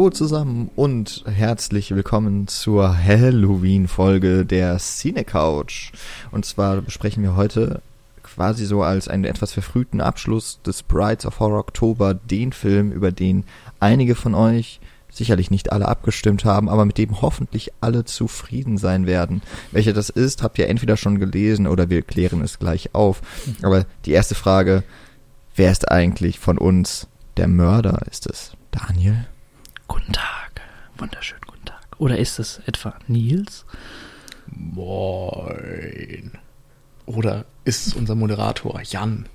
[0.00, 5.92] Hallo zusammen und herzlich willkommen zur Halloween-Folge der Cine Couch.
[6.30, 7.82] Und zwar besprechen wir heute
[8.22, 13.12] quasi so als einen etwas verfrühten Abschluss des Brides of Horror Oktober den Film, über
[13.12, 13.44] den
[13.78, 19.06] einige von euch sicherlich nicht alle abgestimmt haben, aber mit dem hoffentlich alle zufrieden sein
[19.06, 19.42] werden.
[19.70, 23.20] Welcher das ist, habt ihr entweder schon gelesen oder wir klären es gleich auf.
[23.60, 24.82] Aber die erste Frage,
[25.56, 28.00] wer ist eigentlich von uns der Mörder?
[28.10, 29.26] Ist es Daniel?
[29.90, 30.60] Guten Tag,
[30.98, 31.80] wunderschönen guten Tag.
[31.98, 33.64] Oder ist es etwa Nils?
[34.46, 36.30] Moin.
[37.06, 39.26] Oder ist es unser Moderator Jan?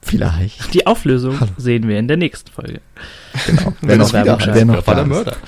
[0.00, 0.72] Vielleicht.
[0.74, 1.50] Die Auflösung Hallo.
[1.56, 2.80] sehen wir in der nächsten Folge.
[3.46, 3.74] Genau.
[3.80, 5.06] Wenn Wer es noch, wieder wer noch war der.
[5.06, 5.36] Mörder?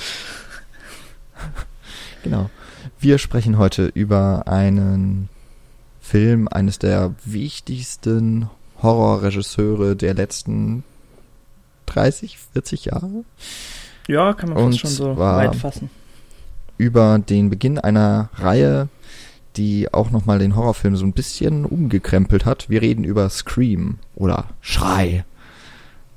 [2.24, 2.50] Genau.
[2.98, 5.28] Wir sprechen heute über einen
[6.00, 8.50] Film eines der wichtigsten
[8.82, 10.82] Horrorregisseure der letzten
[11.90, 13.24] 30, 40 Jahre.
[14.08, 15.90] Ja, kann man Und fast schon so weit fassen.
[16.78, 18.88] Über den Beginn einer Reihe,
[19.56, 22.70] die auch nochmal den Horrorfilm so ein bisschen umgekrempelt hat.
[22.70, 25.24] Wir reden über Scream oder Schrei.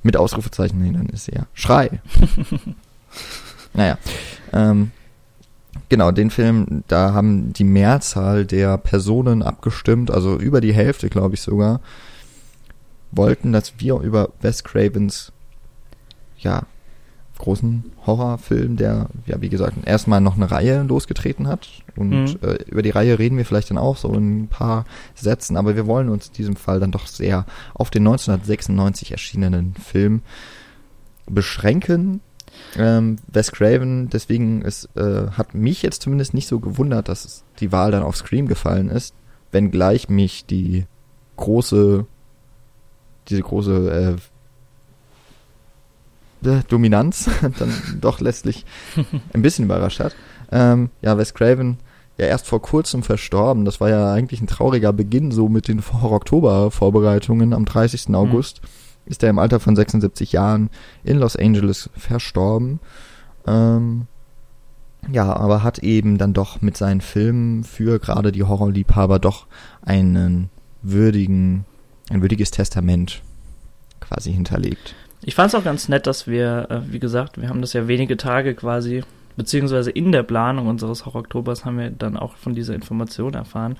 [0.01, 2.01] Mit Ausrufezeichen hinten ist ja Schrei.
[3.73, 3.97] naja.
[4.53, 4.91] Ähm,
[5.89, 11.35] genau, den Film, da haben die Mehrzahl der Personen abgestimmt, also über die Hälfte, glaube
[11.35, 11.81] ich sogar,
[13.11, 15.32] wollten, dass wir über Wes Cravens,
[16.43, 16.63] ja,
[17.39, 21.67] großen Horrorfilm, der, ja, wie gesagt, erstmal noch eine Reihe losgetreten hat.
[21.95, 22.37] Und Mhm.
[22.47, 25.75] äh, über die Reihe reden wir vielleicht dann auch so in ein paar Sätzen, aber
[25.75, 30.21] wir wollen uns in diesem Fall dann doch sehr auf den 1996 erschienenen Film
[31.25, 32.21] beschränken.
[32.77, 37.71] Ähm, Wes Craven, deswegen ist, äh, hat mich jetzt zumindest nicht so gewundert, dass die
[37.71, 39.15] Wahl dann auf Scream gefallen ist,
[39.51, 40.85] wenngleich mich die
[41.37, 42.05] große,
[43.27, 44.21] diese große äh,
[46.43, 48.65] Dominanz dann doch letztlich
[49.33, 50.15] ein bisschen überrascht hat.
[50.51, 51.77] Ähm, ja, Wes Craven,
[52.17, 53.65] ja erst vor kurzem verstorben.
[53.65, 57.53] Das war ja eigentlich ein trauriger Beginn so mit den Horror-Oktober-Vorbereitungen.
[57.53, 58.13] Am 30.
[58.13, 58.61] August
[59.05, 60.69] ist er im Alter von 76 Jahren
[61.03, 62.79] in Los Angeles verstorben.
[63.47, 64.07] Ähm,
[65.11, 69.47] ja, aber hat eben dann doch mit seinen Filmen für gerade die Horrorliebhaber doch
[69.81, 70.49] einen
[70.81, 71.65] würdigen,
[72.09, 73.21] ein würdiges Testament
[73.99, 74.95] quasi hinterlegt.
[75.25, 77.87] Ich fand es auch ganz nett, dass wir, äh, wie gesagt, wir haben das ja
[77.87, 79.03] wenige Tage quasi,
[79.37, 83.77] beziehungsweise in der Planung unseres Horror-Oktobers haben wir dann auch von dieser Information erfahren.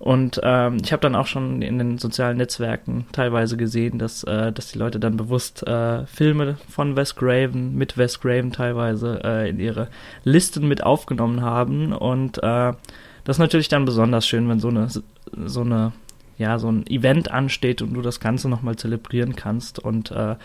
[0.00, 4.50] Und ähm, ich habe dann auch schon in den sozialen Netzwerken teilweise gesehen, dass, äh,
[4.50, 9.50] dass die Leute dann bewusst äh, Filme von Wes Craven, mit Wes Craven teilweise äh,
[9.50, 9.88] in ihre
[10.24, 11.92] Listen mit aufgenommen haben.
[11.92, 12.72] Und äh,
[13.24, 15.92] das ist natürlich dann besonders schön, wenn so eine, so eine,
[16.38, 20.36] ja, so ein Event ansteht und du das Ganze nochmal zelebrieren kannst und äh,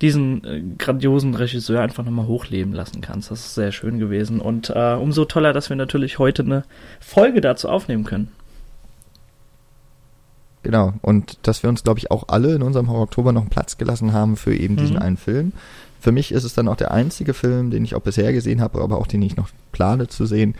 [0.00, 3.30] diesen äh, grandiosen Regisseur einfach nochmal hochleben lassen kannst.
[3.30, 4.40] Das ist sehr schön gewesen.
[4.40, 6.62] Und äh, umso toller, dass wir natürlich heute eine
[7.00, 8.28] Folge dazu aufnehmen können.
[10.62, 13.50] Genau, und dass wir uns, glaube ich, auch alle in unserem Horror Oktober noch einen
[13.50, 15.02] Platz gelassen haben für eben diesen Mhm.
[15.02, 15.52] einen Film.
[16.00, 18.80] Für mich ist es dann auch der einzige Film, den ich auch bisher gesehen habe,
[18.82, 20.54] aber auch den ich noch plane zu sehen,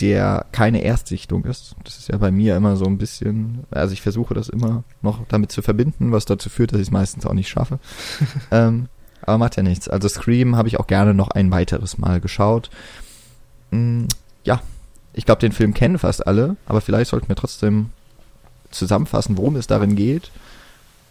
[0.00, 1.74] der keine Erstsichtung ist.
[1.84, 5.20] Das ist ja bei mir immer so ein bisschen, also ich versuche das immer noch
[5.28, 7.78] damit zu verbinden, was dazu führt, dass ich es meistens auch nicht schaffe.
[8.50, 8.88] ähm,
[9.22, 9.88] aber macht ja nichts.
[9.88, 12.70] Also Scream habe ich auch gerne noch ein weiteres Mal geschaut.
[13.70, 14.04] Mm,
[14.44, 14.60] ja,
[15.14, 17.90] ich glaube, den Film kennen fast alle, aber vielleicht sollten wir trotzdem
[18.70, 20.30] zusammenfassen, worum es darin geht.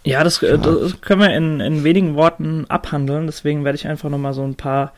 [0.04, 3.26] Ja, das, äh, das können wir in, in wenigen Worten abhandeln.
[3.26, 4.94] Deswegen werde ich einfach nochmal so ein paar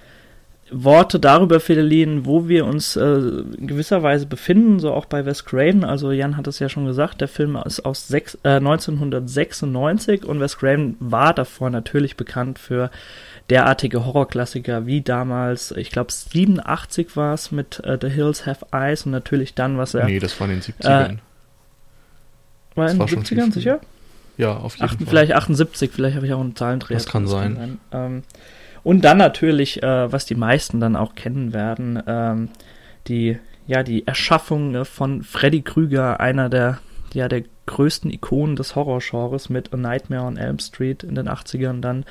[0.72, 5.46] Worte darüber verlieren, wo wir uns äh, in gewisser Weise befinden, so auch bei Wes
[5.46, 5.84] Craven.
[5.84, 10.40] Also Jan hat es ja schon gesagt, der Film ist aus sechs, äh, 1996 und
[10.40, 12.92] Wes Craven war davor natürlich bekannt für
[13.50, 19.06] derartige Horrorklassiker wie damals, ich glaube 87 war es mit äh, The Hills Have Eyes
[19.06, 21.20] und natürlich dann, was er Nee, das war in den 70ern.
[22.76, 23.52] war in den schon viel 70ern früher.
[23.54, 23.80] sicher?
[24.38, 25.08] ja, auf jeden Acht, Fall.
[25.08, 26.98] vielleicht 78, vielleicht habe ich auch einen Zahlendreher.
[26.98, 27.80] Das kann sein.
[27.92, 28.24] Ähm,
[28.84, 32.50] und dann natürlich, äh, was die meisten dann auch kennen werden, ähm,
[33.08, 33.38] die,
[33.68, 36.80] ja, die Erschaffung äh, von Freddy Krüger, einer der,
[37.14, 41.82] ja, der größten Ikonen des Horrorgenres mit A Nightmare on Elm Street in den 80ern
[41.82, 42.06] dann.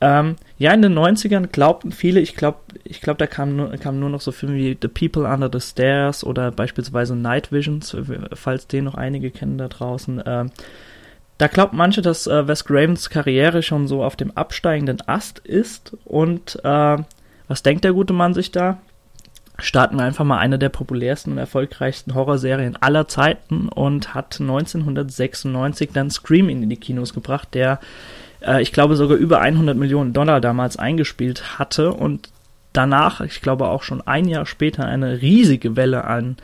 [0.00, 4.00] Ähm, ja, in den 90ern glaubten viele, ich glaube, ich glaub, da kamen nur, kamen
[4.00, 7.96] nur noch so Filme wie The People Under the Stairs oder beispielsweise Night Visions,
[8.32, 10.22] falls den noch einige kennen da draußen.
[10.26, 10.50] Ähm,
[11.38, 15.96] da glaubt manche, dass äh, Wes Cravens Karriere schon so auf dem absteigenden Ast ist.
[16.04, 16.96] Und äh,
[17.48, 18.78] was denkt der gute Mann sich da?
[19.58, 25.90] Starten wir einfach mal eine der populärsten und erfolgreichsten Horrorserien aller Zeiten und hat 1996
[25.92, 27.78] dann Scream in die Kinos gebracht, der
[28.40, 32.30] äh, ich glaube sogar über 100 Millionen Dollar damals eingespielt hatte und
[32.72, 36.36] danach, ich glaube auch schon ein Jahr später, eine riesige Welle an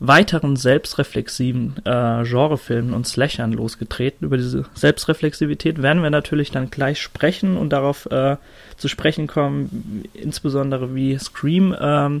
[0.00, 4.24] weiteren selbstreflexiven äh, Genrefilmen und Slashern losgetreten.
[4.24, 8.36] Über diese Selbstreflexivität werden wir natürlich dann gleich sprechen und darauf äh,
[8.78, 12.20] zu sprechen kommen, insbesondere wie Scream ähm,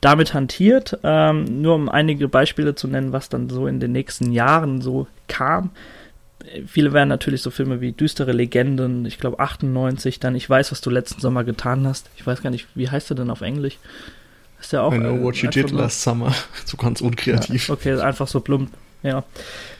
[0.00, 0.98] damit hantiert.
[1.04, 5.06] Ähm, nur um einige Beispiele zu nennen, was dann so in den nächsten Jahren so
[5.28, 5.70] kam.
[6.66, 10.80] Viele werden natürlich so Filme wie Düstere Legenden, ich glaube 98, dann Ich weiß, was
[10.80, 12.10] du letzten Sommer getan hast.
[12.16, 13.78] Ich weiß gar nicht, wie heißt er denn auf Englisch?
[14.62, 14.94] Ist ja auch.
[14.94, 16.32] I know what you did last summer.
[16.64, 17.68] So ganz unkreativ.
[17.68, 18.70] Ja, okay, einfach so plump.
[19.02, 19.24] Ja.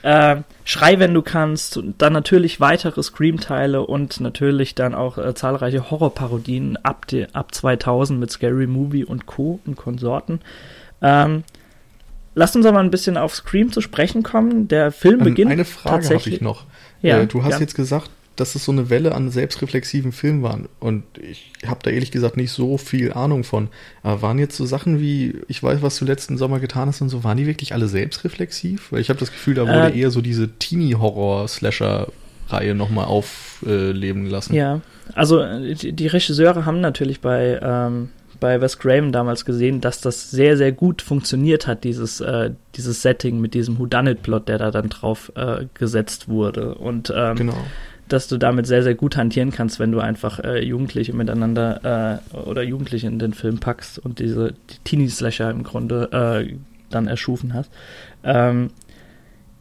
[0.03, 1.77] Äh, Schrei, wenn du kannst.
[1.77, 8.19] Und dann natürlich weitere Scream-Teile und natürlich dann auch äh, zahlreiche Horrorparodien ab, ab 2000
[8.19, 9.61] mit Scary Movie und Co.
[9.65, 10.41] und Konsorten.
[11.01, 11.45] Ähm,
[12.35, 14.67] Lasst uns aber ein bisschen auf Scream zu sprechen kommen.
[14.67, 15.53] Der Film ähm, beginnt.
[15.53, 16.65] Eine Frage habe ich noch.
[17.03, 17.61] Ja, äh, du hast ja.
[17.61, 20.69] jetzt gesagt, dass es so eine Welle an selbstreflexiven Filmen waren.
[20.81, 23.69] Und ich habe da ehrlich gesagt nicht so viel Ahnung von.
[24.03, 27.11] Aber waren jetzt so Sachen wie, ich weiß, was du letzten Sommer getan hast und
[27.11, 28.93] so, waren die wirklich alle selbstreflexiv?
[28.93, 34.55] Weil ich habe das Gefühl, da wurde äh, eher so diese Teenie-Horror-Slasher-Reihe nochmal aufleben lassen.
[34.55, 34.81] Ja,
[35.15, 38.09] also äh, die, die, Regisseure haben natürlich bei, ähm,
[38.41, 43.03] bei Wes Craven damals gesehen, dass das sehr, sehr gut funktioniert hat, dieses, äh, dieses
[43.03, 46.77] Setting mit diesem Whodunit-Plot, der da dann drauf äh, gesetzt wurde.
[46.77, 47.59] Und ähm, genau
[48.13, 52.37] dass du damit sehr, sehr gut hantieren kannst, wenn du einfach äh, Jugendliche miteinander äh,
[52.37, 56.55] oder Jugendliche in den Film packst und diese die Teenie-Slasher im Grunde äh,
[56.91, 57.71] dann erschufen hast.
[58.23, 58.71] Ähm,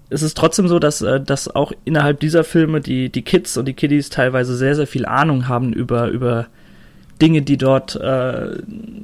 [0.09, 3.65] es ist trotzdem so, dass, äh, dass auch innerhalb dieser Filme die, die Kids und
[3.65, 6.48] die Kiddies teilweise sehr, sehr viel Ahnung haben über, über
[7.21, 8.57] Dinge, die dort äh,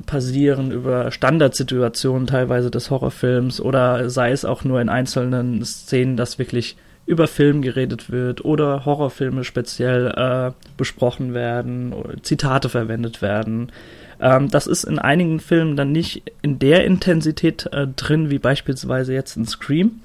[0.06, 6.40] passieren, über Standardsituationen teilweise des Horrorfilms oder sei es auch nur in einzelnen Szenen, dass
[6.40, 6.76] wirklich
[7.08, 13.72] über Film geredet wird oder Horrorfilme speziell äh, besprochen werden, Zitate verwendet werden.
[14.20, 19.14] Ähm, das ist in einigen Filmen dann nicht in der Intensität äh, drin, wie beispielsweise
[19.14, 20.02] jetzt in Scream.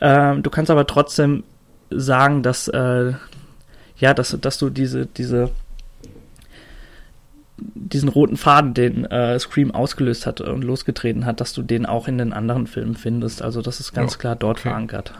[0.00, 1.44] Ähm, du kannst aber trotzdem
[1.90, 3.12] sagen, dass äh,
[3.98, 5.50] ja, dass, dass du diese, diese
[7.74, 12.06] diesen roten Faden, den äh, Scream ausgelöst hat und losgetreten hat, dass du den auch
[12.06, 13.42] in den anderen Filmen findest.
[13.42, 14.68] Also das ist ganz ja, klar dort okay.
[14.68, 15.12] verankert.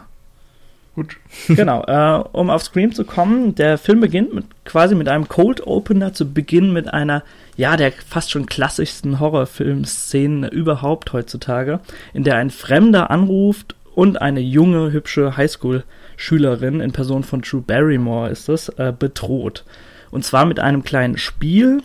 [0.98, 1.16] Gut.
[1.46, 5.64] genau, äh, um auf Scream zu kommen, der Film beginnt mit, quasi mit einem Cold
[5.64, 7.22] Opener zu Beginn mit einer,
[7.56, 11.78] ja, der fast schon klassischsten Horrorfilm-Szenen überhaupt heutzutage,
[12.14, 18.30] in der ein Fremder anruft und eine junge, hübsche Highschool-Schülerin in Person von Drew Barrymore
[18.30, 19.64] ist es, äh, bedroht.
[20.10, 21.80] Und zwar mit einem kleinen Spiel,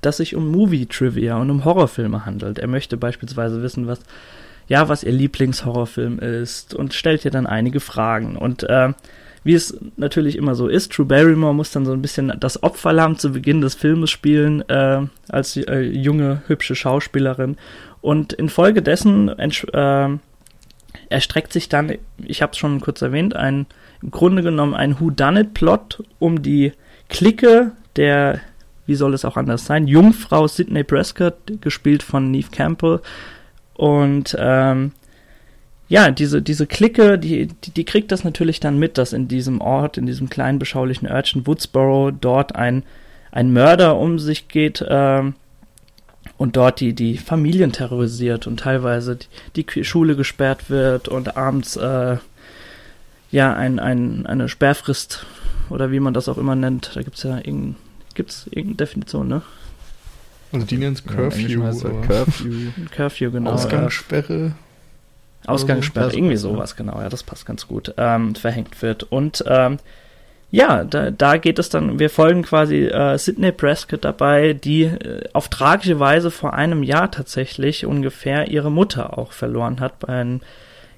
[0.00, 2.58] das sich um Movie-Trivia und um Horrorfilme handelt.
[2.58, 4.00] Er möchte beispielsweise wissen, was
[4.68, 8.36] ja, was ihr Lieblingshorrorfilm ist und stellt ihr dann einige Fragen.
[8.36, 8.92] Und äh,
[9.44, 13.16] wie es natürlich immer so ist, Drew Barrymore muss dann so ein bisschen das Opferlamm
[13.16, 17.56] zu Beginn des Filmes spielen, äh, als äh, junge, hübsche Schauspielerin.
[18.00, 20.08] Und infolgedessen äh,
[21.08, 23.66] erstreckt sich dann, ich habe es schon kurz erwähnt, ein
[24.02, 26.72] im Grunde genommen ein Whodunit-Plot um die
[27.08, 28.40] Clique der,
[28.86, 33.00] wie soll es auch anders sein, Jungfrau Sidney Prescott, gespielt von Neve Campbell,
[33.76, 34.92] und ähm,
[35.88, 39.60] ja, diese, diese Clique, die, die, die kriegt das natürlich dann mit, dass in diesem
[39.60, 42.82] Ort, in diesem kleinen beschaulichen Örtchen Woodsboro dort ein,
[43.30, 45.34] ein Mörder um sich geht ähm,
[46.38, 49.16] und dort die, die Familien terrorisiert und teilweise
[49.54, 52.16] die, die Schule gesperrt wird und abends äh,
[53.30, 55.24] ja ein, ein, eine Sperrfrist
[55.70, 57.76] oder wie man das auch immer nennt, da gibt's ja irgendein,
[58.14, 59.42] gibt's irgendeine Definition, ne?
[60.56, 61.48] Also die nennen es Curfew.
[61.48, 61.70] Ja,
[62.06, 62.70] Curfew.
[62.90, 63.52] Curfew, genau.
[63.52, 64.52] Ausgangssperre.
[65.46, 66.16] Ausgangssperre, so.
[66.16, 69.04] irgendwie sowas, genau, ja, das passt ganz gut, ähm, verhängt wird.
[69.04, 69.78] Und ähm,
[70.50, 75.28] ja, da, da geht es dann, wir folgen quasi äh, Sidney Prescott dabei, die äh,
[75.34, 80.40] auf tragische Weise vor einem Jahr tatsächlich ungefähr ihre Mutter auch verloren hat bei einem,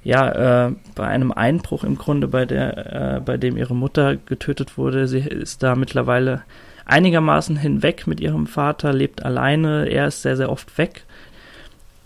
[0.04, 4.78] ja, äh, bei einem Einbruch im Grunde, bei der, äh, bei dem ihre Mutter getötet
[4.78, 5.08] wurde.
[5.08, 6.42] Sie ist da mittlerweile
[6.88, 11.04] einigermaßen hinweg mit ihrem Vater, lebt alleine, er ist sehr, sehr oft weg.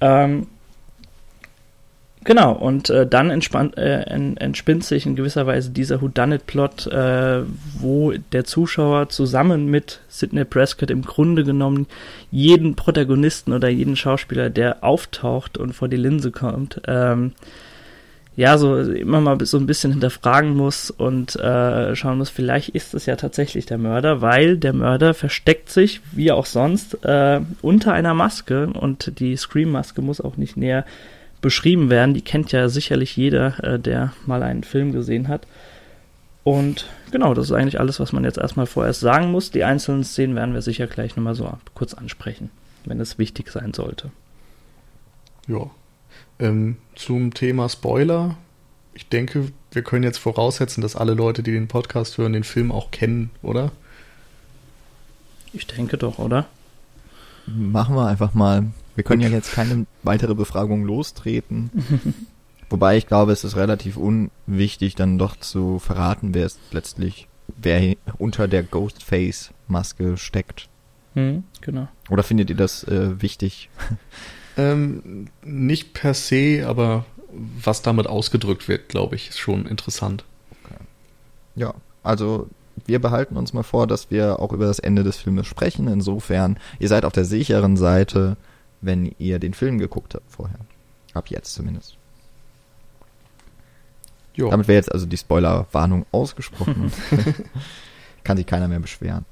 [0.00, 0.48] Ähm,
[2.24, 7.42] genau, und äh, dann entspannt, äh, entspinnt sich in gewisser Weise dieser Whodunit-Plot, äh,
[7.78, 11.86] wo der Zuschauer zusammen mit Sidney Prescott im Grunde genommen
[12.32, 17.32] jeden Protagonisten oder jeden Schauspieler, der auftaucht und vor die Linse kommt, ähm,
[18.34, 22.94] ja, so immer mal so ein bisschen hinterfragen muss und äh, schauen muss, vielleicht ist
[22.94, 27.92] es ja tatsächlich der Mörder, weil der Mörder versteckt sich, wie auch sonst, äh, unter
[27.92, 30.86] einer Maske und die Scream-Maske muss auch nicht näher
[31.42, 32.14] beschrieben werden.
[32.14, 35.46] Die kennt ja sicherlich jeder, äh, der mal einen Film gesehen hat.
[36.44, 39.50] Und genau, das ist eigentlich alles, was man jetzt erstmal vorerst sagen muss.
[39.50, 42.50] Die einzelnen Szenen werden wir sicher gleich nochmal so kurz ansprechen,
[42.86, 44.10] wenn es wichtig sein sollte.
[45.46, 45.70] Ja.
[46.38, 48.36] Ähm, zum Thema Spoiler.
[48.94, 52.70] Ich denke, wir können jetzt voraussetzen, dass alle Leute, die den Podcast hören, den Film
[52.72, 53.72] auch kennen, oder?
[55.52, 56.46] Ich denke doch, oder?
[57.46, 58.66] Machen wir einfach mal.
[58.94, 61.70] Wir können ja jetzt keine weitere Befragung lostreten.
[62.70, 67.96] Wobei ich glaube, es ist relativ unwichtig, dann doch zu verraten, wer es letztlich, wer
[68.18, 70.68] unter der Ghostface-Maske steckt.
[71.14, 71.88] Hm, genau.
[72.08, 73.68] Oder findet ihr das äh, wichtig?
[74.56, 80.24] Ähm, nicht per se, aber was damit ausgedrückt wird, glaube ich, ist schon interessant.
[80.64, 80.76] Okay.
[81.56, 82.48] Ja, also
[82.86, 85.88] wir behalten uns mal vor, dass wir auch über das Ende des Filmes sprechen.
[85.88, 88.36] Insofern, ihr seid auf der sicheren Seite,
[88.80, 90.58] wenn ihr den Film geguckt habt vorher.
[91.14, 91.96] Ab jetzt zumindest.
[94.34, 94.50] Jo.
[94.50, 96.92] Damit wäre jetzt also die Spoilerwarnung ausgesprochen.
[98.24, 99.24] Kann sich keiner mehr beschweren.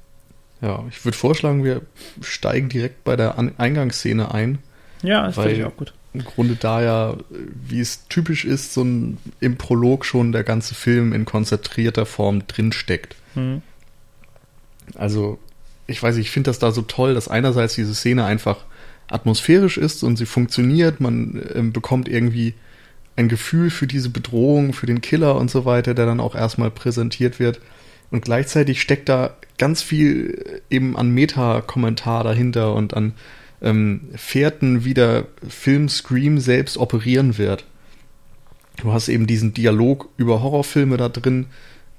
[0.61, 1.81] Ja, ich würde vorschlagen, wir
[2.21, 4.59] steigen direkt bei der An Eingangsszene ein.
[5.01, 5.93] Ja, das finde ich auch gut.
[6.13, 10.75] Im Grunde da ja, wie es typisch ist, so ein, im Prolog schon der ganze
[10.75, 13.15] Film in konzentrierter Form drinsteckt.
[13.35, 13.61] Mhm.
[14.95, 15.39] Also,
[15.87, 18.65] ich weiß nicht, ich finde das da so toll, dass einerseits diese Szene einfach
[19.07, 22.53] atmosphärisch ist und sie funktioniert, man äh, bekommt irgendwie
[23.15, 26.71] ein Gefühl für diese Bedrohung, für den Killer und so weiter, der dann auch erstmal
[26.71, 27.59] präsentiert wird.
[28.09, 33.13] Und gleichzeitig steckt da ganz viel eben an Meta-Kommentar dahinter und an
[33.61, 37.65] ähm, Fährten, wie der Film Scream selbst operieren wird.
[38.77, 41.47] Du hast eben diesen Dialog über Horrorfilme da drin,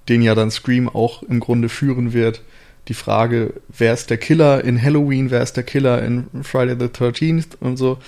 [0.08, 2.42] den ja dann Scream auch im Grunde führen wird.
[2.88, 6.86] Die Frage, wer ist der Killer in Halloween, wer ist der Killer in Friday the
[6.86, 7.98] 13th und so,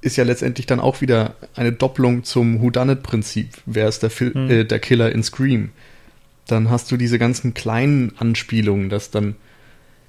[0.00, 3.48] ist ja letztendlich dann auch wieder eine Doppelung zum Whodunit-Prinzip.
[3.66, 4.50] Wer ist der, Fil mhm.
[4.50, 5.70] äh, der Killer in Scream?
[6.46, 9.34] Dann hast du diese ganzen kleinen Anspielungen, dass dann,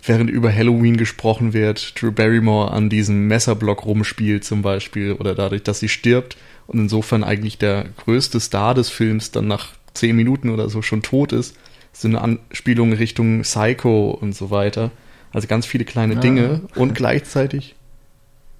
[0.03, 5.63] während über Halloween gesprochen wird, Drew Barrymore an diesem Messerblock rumspielt zum Beispiel oder dadurch,
[5.63, 6.38] dass sie stirbt
[6.68, 11.01] und insofern eigentlich der größte Star des Films dann nach zehn Minuten oder so schon
[11.01, 11.56] tot ist,
[11.91, 14.91] so eine Anspielung Richtung Psycho und so weiter.
[15.32, 16.20] Also ganz viele kleine ja.
[16.20, 17.75] Dinge und gleichzeitig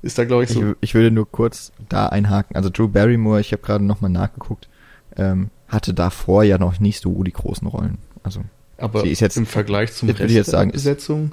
[0.02, 0.72] ist da, glaube ich, so.
[0.72, 2.56] Ich, ich, würde nur kurz da einhaken.
[2.56, 4.70] Also Drew Barrymore, ich habe gerade nochmal nachgeguckt,
[5.18, 7.98] ähm, hatte davor ja noch nicht so die großen Rollen.
[8.24, 8.42] Also
[8.80, 11.32] aber sie ist jetzt, im Vergleich zum Rest jetzt sagen, der Besetzung?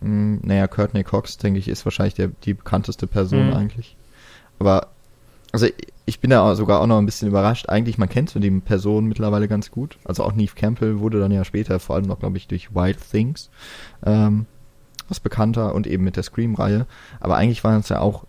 [0.00, 3.54] Ist, mh, naja, Courtney Cox, denke ich, ist wahrscheinlich der, die bekannteste Person mhm.
[3.54, 3.96] eigentlich.
[4.58, 4.88] Aber
[5.52, 5.66] also
[6.06, 7.68] ich bin da sogar auch noch ein bisschen überrascht.
[7.68, 9.98] Eigentlich, man kennt so die Person mittlerweile ganz gut.
[10.04, 12.98] Also auch Neve Campbell wurde dann ja später, vor allem noch, glaube ich, durch Wild
[13.10, 13.50] Things,
[14.04, 14.46] ähm,
[15.08, 16.86] was bekannter und eben mit der Scream-Reihe.
[17.20, 18.24] Aber eigentlich waren es ja auch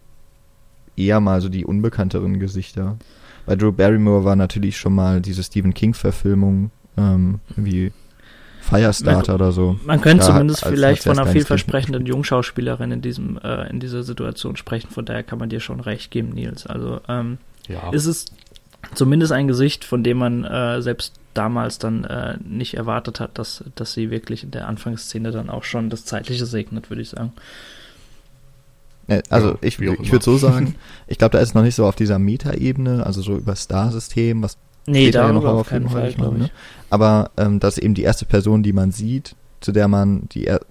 [0.96, 2.98] eher mal so die unbekannteren Gesichter.
[3.46, 7.92] Bei Drew Barrymore war natürlich schon mal diese Stephen King-Verfilmung, ähm, wie
[8.72, 9.80] Firestarter man, oder so.
[9.86, 14.56] Man könnte da zumindest vielleicht von einer vielversprechenden Jungschauspielerin in diesem äh, in dieser Situation
[14.56, 14.90] sprechen.
[14.90, 16.66] Von daher kann man dir schon recht geben, Nils.
[16.66, 17.38] Also ähm,
[17.68, 17.90] ja.
[17.92, 18.26] ist es
[18.96, 23.64] zumindest ein Gesicht, von dem man äh, selbst damals dann äh, nicht erwartet hat, dass
[23.76, 27.34] dass sie wirklich in der Anfangsszene dann auch schon das Zeitliche segnet, würde ich sagen.
[29.30, 30.76] Also ich, ich würde so sagen,
[31.08, 34.58] ich glaube, da ist noch nicht so auf dieser Meta-Ebene, also so über Star-System, was
[34.88, 36.44] Nee, da ja noch auf keinen Fall, glaube ich.
[36.44, 36.52] Ne?
[36.90, 40.48] Aber ähm, das ist eben die erste Person, die man sieht, zu der man die
[40.48, 40.62] er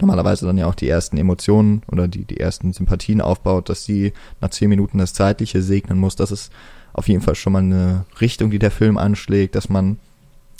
[0.00, 4.12] normalerweise dann ja auch die ersten Emotionen oder die, die ersten Sympathien aufbaut, dass sie
[4.40, 6.16] nach zehn Minuten das Zeitliche segnen muss.
[6.16, 6.52] Das ist
[6.92, 9.98] auf jeden Fall schon mal eine Richtung, die der Film anschlägt, dass man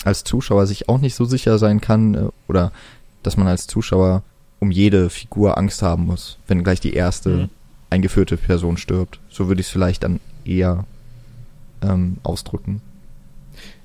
[0.03, 2.71] als Zuschauer sich auch nicht so sicher sein kann äh, oder
[3.23, 4.23] dass man als Zuschauer
[4.59, 7.49] um jede Figur Angst haben muss, wenn gleich die erste mhm.
[7.89, 9.19] eingeführte Person stirbt.
[9.29, 10.85] So würde ich es vielleicht dann eher
[11.81, 12.81] ähm, ausdrücken.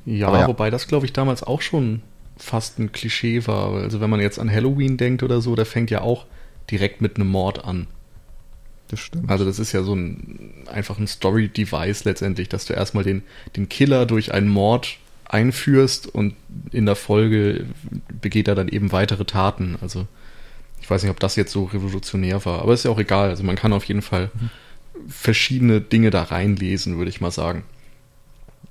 [0.06, 2.02] Ja, ja, wobei das, glaube ich, damals auch schon
[2.37, 3.75] fast ein Klischee war.
[3.75, 6.26] Also wenn man jetzt an Halloween denkt oder so, der fängt ja auch
[6.70, 7.87] direkt mit einem Mord an.
[8.88, 9.30] Das stimmt.
[9.30, 13.23] Also das ist ja so ein einfach ein Story-Device letztendlich, dass du erstmal den,
[13.56, 16.34] den Killer durch einen Mord einführst und
[16.70, 17.66] in der Folge
[18.20, 19.76] begeht er dann eben weitere Taten.
[19.80, 20.06] Also
[20.80, 23.30] ich weiß nicht, ob das jetzt so revolutionär war, aber ist ja auch egal.
[23.30, 24.50] Also man kann auf jeden Fall mhm.
[25.08, 27.64] verschiedene Dinge da reinlesen, würde ich mal sagen.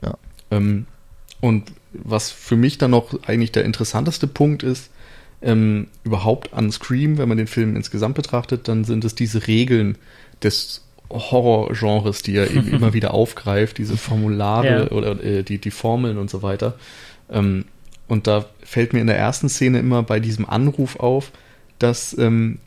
[0.01, 0.15] Ja.
[0.51, 0.85] Ähm,
[1.43, 4.89] und was für mich dann noch eigentlich der interessanteste Punkt ist,
[5.41, 9.97] ähm, überhaupt an Scream, wenn man den Film insgesamt betrachtet, dann sind es diese Regeln
[10.41, 14.91] des Horrorgenres, die er eben immer wieder aufgreift, diese Formulare ja.
[14.91, 16.75] oder äh, die, die Formeln und so weiter.
[17.29, 17.65] Ähm,
[18.07, 21.33] und da fällt mir in der ersten Szene immer bei diesem Anruf auf,
[21.77, 22.59] dass ähm,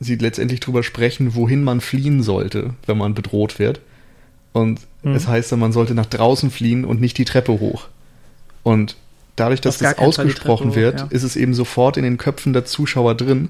[0.00, 3.80] sie letztendlich drüber sprechen, wohin man fliehen sollte, wenn man bedroht wird.
[4.52, 5.14] Und mhm.
[5.14, 7.86] es heißt dann, man sollte nach draußen fliehen und nicht die Treppe hoch.
[8.62, 8.96] Und
[9.36, 11.06] dadurch, dass das ausgesprochen wird, ja.
[11.10, 13.48] ist es eben sofort in den Köpfen der Zuschauer drin.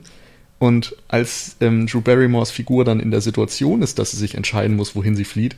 [0.59, 4.76] Und als ähm, Drew Barrymores Figur dann in der Situation ist, dass sie sich entscheiden
[4.76, 5.57] muss, wohin sie flieht,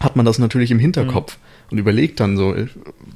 [0.00, 1.70] hat man das natürlich im Hinterkopf mhm.
[1.70, 2.54] und überlegt dann so,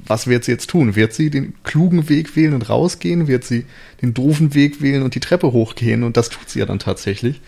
[0.07, 0.95] was wird sie jetzt tun?
[0.95, 3.27] Wird sie den klugen Weg wählen und rausgehen?
[3.27, 3.65] Wird sie
[4.01, 6.03] den doofen Weg wählen und die Treppe hochgehen?
[6.03, 7.41] Und das tut sie ja dann tatsächlich.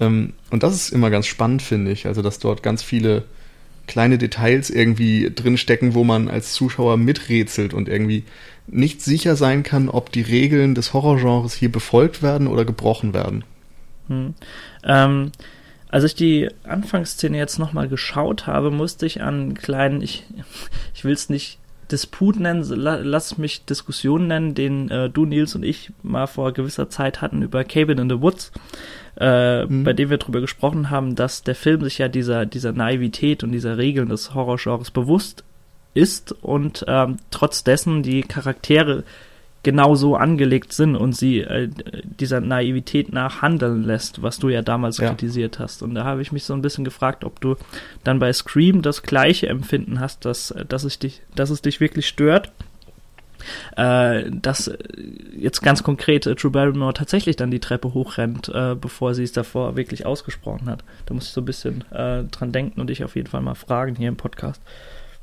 [0.00, 2.06] Ähm, und das ist immer ganz spannend, finde ich.
[2.06, 3.24] Also, dass dort ganz viele
[3.92, 8.24] kleine Details irgendwie drinstecken, wo man als Zuschauer miträtselt und irgendwie
[8.66, 13.44] nicht sicher sein kann, ob die Regeln des Horrorgenres hier befolgt werden oder gebrochen werden.
[14.08, 14.32] Hm.
[14.82, 15.32] Ähm,
[15.90, 20.24] als ich die Anfangsszene jetzt nochmal geschaut habe, musste ich an einen kleinen, ich,
[20.94, 21.58] ich will es nicht
[21.90, 26.88] Disput nennen, lass mich Diskussion nennen, den äh, du, Nils und ich mal vor gewisser
[26.88, 28.52] Zeit hatten über Cabin in the Woods,
[29.18, 29.84] äh, mhm.
[29.84, 33.52] bei dem wir darüber gesprochen haben, dass der Film sich ja dieser, dieser Naivität und
[33.52, 35.44] dieser Regeln des Horrorgenres bewusst
[35.94, 39.04] ist und ähm, trotz dessen die Charaktere
[39.62, 41.68] genau so angelegt sind und sie äh,
[42.02, 45.08] dieser Naivität nachhandeln lässt, was du ja damals ja.
[45.08, 45.82] kritisiert hast.
[45.82, 47.56] Und da habe ich mich so ein bisschen gefragt, ob du
[48.02, 52.08] dann bei Scream das gleiche Empfinden hast, dass, dass, es, dich, dass es dich wirklich
[52.08, 52.50] stört.
[53.76, 54.70] Äh, dass
[55.36, 59.32] jetzt ganz konkret äh, Drew Barrymore tatsächlich dann die Treppe hochrennt, äh, bevor sie es
[59.32, 60.84] davor wirklich ausgesprochen hat.
[61.06, 63.54] Da muss ich so ein bisschen äh, dran denken und dich auf jeden Fall mal
[63.54, 64.60] fragen hier im Podcast.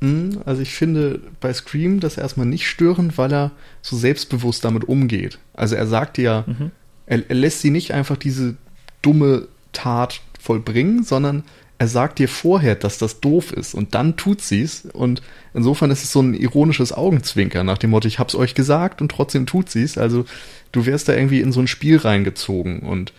[0.00, 3.50] Hm, also ich finde bei Scream das erstmal nicht störend, weil er
[3.82, 5.38] so selbstbewusst damit umgeht.
[5.54, 6.70] Also er sagt ja, mhm.
[7.06, 8.56] er, er lässt sie nicht einfach diese
[9.02, 11.44] dumme Tat vollbringen, sondern
[11.80, 15.22] er sagt dir vorher, dass das doof ist und dann tut sie es und
[15.54, 19.10] insofern ist es so ein ironisches Augenzwinker nach dem Motto, ich hab's euch gesagt und
[19.10, 19.96] trotzdem tut sie es.
[19.96, 20.26] Also
[20.72, 23.14] du wärst da irgendwie in so ein Spiel reingezogen und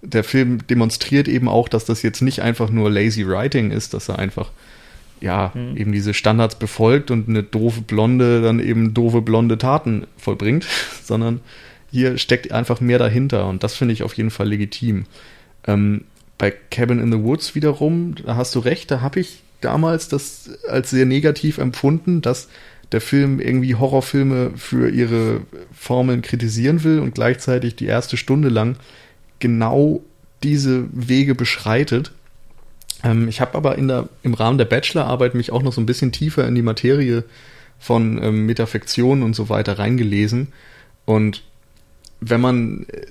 [0.00, 4.08] der Film demonstriert eben auch, dass das jetzt nicht einfach nur lazy writing ist, dass
[4.08, 4.52] er einfach
[5.20, 5.76] ja, mhm.
[5.76, 10.66] eben diese Standards befolgt und eine doofe Blonde dann eben doofe blonde Taten vollbringt,
[11.04, 11.40] sondern
[11.90, 15.04] hier steckt einfach mehr dahinter und das finde ich auf jeden Fall legitim.
[15.66, 16.04] Ähm,
[16.42, 20.50] bei Cabin in the Woods wiederum, da hast du recht, da habe ich damals das
[20.68, 22.48] als sehr negativ empfunden, dass
[22.90, 28.74] der Film irgendwie Horrorfilme für ihre Formeln kritisieren will und gleichzeitig die erste Stunde lang
[29.38, 30.02] genau
[30.42, 32.10] diese Wege beschreitet
[33.04, 35.86] ähm, ich habe aber in der, im Rahmen der Bachelorarbeit mich auch noch so ein
[35.86, 37.22] bisschen tiefer in die Materie
[37.78, 40.48] von ähm, Metafektion und so weiter reingelesen.
[41.04, 41.44] Und
[42.20, 43.06] wenn man äh,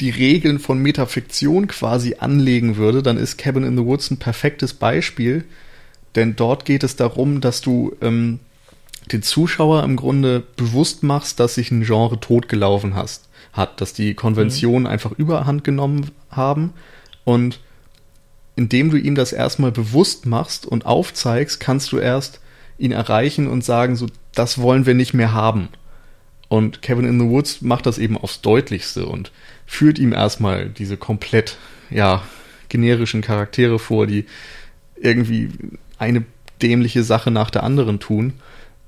[0.00, 4.74] die Regeln von Metafiktion quasi anlegen würde, dann ist Cabin in the Woods ein perfektes
[4.74, 5.44] Beispiel,
[6.14, 8.40] denn dort geht es darum, dass du ähm,
[9.12, 14.14] den Zuschauer im Grunde bewusst machst, dass sich ein Genre totgelaufen hast, hat, dass die
[14.14, 14.88] Konventionen mhm.
[14.88, 16.72] einfach überhand genommen haben
[17.24, 17.60] und
[18.56, 22.40] indem du ihm das erstmal bewusst machst und aufzeigst, kannst du erst
[22.78, 25.68] ihn erreichen und sagen, so, das wollen wir nicht mehr haben.
[26.50, 29.30] Und Kevin in the Woods macht das eben aufs Deutlichste und
[29.66, 31.56] führt ihm erstmal diese komplett,
[31.90, 32.24] ja,
[32.68, 34.26] generischen Charaktere vor, die
[34.96, 35.48] irgendwie
[35.96, 36.24] eine
[36.60, 38.32] dämliche Sache nach der anderen tun.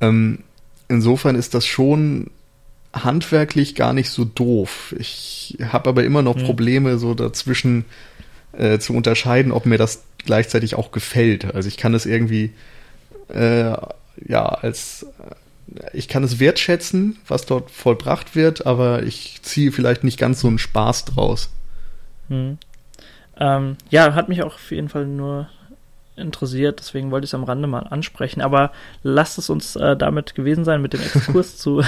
[0.00, 0.40] Ähm,
[0.88, 2.32] insofern ist das schon
[2.92, 4.92] handwerklich gar nicht so doof.
[4.98, 7.84] Ich habe aber immer noch Probleme so dazwischen
[8.50, 11.54] äh, zu unterscheiden, ob mir das gleichzeitig auch gefällt.
[11.54, 12.54] Also ich kann es irgendwie
[13.28, 13.72] äh,
[14.26, 15.06] ja als
[15.92, 20.48] ich kann es wertschätzen, was dort vollbracht wird, aber ich ziehe vielleicht nicht ganz so
[20.48, 21.50] einen Spaß draus.
[22.28, 22.58] Hm.
[23.38, 25.48] Ähm, ja, hat mich auch auf jeden Fall nur
[26.14, 28.42] interessiert, deswegen wollte ich es am Rande mal ansprechen.
[28.42, 28.70] Aber
[29.02, 31.82] lasst es uns äh, damit gewesen sein mit dem Exkurs zu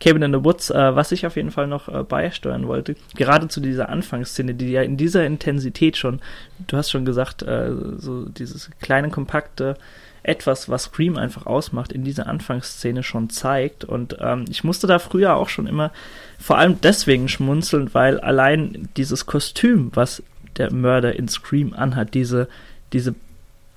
[0.00, 2.96] Cabin in the Woods, äh, was ich auf jeden Fall noch äh, beisteuern wollte.
[3.14, 6.20] Gerade zu dieser Anfangsszene, die ja in dieser Intensität schon,
[6.66, 9.76] du hast schon gesagt, äh, so dieses kleine, kompakte
[10.22, 13.84] etwas, was Scream einfach ausmacht, in dieser Anfangsszene schon zeigt.
[13.84, 15.92] Und ähm, ich musste da früher auch schon immer
[16.38, 20.22] vor allem deswegen schmunzeln, weil allein dieses Kostüm, was
[20.56, 22.48] der Mörder in Scream anhat, diese,
[22.92, 23.14] diese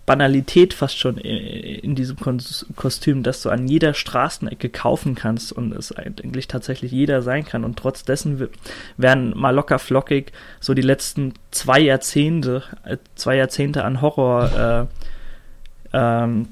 [0.06, 2.18] Banalität fast schon in diesem
[2.76, 7.64] Kostüm, dass du an jeder Straßenecke kaufen kannst und es eigentlich tatsächlich jeder sein kann.
[7.64, 8.50] Und trotz dessen
[8.98, 15.03] werden mal locker flockig so die letzten zwei Jahrzehnte, äh, zwei Jahrzehnte an Horror äh,
[15.94, 16.48] ähm,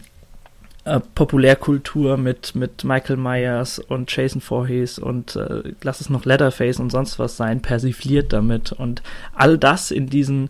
[0.83, 6.79] äh, Populärkultur mit, mit Michael Myers und Jason Voorhees und äh, lass es noch Leatherface
[6.79, 8.71] und sonst was sein, persifliert damit.
[8.71, 10.49] Und all das in diesen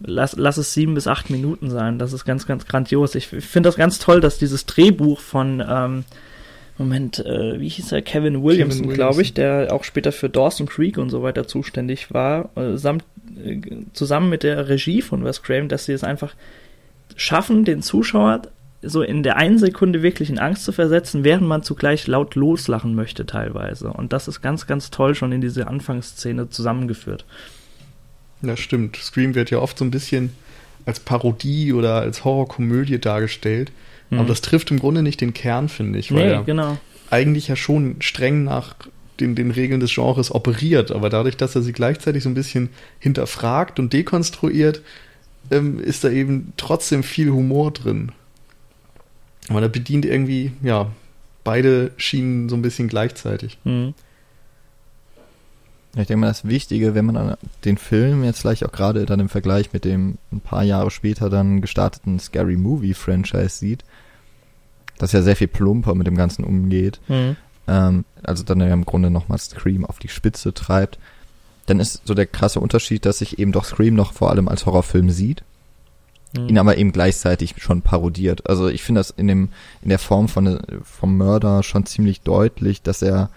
[0.00, 1.98] lass, lass es sieben bis acht Minuten sein.
[1.98, 3.14] Das ist ganz, ganz grandios.
[3.14, 6.04] Ich finde das ganz toll, dass dieses Drehbuch von, ähm,
[6.78, 8.02] Moment, äh, wie hieß er?
[8.02, 8.94] Kevin Williamson, Williamson.
[8.94, 13.04] glaube ich, der auch später für Dawson Creek und so weiter zuständig war, äh, samt,
[13.42, 13.60] äh,
[13.94, 16.34] zusammen mit der Regie von Wes Craven, dass sie es einfach
[17.16, 18.42] schaffen, den Zuschauer
[18.82, 22.94] so in der einen Sekunde wirklich in Angst zu versetzen, während man zugleich laut loslachen
[22.94, 23.88] möchte teilweise.
[23.88, 27.24] Und das ist ganz, ganz toll schon in diese Anfangsszene zusammengeführt.
[28.42, 28.96] Ja, stimmt.
[28.96, 30.30] Scream wird ja oft so ein bisschen
[30.84, 33.72] als Parodie oder als Horrorkomödie dargestellt.
[34.10, 34.20] Mhm.
[34.20, 36.12] Aber das trifft im Grunde nicht den Kern, finde ich.
[36.12, 36.78] Weil nee, genau.
[37.10, 38.74] Eigentlich ja schon streng nach
[39.20, 40.92] den, den Regeln des Genres operiert.
[40.92, 44.82] Aber dadurch, dass er sie gleichzeitig so ein bisschen hinterfragt und dekonstruiert,
[45.50, 48.12] ähm, ist da eben trotzdem viel Humor drin.
[49.48, 50.90] Aber er bedient irgendwie, ja,
[51.44, 53.58] beide Schienen so ein bisschen gleichzeitig.
[53.64, 53.94] Mhm.
[55.98, 59.30] Ich denke mal, das Wichtige, wenn man den Film jetzt gleich auch gerade dann im
[59.30, 63.82] Vergleich mit dem ein paar Jahre später dann gestarteten Scary Movie Franchise sieht,
[64.98, 67.36] dass ja sehr viel plumper mit dem Ganzen umgeht, mhm.
[67.66, 70.98] ähm, also dann ja im Grunde nochmal Scream auf die Spitze treibt,
[71.66, 74.66] dann ist so der krasse Unterschied, dass sich eben doch Scream noch vor allem als
[74.66, 75.42] Horrorfilm sieht,
[76.36, 76.48] mhm.
[76.48, 78.48] ihn aber eben gleichzeitig schon parodiert.
[78.48, 79.48] Also ich finde das in dem
[79.82, 83.30] in der Form von vom Mörder schon ziemlich deutlich, dass er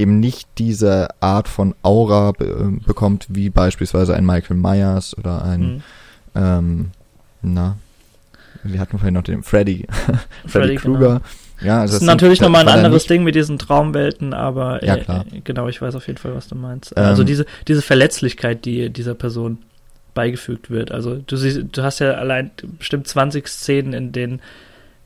[0.00, 5.44] eben nicht diese Art von Aura be äh, bekommt, wie beispielsweise ein Michael Myers oder
[5.44, 5.82] ein, mhm.
[6.34, 6.90] ähm,
[7.42, 7.76] na,
[8.62, 9.86] wir hatten vorhin noch den Freddy,
[10.46, 11.08] Freddy, Freddy Krueger.
[11.08, 11.20] Genau.
[11.60, 15.24] Ja, also das, ist natürlich nochmal ein anderes Ding mit diesen Traumwelten, aber ja, klar.
[15.32, 16.92] Äh, genau, ich weiß auf jeden Fall, was du meinst.
[16.96, 19.58] Ähm, also diese, diese Verletzlichkeit, die dieser Person
[20.14, 20.90] beigefügt wird.
[20.90, 24.40] Also du siehst, du hast ja allein bestimmt 20 Szenen, in denen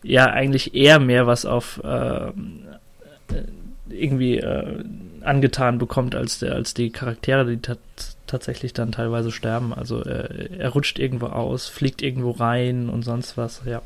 [0.03, 2.33] ja eigentlich eher mehr was auf äh,
[3.89, 4.85] irgendwie äh,
[5.23, 7.59] angetan bekommt als der als die Charaktere, die
[8.27, 9.73] tatsächlich dann teilweise sterben.
[9.75, 13.83] Also äh, er rutscht irgendwo aus, fliegt irgendwo rein und sonst was, ja.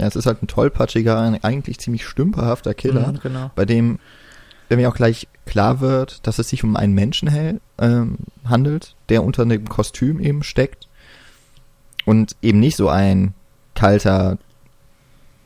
[0.00, 3.50] Ja, es ist halt ein tollpatschiger, eigentlich ziemlich stümperhafter Killer, mhm, genau.
[3.54, 3.98] bei dem,
[4.70, 9.22] wenn mir auch gleich klar wird, dass es sich um einen Menschen ähm, handelt, der
[9.22, 10.88] unter einem Kostüm eben steckt
[12.06, 13.34] und eben nicht so ein
[13.74, 14.38] kalter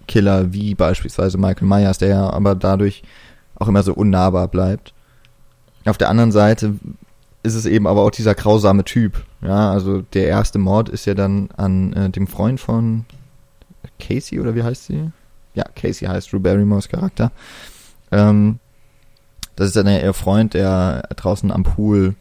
[0.07, 3.03] Killer wie beispielsweise Michael Myers, der ja aber dadurch
[3.57, 4.95] auch immer so unnahbar bleibt.
[5.85, 6.75] Auf der anderen Seite
[7.43, 9.25] ist es eben aber auch dieser grausame Typ.
[9.43, 13.05] Ja, also der erste Mord ist ja dann an äh, dem Freund von
[14.07, 15.11] Casey oder wie heißt sie?
[15.55, 17.31] Ja, Casey heißt Drew Barrymores Charakter.
[18.11, 18.59] Ähm,
[19.57, 22.14] das ist dann ihr Freund, der draußen am Pool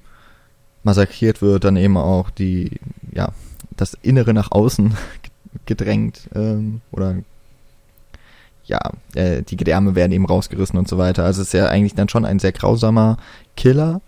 [0.83, 2.79] massakriert wird, dann eben auch die,
[3.11, 3.29] ja,
[3.75, 4.95] das Innere nach außen
[5.65, 7.15] gedrängt ähm, oder
[8.65, 8.79] ja,
[9.15, 11.25] äh, die Gedärme werden eben rausgerissen und so weiter.
[11.25, 13.17] Also es ist ja eigentlich dann schon ein sehr grausamer
[13.57, 14.01] Killer,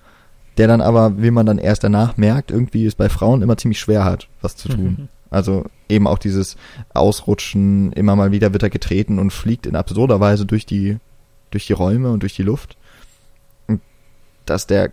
[0.57, 3.79] der dann aber, wie man dann erst danach merkt, irgendwie es bei Frauen immer ziemlich
[3.79, 5.09] schwer hat, was zu tun.
[5.29, 6.55] Also eben auch dieses
[6.93, 10.97] Ausrutschen, immer mal wieder wird er getreten und fliegt in absurder Weise durch die,
[11.51, 12.77] durch die Räume und durch die Luft.
[13.67, 13.81] Und
[14.45, 14.91] dass der,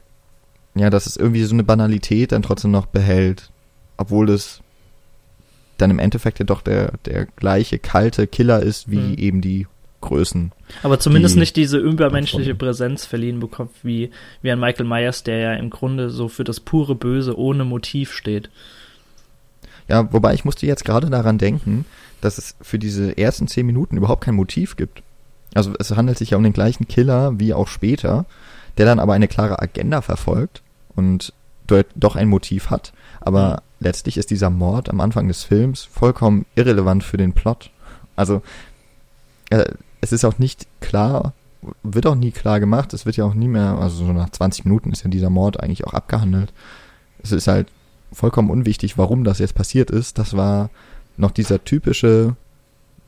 [0.75, 3.51] ja, dass es irgendwie so eine Banalität dann trotzdem noch behält,
[3.97, 4.63] obwohl es
[5.79, 9.15] dann im Endeffekt ja doch der, der gleiche kalte Killer ist wie mhm.
[9.15, 9.67] eben die
[10.01, 10.53] Größen.
[10.83, 14.11] Aber zumindest die nicht diese übermenschliche Präsenz verliehen bekommt, wie,
[14.43, 18.13] wie ein Michael Myers, der ja im Grunde so für das pure Böse ohne Motiv
[18.13, 18.51] steht.
[19.89, 21.85] Ja, wobei ich musste jetzt gerade daran denken,
[22.21, 25.03] dass es für diese ersten zehn Minuten überhaupt kein Motiv gibt.
[25.55, 28.25] Also es handelt sich ja um den gleichen Killer wie auch später,
[28.79, 30.63] der dann aber eine klare Agenda verfolgt
[30.95, 31.33] und
[31.95, 32.93] doch ein Motiv hat.
[33.21, 33.85] Aber mhm.
[33.87, 37.71] letztlich ist dieser Mord am Anfang des Films vollkommen irrelevant für den Plot.
[38.17, 38.43] Also
[39.51, 39.65] äh,
[40.01, 41.33] es ist auch nicht klar,
[41.83, 44.65] wird auch nie klar gemacht, es wird ja auch nie mehr, also so nach 20
[44.65, 46.53] Minuten ist ja dieser Mord eigentlich auch abgehandelt.
[47.23, 47.69] Es ist halt
[48.13, 50.19] vollkommen unwichtig, warum das jetzt passiert ist.
[50.19, 50.71] Das war
[51.17, 52.37] noch dieser typische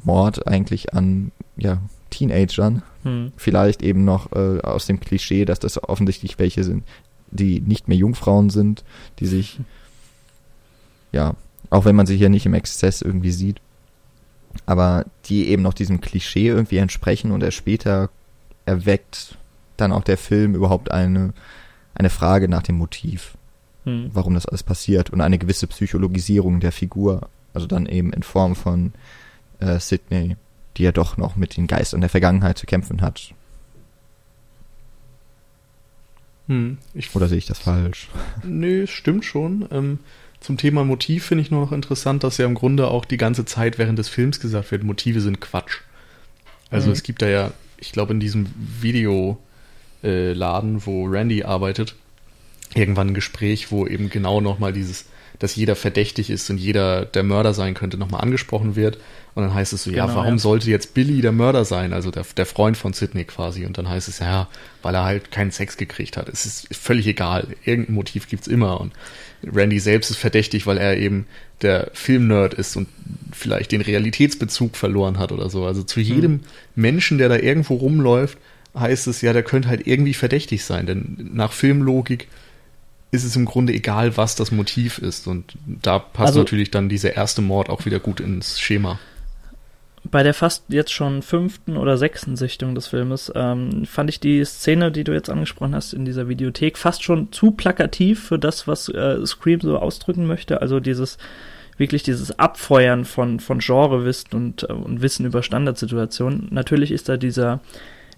[0.03, 1.79] Mord eigentlich an ja,
[2.11, 2.83] Teenagern.
[3.03, 3.33] Hm.
[3.37, 6.85] Vielleicht eben noch äh, aus dem Klischee, dass das offensichtlich welche sind,
[7.31, 8.85] die nicht mehr Jungfrauen sind,
[9.19, 9.61] die sich,
[11.13, 11.35] ja,
[11.71, 13.61] auch wenn man sie hier nicht im Exzess irgendwie sieht,
[14.67, 18.11] aber die eben noch diesem Klischee irgendwie entsprechen und erst später
[18.67, 19.37] erweckt
[19.77, 21.33] dann auch der Film überhaupt eine,
[21.95, 23.37] eine Frage nach dem Motiv,
[23.85, 24.11] hm.
[24.13, 28.57] warum das alles passiert und eine gewisse Psychologisierung der Figur, also dann eben in Form
[28.57, 28.93] von
[29.61, 30.37] äh, Sydney,
[30.77, 33.35] die ja doch noch mit den Geistern der Vergangenheit zu kämpfen hat
[36.47, 36.79] hm,
[37.15, 38.09] Oder sehe ich das falsch?
[38.43, 39.67] Nö, stimmt schon.
[39.71, 39.99] Ähm,
[40.41, 43.47] zum Thema Motiv finde ich nur noch interessant, dass ja im Grunde auch die ganze
[43.47, 45.81] Zeit während des Films gesagt wird, Motive sind Quatsch.
[46.71, 46.93] Also mhm.
[46.93, 48.47] es gibt da ja, ich glaube in diesem
[48.81, 49.39] Videoladen,
[50.03, 51.95] äh, wo Randy arbeitet,
[52.75, 55.07] irgendwann ein Gespräch, wo eben genau nochmal dieses
[55.39, 58.99] dass jeder verdächtig ist und jeder der Mörder sein könnte, nochmal angesprochen wird.
[59.35, 60.39] Und dann heißt es so, genau, ja, warum ja.
[60.39, 61.93] sollte jetzt Billy der Mörder sein?
[61.93, 63.67] Also der, der Freund von Sidney quasi.
[63.67, 64.49] Und dann heißt es, ja,
[64.83, 66.29] weil er halt keinen Sex gekriegt hat.
[66.29, 67.49] Es ist völlig egal.
[67.65, 68.81] Irgendein Motiv gibt's immer.
[68.81, 68.93] Und
[69.45, 71.27] Randy selbst ist verdächtig, weil er eben
[71.63, 72.87] der Filmnerd ist und
[73.33, 75.67] vielleicht den Realitätsbezug verloren hat oder so.
[75.67, 76.07] Also zu hm.
[76.07, 76.41] jedem hm.
[76.77, 78.39] Menschen, der da irgendwo rumläuft,
[78.79, 80.87] heißt es ja, der könnte halt irgendwie verdächtig sein.
[80.87, 82.29] Denn nach Filmlogik
[83.15, 85.27] ist es im Grunde egal, was das Motiv ist.
[85.27, 88.99] Und da passt also, natürlich dann dieser erste Mord auch wieder gut ins Schema.
[90.11, 94.45] Bei der fast jetzt schon fünften oder sechsten Sichtung des Filmes ähm, fand ich die
[94.45, 98.69] Szene, die du jetzt angesprochen hast in dieser Videothek, fast schon zu plakativ für das,
[98.69, 100.61] was äh, Scream so ausdrücken möchte.
[100.61, 101.17] Also dieses
[101.77, 106.49] wirklich dieses Abfeuern von, von Genrewissen und, äh, und Wissen über Standardsituationen.
[106.51, 107.61] Natürlich ist da dieser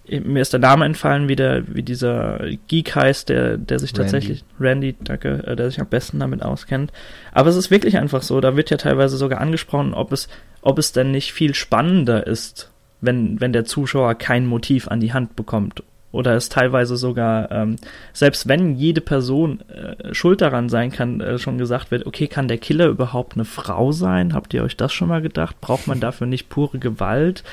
[0.09, 4.01] mir ist der Name entfallen, wie der, wie dieser Geek heißt, der, der sich Randy.
[4.01, 6.91] tatsächlich, Randy, danke, äh, der sich am besten damit auskennt.
[7.31, 10.27] Aber es ist wirklich einfach so, da wird ja teilweise sogar angesprochen, ob es,
[10.61, 15.13] ob es denn nicht viel spannender ist, wenn, wenn der Zuschauer kein Motiv an die
[15.13, 17.75] Hand bekommt oder es teilweise sogar, ähm,
[18.13, 22.47] selbst wenn jede Person äh, schuld daran sein kann, äh, schon gesagt wird, okay, kann
[22.47, 24.33] der Killer überhaupt eine Frau sein?
[24.33, 25.59] Habt ihr euch das schon mal gedacht?
[25.59, 27.43] Braucht man dafür nicht pure Gewalt?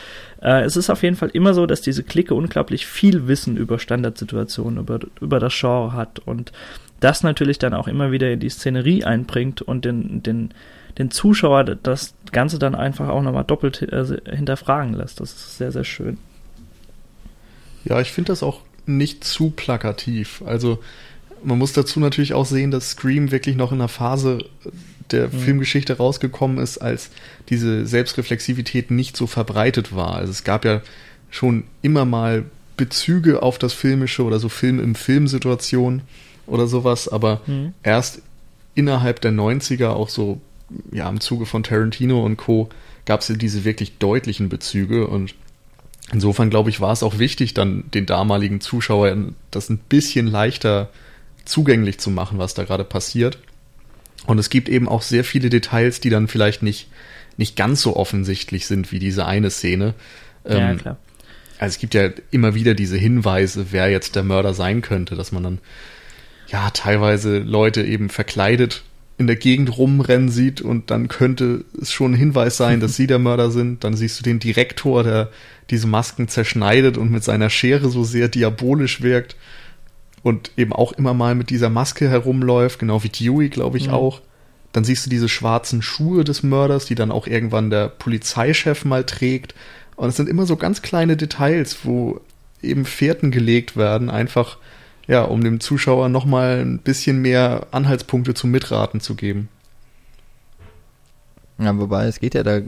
[0.40, 3.80] Äh, es ist auf jeden Fall immer so, dass diese Clique unglaublich viel Wissen über
[3.80, 6.52] Standardsituationen, über, über das Genre hat und
[7.00, 10.54] das natürlich dann auch immer wieder in die Szenerie einbringt und den, den,
[10.96, 15.20] den Zuschauer das Ganze dann einfach auch nochmal doppelt äh, hinterfragen lässt.
[15.20, 16.18] Das ist sehr, sehr schön.
[17.84, 20.42] Ja, ich finde das auch nicht zu plakativ.
[20.46, 20.78] Also
[21.42, 24.44] man muss dazu natürlich auch sehen, dass Scream wirklich noch in einer Phase
[25.10, 25.38] der mhm.
[25.40, 27.10] Filmgeschichte rausgekommen ist, als
[27.48, 30.16] diese Selbstreflexivität nicht so verbreitet war.
[30.16, 30.80] Also es gab ja
[31.30, 32.44] schon immer mal
[32.76, 36.02] Bezüge auf das Filmische oder so Film im Film-Situation
[36.46, 37.74] oder sowas, aber mhm.
[37.82, 38.22] erst
[38.74, 40.40] innerhalb der 90er, auch so
[40.90, 42.68] ja im Zuge von Tarantino und Co.,
[43.06, 45.34] gab es ja diese wirklich deutlichen Bezüge und
[46.12, 50.90] Insofern glaube ich, war es auch wichtig, dann den damaligen Zuschauern das ein bisschen leichter
[51.44, 53.38] zugänglich zu machen, was da gerade passiert.
[54.26, 56.88] Und es gibt eben auch sehr viele Details, die dann vielleicht nicht,
[57.36, 59.94] nicht ganz so offensichtlich sind wie diese eine Szene.
[60.48, 60.96] Ja, ähm, klar.
[61.58, 65.32] Also es gibt ja immer wieder diese Hinweise, wer jetzt der Mörder sein könnte, dass
[65.32, 65.58] man dann
[66.48, 68.82] ja teilweise Leute eben verkleidet
[69.16, 73.06] in der Gegend rumrennen sieht und dann könnte es schon ein Hinweis sein, dass sie
[73.06, 73.84] der Mörder sind.
[73.84, 75.30] Dann siehst du den Direktor, der
[75.70, 79.36] diese Masken zerschneidet und mit seiner Schere so sehr diabolisch wirkt
[80.22, 83.94] und eben auch immer mal mit dieser Maske herumläuft, genau wie Dewey, glaube ich, mhm.
[83.94, 84.20] auch.
[84.72, 89.04] Dann siehst du diese schwarzen Schuhe des Mörders, die dann auch irgendwann der Polizeichef mal
[89.04, 89.54] trägt.
[89.94, 92.20] Und es sind immer so ganz kleine Details, wo
[92.60, 94.58] eben Fährten gelegt werden, einfach
[95.06, 99.48] ja, um dem Zuschauer nochmal ein bisschen mehr Anhaltspunkte zum Mitraten zu geben.
[101.58, 102.60] Ja, wobei es geht ja da,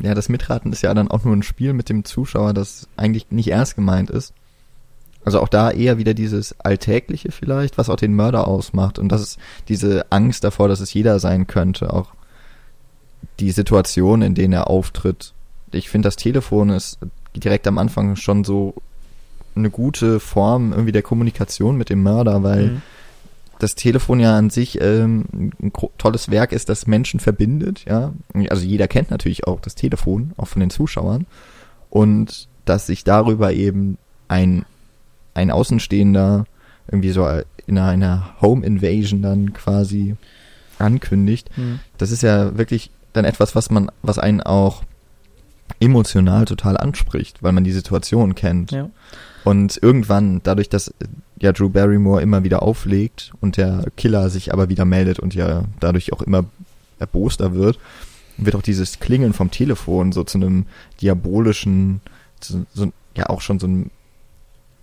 [0.00, 3.30] ja, das Mitraten ist ja dann auch nur ein Spiel mit dem Zuschauer, das eigentlich
[3.30, 4.34] nicht ernst gemeint ist.
[5.24, 8.98] Also auch da eher wieder dieses Alltägliche vielleicht, was auch den Mörder ausmacht.
[8.98, 9.38] Und das ist
[9.68, 11.92] diese Angst davor, dass es jeder sein könnte.
[11.92, 12.14] Auch
[13.38, 15.34] die Situation, in denen er auftritt.
[15.72, 16.98] Ich finde, das Telefon ist
[17.34, 18.74] direkt am Anfang schon so
[19.54, 22.82] eine gute Form irgendwie der Kommunikation mit dem Mörder, weil mhm.
[23.58, 28.12] das Telefon ja an sich ähm, ein tolles Werk ist, das Menschen verbindet, ja.
[28.48, 31.26] Also jeder kennt natürlich auch das Telefon, auch von den Zuschauern.
[31.90, 34.64] Und dass sich darüber eben ein,
[35.34, 36.46] ein Außenstehender
[36.88, 37.28] irgendwie so
[37.66, 40.16] in einer Home Invasion dann quasi
[40.78, 41.80] ankündigt, mhm.
[41.98, 44.82] das ist ja wirklich dann etwas, was man, was einen auch
[45.78, 48.72] emotional total anspricht, weil man die Situation kennt.
[48.72, 48.90] Ja.
[49.44, 50.92] Und irgendwann, dadurch, dass
[51.40, 55.64] ja Drew Barrymore immer wieder auflegt und der Killer sich aber wieder meldet und ja
[55.80, 56.44] dadurch auch immer
[56.98, 57.78] erboster wird,
[58.36, 60.66] wird auch dieses Klingeln vom Telefon so zu einem
[61.00, 62.00] diabolischen,
[62.40, 63.90] so, so, ja auch schon so ein,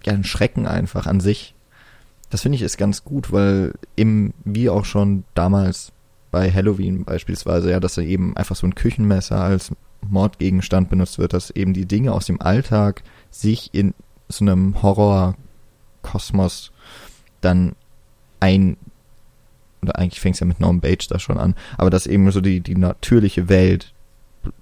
[0.06, 1.54] ja, ein Schrecken einfach an sich.
[2.30, 5.92] Das finde ich ist ganz gut, weil eben wie auch schon damals
[6.32, 11.34] bei Halloween beispielsweise, ja, dass da eben einfach so ein Küchenmesser als Mordgegenstand benutzt wird,
[11.34, 13.94] dass eben die Dinge aus dem Alltag sich in
[14.30, 16.72] so einem Horror-Kosmos
[17.42, 17.76] dann
[18.40, 18.78] ein,
[19.82, 22.42] oder eigentlich fängt es ja mit Norm Bates da schon an, aber dass eben so
[22.42, 23.94] die, die natürliche Welt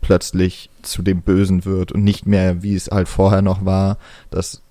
[0.02, 3.98] plötzlich zu dem Bösen wird und nicht mehr, wie es halt vorher noch war,
[4.30, 4.62] dass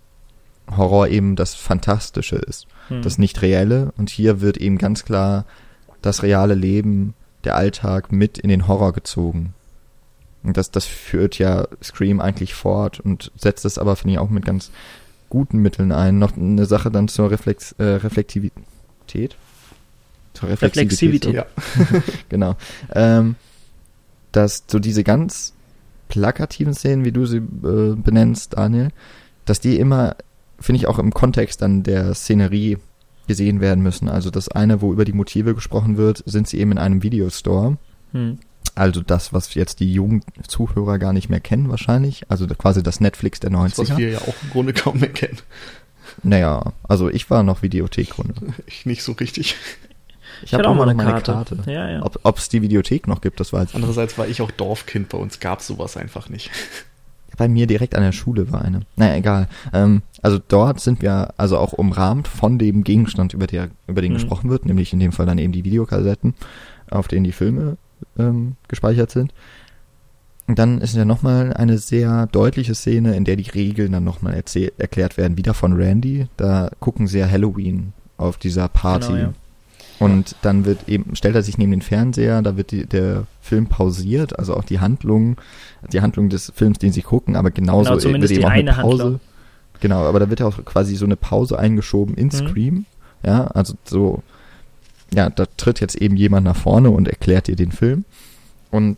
[0.77, 3.03] Horror eben das Fantastische ist, hm.
[3.03, 5.45] das nicht reelle und hier wird eben ganz klar
[6.03, 9.55] das reale Leben, der Alltag mit in den Horror gezogen.
[10.45, 14.31] Und das, das führt ja Scream eigentlich fort und setzt es aber, finde ich, auch
[14.31, 14.71] mit ganz
[15.31, 16.19] guten Mitteln ein.
[16.19, 19.37] Noch eine Sache dann zur Reflex, äh, Reflektivität.
[20.35, 21.35] Zur Reflexivität.
[21.35, 21.47] Ja.
[22.29, 22.57] genau.
[22.95, 23.37] Ähm,
[24.33, 25.55] dass so diese ganz
[26.09, 28.91] plakativen Szenen, wie du sie äh, benennst, Daniel,
[29.45, 30.17] dass die immer,
[30.61, 32.79] finde ich, auch im Kontext dann der Szenerie
[33.27, 34.09] gesehen werden müssen.
[34.09, 37.79] Also das eine, wo über die Motive gesprochen wird, sind sie eben in einem Videostore.
[38.13, 38.39] Hm.
[38.75, 42.25] Also das, was jetzt die Jugendzuhörer gar nicht mehr kennen wahrscheinlich.
[42.29, 43.69] Also quasi das Netflix der 90er.
[43.69, 45.39] Das, was wir ja auch im Grunde kaum mehr kennen.
[46.23, 48.35] Naja, also ich war noch Videothekkunde.
[48.67, 49.57] Ich nicht so richtig.
[50.43, 51.33] Ich, ich habe auch mal eine Karte.
[51.33, 51.59] Karte.
[51.67, 52.03] Ja, ja.
[52.03, 55.19] Ob es die Videothek noch gibt, das weiß ich Andererseits war ich auch Dorfkind, bei
[55.19, 56.51] uns gab sowas einfach nicht.
[57.37, 58.83] Bei mir direkt an der Schule war eine.
[58.95, 59.49] Naja, egal.
[59.73, 64.13] Ähm, also dort sind wir also auch umrahmt von dem Gegenstand, über, der, über den
[64.13, 64.19] mhm.
[64.19, 66.35] gesprochen wird, nämlich in dem Fall dann eben die Videokassetten,
[66.91, 67.77] auf denen die Filme
[68.19, 69.33] ähm, gespeichert sind.
[70.47, 74.35] Und dann ist ja nochmal eine sehr deutliche Szene, in der die Regeln dann nochmal
[74.35, 76.27] erklärt werden, wieder von Randy.
[76.37, 79.13] Da gucken sie ja Halloween auf dieser Party.
[79.13, 79.33] Genau, ja.
[80.01, 83.69] Und dann wird eben, stellt er sich neben den Fernseher, da wird die, der Film
[83.69, 85.37] pausiert, also auch die Handlung,
[85.93, 89.03] die Handlung des Films, den sie gucken, aber genauso genau, wird eben auch eine Pause.
[89.03, 89.21] Handlung.
[89.81, 92.31] Genau, aber da wird ja auch quasi so eine Pause eingeschoben in mhm.
[92.33, 92.87] Scream.
[93.25, 94.23] Ja, also so,
[95.15, 98.05] ja, da tritt jetzt eben jemand nach vorne und erklärt dir den Film.
[98.71, 98.97] Und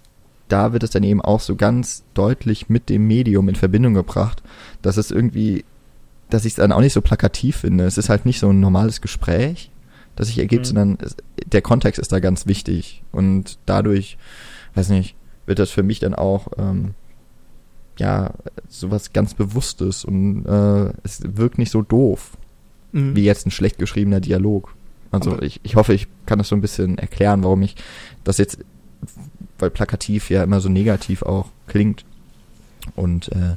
[0.48, 4.42] da wird es dann eben auch so ganz deutlich mit dem Medium in Verbindung gebracht,
[4.82, 5.64] dass es irgendwie,
[6.30, 7.84] dass ich es dann auch nicht so plakativ finde.
[7.84, 9.70] Es ist halt nicht so ein normales Gespräch,
[10.14, 10.68] das sich ergibt, mhm.
[10.68, 13.02] sondern es, der Kontext ist da ganz wichtig.
[13.12, 14.18] Und dadurch,
[14.74, 16.94] weiß nicht, wird das für mich dann auch ähm,
[17.98, 18.32] ja
[18.68, 22.36] sowas ganz Bewusstes und äh, es wirkt nicht so doof
[22.92, 23.16] mhm.
[23.16, 24.74] wie jetzt ein schlecht geschriebener Dialog.
[25.16, 27.76] Also ich, ich hoffe, ich kann das so ein bisschen erklären, warum ich
[28.24, 28.58] das jetzt,
[29.58, 32.04] weil plakativ ja immer so negativ auch klingt
[32.94, 33.56] und äh,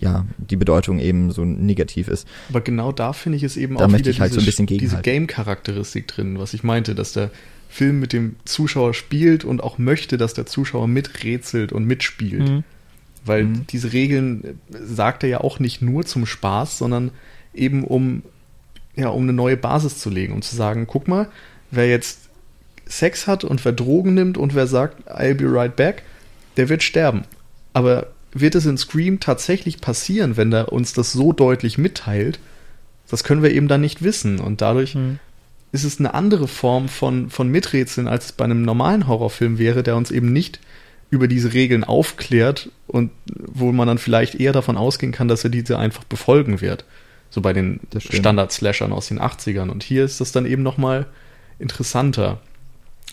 [0.00, 2.26] ja, die Bedeutung eben so negativ ist.
[2.48, 6.08] Aber genau da finde ich es eben da auch wieder halt diese, so diese Game-Charakteristik
[6.08, 7.30] drin, was ich meinte, dass der
[7.68, 12.48] Film mit dem Zuschauer spielt und auch möchte, dass der Zuschauer miträtselt und mitspielt.
[12.48, 12.64] Mhm.
[13.24, 13.66] Weil mhm.
[13.68, 17.10] diese Regeln äh, sagt er ja auch nicht nur zum Spaß, sondern
[17.54, 18.22] eben um,
[18.96, 21.28] ja, um eine neue Basis zu legen, um zu sagen, guck mal,
[21.70, 22.30] wer jetzt
[22.86, 26.02] Sex hat und wer Drogen nimmt und wer sagt, I'll be right back,
[26.56, 27.22] der wird sterben.
[27.72, 32.40] Aber wird es in Scream tatsächlich passieren, wenn er uns das so deutlich mitteilt?
[33.08, 34.40] Das können wir eben dann nicht wissen.
[34.40, 35.18] Und dadurch mhm.
[35.72, 39.82] ist es eine andere Form von, von Miträtseln, als es bei einem normalen Horrorfilm wäre,
[39.82, 40.60] der uns eben nicht
[41.10, 45.50] über diese Regeln aufklärt und wo man dann vielleicht eher davon ausgehen kann, dass er
[45.50, 46.84] diese einfach befolgen wird.
[47.30, 49.68] So bei den Standard-Slashern aus den 80ern.
[49.68, 51.06] Und hier ist das dann eben nochmal
[51.58, 52.40] interessanter.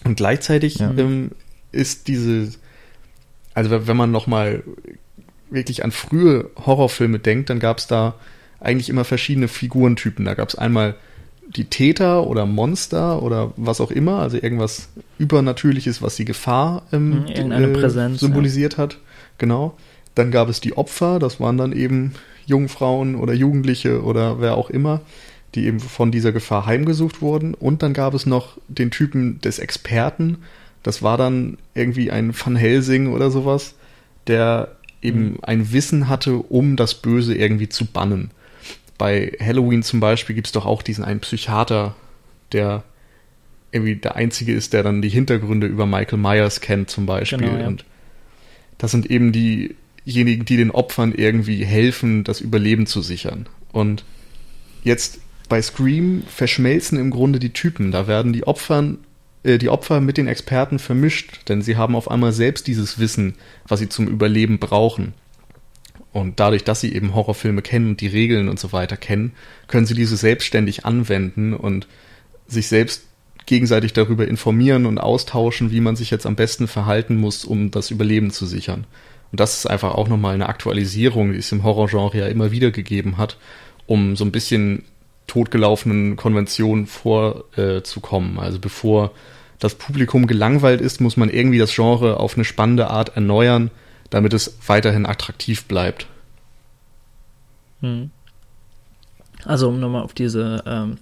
[0.03, 0.91] Und gleichzeitig ja.
[0.97, 1.31] ähm,
[1.71, 2.51] ist diese,
[3.53, 4.63] also wenn man nochmal
[5.49, 8.15] wirklich an frühe Horrorfilme denkt, dann gab es da
[8.59, 10.25] eigentlich immer verschiedene Figurentypen.
[10.25, 10.95] Da gab es einmal
[11.47, 17.25] die Täter oder Monster oder was auch immer, also irgendwas Übernatürliches, was die Gefahr ähm,
[17.27, 18.79] hm, äh, Präsenz, symbolisiert ja.
[18.79, 18.97] hat.
[19.37, 19.77] Genau.
[20.15, 22.13] Dann gab es die Opfer, das waren dann eben
[22.47, 25.01] Jungfrauen oder Jugendliche oder wer auch immer,
[25.53, 27.53] die eben von dieser Gefahr heimgesucht wurden.
[27.53, 30.39] Und dann gab es noch den Typen des Experten.
[30.81, 33.75] Das war dann irgendwie ein Van Helsing oder sowas,
[34.25, 35.39] der eben mhm.
[35.43, 38.31] ein Wissen hatte, um das Böse irgendwie zu bannen.
[38.97, 41.95] Bei Halloween zum Beispiel gibt es doch auch diesen einen Psychiater,
[42.51, 42.83] der
[43.71, 47.39] irgendwie der Einzige ist, der dann die Hintergründe über Michael Myers kennt zum Beispiel.
[47.39, 47.67] Genau, ja.
[47.67, 47.85] Und
[48.77, 49.31] das sind eben
[50.07, 53.47] diejenigen, die den Opfern irgendwie helfen, das Überleben zu sichern.
[53.71, 54.05] Und
[54.83, 57.91] jetzt bei Scream verschmelzen im Grunde die Typen.
[57.91, 58.99] Da werden die Opfern
[59.43, 63.35] äh, die Opfer mit den Experten vermischt, denn sie haben auf einmal selbst dieses Wissen,
[63.67, 65.13] was sie zum Überleben brauchen.
[66.11, 69.33] Und dadurch, dass sie eben Horrorfilme kennen und die Regeln und so weiter kennen,
[69.67, 71.87] können sie diese selbstständig anwenden und
[72.47, 73.03] sich selbst
[73.45, 77.91] gegenseitig darüber informieren und austauschen, wie man sich jetzt am besten verhalten muss, um das
[77.91, 78.85] Überleben zu sichern.
[79.31, 82.71] Und das ist einfach auch nochmal eine Aktualisierung, die es im Horrorgenre ja immer wieder
[82.71, 83.37] gegeben hat,
[83.85, 84.85] um so ein bisschen
[85.27, 88.37] totgelaufenen Konventionen vorzukommen.
[88.37, 89.11] Äh, also bevor
[89.59, 93.71] das Publikum gelangweilt ist, muss man irgendwie das Genre auf eine spannende Art erneuern,
[94.09, 96.07] damit es weiterhin attraktiv bleibt.
[97.81, 98.11] Hm.
[99.43, 100.97] Also um nochmal auf diese, ähm,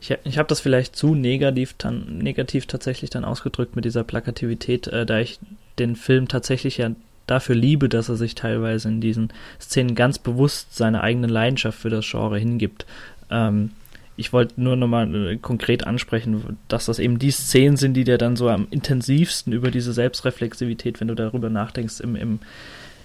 [0.00, 4.86] ich, ich habe das vielleicht zu negativ, tan, negativ tatsächlich dann ausgedrückt mit dieser Plakativität,
[4.88, 5.40] äh, da ich
[5.78, 6.90] den Film tatsächlich ja
[7.30, 11.90] dafür liebe, dass er sich teilweise in diesen Szenen ganz bewusst seine eigene Leidenschaft für
[11.90, 12.86] das Genre hingibt.
[13.30, 13.70] Ähm,
[14.16, 18.18] ich wollte nur nochmal äh, konkret ansprechen, dass das eben die Szenen sind, die dir
[18.18, 22.38] dann so am intensivsten über diese Selbstreflexivität, wenn du darüber nachdenkst, im, im,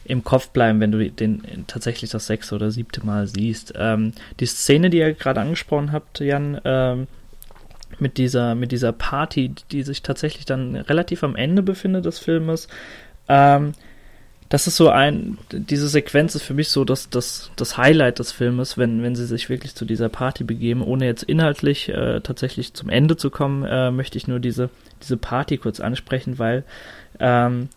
[0.04, 3.74] im Kopf bleiben, wenn du den tatsächlich das sechste oder siebte Mal siehst.
[3.78, 4.12] Ähm,
[4.42, 7.08] die Szene, die ihr gerade angesprochen habt, Jan, ähm,
[8.00, 12.68] mit dieser, mit dieser Party, die sich tatsächlich dann relativ am Ende befindet des Filmes.
[13.30, 13.72] Ähm,
[14.50, 18.32] das ist so ein, diese Sequenz ist für mich so das, das, das Highlight des
[18.32, 20.84] Filmes, wenn, wenn sie sich wirklich zu dieser Party begeben.
[20.84, 24.70] Ohne jetzt inhaltlich äh, tatsächlich zum Ende zu kommen, äh, möchte ich nur diese,
[25.02, 26.64] diese Party kurz ansprechen, weil,
[27.20, 27.70] ähm,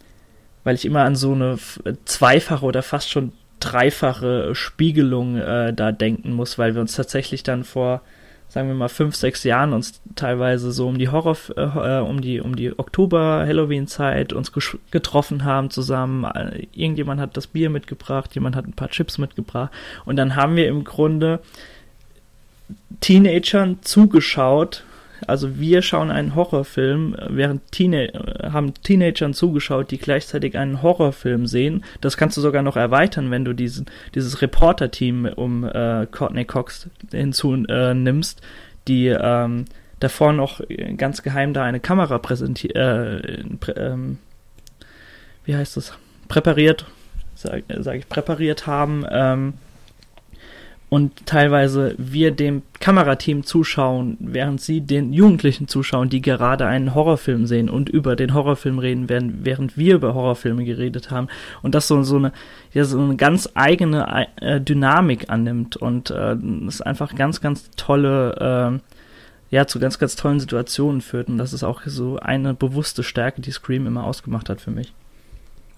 [0.63, 1.59] weil ich immer an so eine
[2.05, 7.65] zweifache oder fast schon dreifache Spiegelung äh, da denken muss, weil wir uns tatsächlich dann
[7.65, 8.03] vor
[8.49, 12.41] sagen wir mal fünf, sechs Jahren uns teilweise so um die Horror, äh, um die
[12.41, 14.53] um die Oktober Halloween Zeit uns
[14.91, 16.27] getroffen haben zusammen.
[16.73, 19.71] Irgendjemand hat das Bier mitgebracht, jemand hat ein paar Chips mitgebracht
[20.05, 21.41] und dann haben wir im Grunde
[23.01, 24.85] Teenagern zugeschaut,
[25.27, 28.11] also wir schauen einen Horrorfilm, während Teenie
[28.43, 31.85] haben Teenagern zugeschaut, die gleichzeitig einen Horrorfilm sehen.
[32.01, 36.89] Das kannst du sogar noch erweitern, wenn du diesen, dieses Reporter-Team um äh, Courtney Cox
[37.11, 38.43] hinzunimmst, äh,
[38.87, 39.65] die ähm,
[40.01, 40.61] davor noch
[40.97, 44.19] ganz geheim da eine Kamera präsentiert, äh, prä, ähm,
[45.45, 45.95] wie heißt das,
[46.29, 46.87] präpariert,
[47.35, 49.55] sage sag ich, präpariert haben, ähm,
[50.91, 57.47] und teilweise wir dem Kamerateam zuschauen, während sie den Jugendlichen zuschauen, die gerade einen Horrorfilm
[57.47, 61.29] sehen und über den Horrorfilm reden, während, während wir über Horrorfilme geredet haben
[61.63, 62.33] und das so, so eine
[62.73, 68.81] ja, so eine ganz eigene äh, Dynamik annimmt und äh, das einfach ganz, ganz tolle
[68.81, 73.03] äh, ja, zu ganz, ganz tollen Situationen führt und das ist auch so eine bewusste
[73.03, 74.93] Stärke, die Scream immer ausgemacht hat für mich.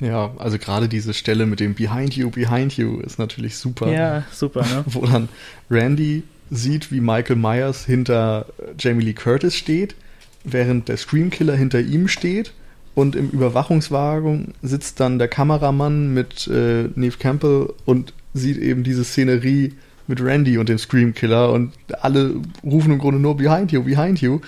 [0.01, 3.93] Ja, also gerade diese Stelle mit dem Behind You, Behind You ist natürlich super.
[3.93, 4.85] Ja, super, ne?
[4.87, 5.29] Wo dann
[5.71, 8.47] Randy sieht, wie Michael Myers hinter
[8.79, 9.95] Jamie Lee Curtis steht,
[10.43, 12.53] während der Screamkiller hinter ihm steht
[12.95, 19.05] und im Überwachungswagen sitzt dann der Kameramann mit äh, Neve Campbell und sieht eben diese
[19.05, 19.75] Szenerie
[20.07, 21.73] mit Randy und dem Screamkiller und
[22.03, 22.35] alle
[22.65, 24.41] rufen im Grunde nur Behind You, Behind You.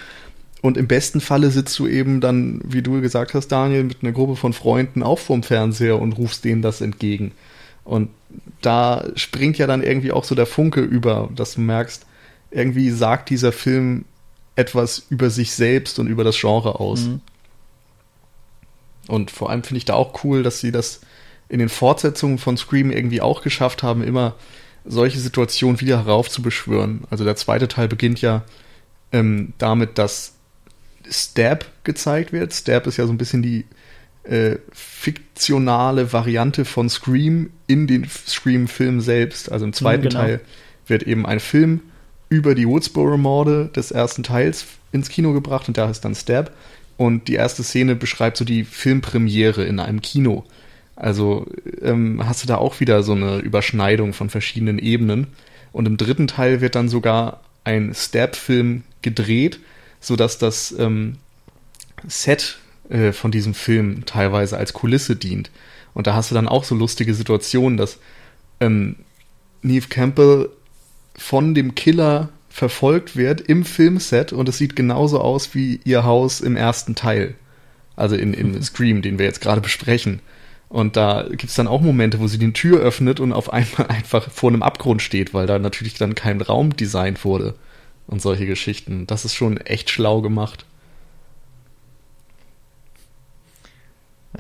[0.63, 4.13] Und im besten Falle sitzt du eben dann, wie du gesagt hast, Daniel, mit einer
[4.13, 7.33] Gruppe von Freunden auch vorm Fernseher und rufst denen das entgegen.
[7.85, 8.11] Und
[8.61, 12.07] da springt ja dann irgendwie auch so der Funke über, dass du merkst,
[12.53, 14.05] irgendwie sagt dieser Film
[14.55, 17.01] etwas über sich selbst und über das Genre aus.
[17.01, 17.21] Mhm.
[19.09, 21.01] Und vor allem finde ich da auch cool, dass sie das
[21.49, 24.37] in den Fortsetzungen von Scream irgendwie auch geschafft haben, immer
[24.85, 27.03] solche Situationen wieder heraufzubeschwören.
[27.11, 28.43] Also der zweite Teil beginnt ja
[29.11, 30.35] ähm, damit, dass
[31.11, 32.53] Stab gezeigt wird.
[32.53, 33.65] Stab ist ja so ein bisschen die
[34.25, 39.51] äh, fiktionale Variante von Scream in den Scream-Film selbst.
[39.51, 40.21] Also im zweiten genau.
[40.21, 40.41] Teil
[40.87, 41.81] wird eben ein Film
[42.29, 46.53] über die Woodsboro-Morde des ersten Teils ins Kino gebracht und da ist dann Stab.
[46.97, 50.45] Und die erste Szene beschreibt so die Filmpremiere in einem Kino.
[50.95, 51.47] Also
[51.81, 55.29] ähm, hast du da auch wieder so eine Überschneidung von verschiedenen Ebenen.
[55.73, 59.59] Und im dritten Teil wird dann sogar ein Stab-Film gedreht
[60.03, 61.17] sodass das ähm,
[62.07, 62.59] Set
[62.91, 65.51] äh, von diesem Film teilweise als Kulisse dient.
[65.95, 67.99] Und da hast du dann auch so lustige Situationen, dass
[68.61, 68.97] ähm,
[69.63, 70.51] Neve Campbell
[71.17, 76.41] von dem Killer verfolgt wird im Filmset und es sieht genauso aus wie ihr Haus
[76.41, 77.35] im ersten Teil.
[77.95, 78.63] Also in, in mhm.
[78.63, 80.21] Scream, den wir jetzt gerade besprechen.
[80.69, 83.87] Und da gibt es dann auch Momente, wo sie die Tür öffnet und auf einmal
[83.89, 87.55] einfach vor einem Abgrund steht, weil da natürlich dann kein Raum designt wurde
[88.07, 89.07] und solche Geschichten.
[89.07, 90.67] Das ist schon echt schlau gemacht.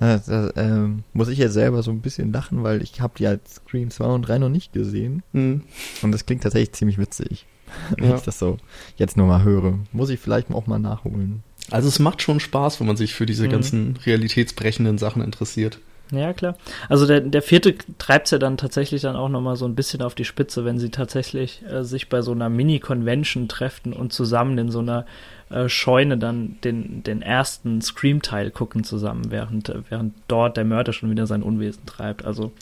[0.00, 3.26] Ja, da, äh, muss ich jetzt selber so ein bisschen lachen, weil ich habe die
[3.26, 5.22] als Scream 2 und 3 noch nicht gesehen.
[5.32, 5.62] Mhm.
[6.00, 7.46] Und das klingt tatsächlich ziemlich witzig,
[7.96, 8.16] wenn ja.
[8.16, 8.56] ich das so
[8.96, 9.78] jetzt nur mal höre.
[9.92, 11.42] Muss ich vielleicht auch mal nachholen.
[11.70, 13.50] Also es macht schon Spaß, wenn man sich für diese mhm.
[13.50, 15.78] ganzen realitätsbrechenden Sachen interessiert.
[16.12, 16.56] Ja, klar.
[16.90, 20.02] Also der, der vierte treibt es ja dann tatsächlich dann auch nochmal so ein bisschen
[20.02, 24.58] auf die Spitze, wenn sie tatsächlich äh, sich bei so einer Mini-Convention treffen und zusammen
[24.58, 25.06] in so einer
[25.48, 31.10] äh, Scheune dann den, den ersten Scream-Teil gucken zusammen, während, während dort der Mörder schon
[31.10, 32.26] wieder sein Unwesen treibt.
[32.26, 32.52] Also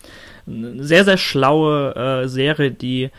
[0.46, 3.11] eine sehr, sehr schlaue äh, Serie, die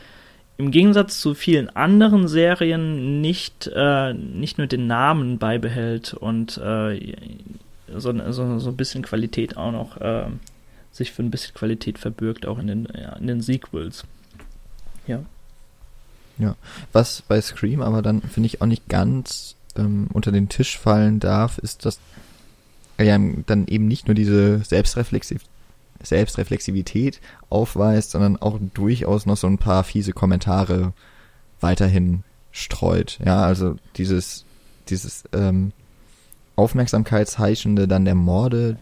[0.56, 7.16] im Gegensatz zu vielen anderen Serien nicht, äh, nicht nur den Namen beibehält und äh,
[7.98, 10.26] so, so, so ein bisschen Qualität auch noch, äh,
[10.92, 14.04] sich für ein bisschen Qualität verbirgt, auch in den, ja, in den Sequels.
[15.08, 15.24] Ja.
[16.38, 16.56] Ja,
[16.92, 21.20] was bei Scream aber dann, finde ich, auch nicht ganz ähm, unter den Tisch fallen
[21.20, 22.00] darf, ist, dass
[22.98, 25.44] er ja dann eben nicht nur diese Selbstreflexiv
[26.04, 30.94] Selbstreflexivität aufweist, sondern auch durchaus noch so ein paar fiese Kommentare
[31.60, 33.20] weiterhin streut.
[33.24, 34.46] Ja, also dieses,
[34.90, 35.74] dieses ähm,
[36.62, 38.78] Aufmerksamkeitsheischende dann der Morde,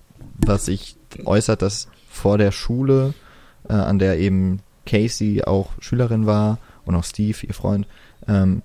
[0.46, 3.14] was sich äußert, dass vor der Schule,
[3.70, 7.88] äh, an der eben Casey auch Schülerin war und auch Steve, ihr Freund,
[8.28, 8.64] ähm,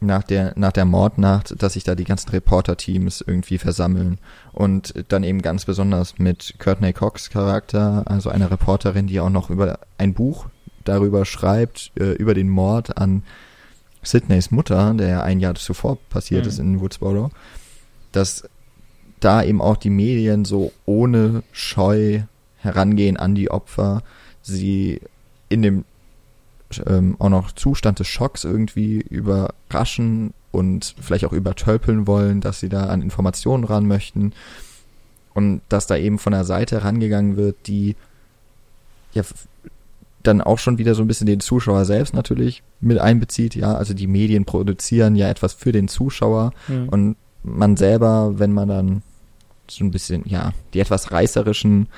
[0.00, 4.18] nach der, nach der Mordnacht, dass sich da die ganzen Reporter-Teams irgendwie versammeln
[4.52, 9.50] und dann eben ganz besonders mit Courtney Cox Charakter, also einer Reporterin, die auch noch
[9.50, 10.46] über ein Buch
[10.84, 13.22] darüber schreibt, äh, über den Mord an
[14.02, 16.48] Sydneys Mutter, der ein Jahr zuvor passiert mhm.
[16.48, 17.30] ist in Woodsboro,
[18.12, 18.48] dass
[19.20, 22.22] da eben auch die Medien so ohne Scheu
[22.58, 24.02] herangehen an die Opfer,
[24.42, 25.00] sie
[25.48, 25.84] in dem
[26.86, 32.68] ähm, auch noch Zustand des Schocks irgendwie überraschen und vielleicht auch übertölpeln wollen, dass sie
[32.68, 34.32] da an Informationen ran möchten
[35.34, 37.96] und dass da eben von der Seite rangegangen wird, die
[39.12, 39.22] ja
[40.22, 43.94] dann auch schon wieder so ein bisschen den Zuschauer selbst natürlich mit einbezieht, ja, also
[43.94, 46.88] die Medien produzieren ja etwas für den Zuschauer mhm.
[46.88, 49.02] und man selber, wenn man dann
[49.70, 51.88] so ein bisschen, ja, die etwas reißerischen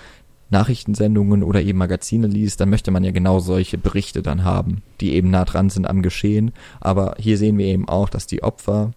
[0.51, 5.15] Nachrichtensendungen oder eben Magazine liest, dann möchte man ja genau solche Berichte dann haben, die
[5.15, 6.53] eben nah dran sind am Geschehen.
[6.81, 8.93] Aber hier sehen wir eben auch, dass die Opfer,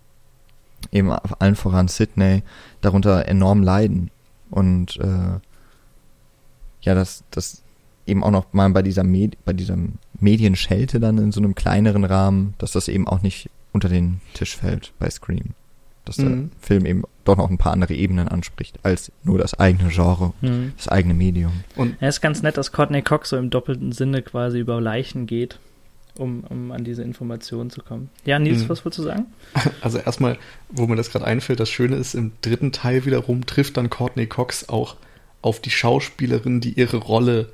[0.91, 2.43] eben allen voran Sydney,
[2.81, 4.11] darunter enorm leiden.
[4.51, 5.39] Und äh,
[6.81, 7.63] ja, dass das
[8.05, 9.77] eben auch noch mal bei dieser Med bei dieser
[10.19, 14.55] Medienschelte dann in so einem kleineren Rahmen, dass das eben auch nicht unter den Tisch
[14.57, 15.55] fällt bei Scream
[16.05, 16.51] dass der mhm.
[16.59, 20.73] Film eben doch noch ein paar andere Ebenen anspricht, als nur das eigene Genre, mhm.
[20.77, 21.63] das eigene Medium.
[21.75, 25.25] Und es ist ganz nett, dass Courtney Cox so im doppelten Sinne quasi über Leichen
[25.25, 25.59] geht,
[26.17, 28.09] um, um an diese Informationen zu kommen.
[28.25, 28.69] Ja, Nils, mhm.
[28.69, 29.25] was wolltest du sagen?
[29.81, 30.37] Also erstmal,
[30.69, 34.27] wo mir das gerade einfällt, das Schöne ist, im dritten Teil wiederum trifft dann Courtney
[34.27, 34.95] Cox auch
[35.41, 37.49] auf die Schauspielerin, die ihre Rolle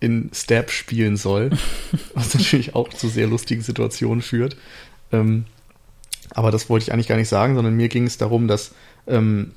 [0.00, 1.50] in Stab spielen soll,
[2.14, 4.56] was natürlich auch zu sehr lustigen Situationen führt.
[5.12, 5.44] Ähm,
[6.30, 8.72] aber das wollte ich eigentlich gar nicht sagen, sondern mir ging es darum, dass
[9.06, 9.52] ähm,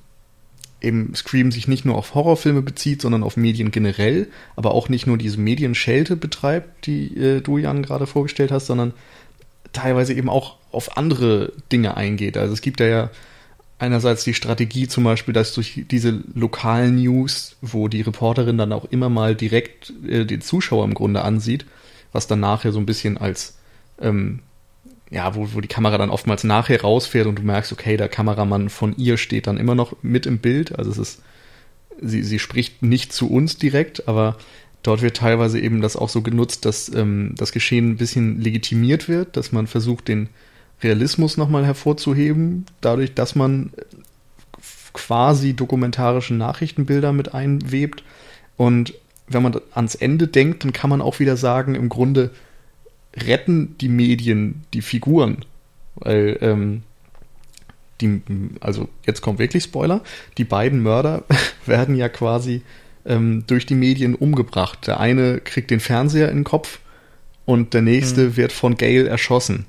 [0.81, 5.07] eben Scream sich nicht nur auf Horrorfilme bezieht, sondern auf Medien generell, aber auch nicht
[5.07, 8.93] nur diese Medienschelte betreibt, die äh, du, Jan, gerade vorgestellt hast, sondern
[9.71, 12.37] teilweise eben auch auf andere Dinge eingeht.
[12.37, 13.09] Also es gibt da ja
[13.79, 18.85] einerseits die Strategie zum Beispiel, dass durch diese lokalen News, wo die Reporterin dann auch
[18.85, 21.65] immer mal direkt äh, den Zuschauer im Grunde ansieht,
[22.11, 23.57] was dann nachher so ein bisschen als
[23.99, 24.39] ähm,
[25.13, 28.69] ja, wo, wo die Kamera dann oftmals nachher rausfährt und du merkst, okay, der Kameramann
[28.69, 30.77] von ihr steht dann immer noch mit im Bild.
[30.77, 31.21] Also es ist,
[32.01, 34.37] sie, sie spricht nicht zu uns direkt, aber
[34.81, 39.07] dort wird teilweise eben das auch so genutzt, dass ähm, das Geschehen ein bisschen legitimiert
[39.07, 40.29] wird, dass man versucht, den
[40.81, 43.71] Realismus nochmal hervorzuheben, dadurch, dass man
[44.93, 48.03] quasi dokumentarische Nachrichtenbilder mit einwebt.
[48.57, 48.95] Und
[49.27, 52.31] wenn man ans Ende denkt, dann kann man auch wieder sagen, im Grunde
[53.15, 55.45] retten die Medien die Figuren.
[55.95, 56.83] Weil, ähm,
[58.01, 58.21] die,
[58.59, 60.01] also jetzt kommt wirklich Spoiler,
[60.37, 61.23] die beiden Mörder
[61.65, 62.61] werden ja quasi
[63.05, 64.87] ähm, durch die Medien umgebracht.
[64.87, 66.79] Der eine kriegt den Fernseher in den Kopf
[67.45, 68.37] und der nächste mhm.
[68.37, 69.65] wird von Gail erschossen.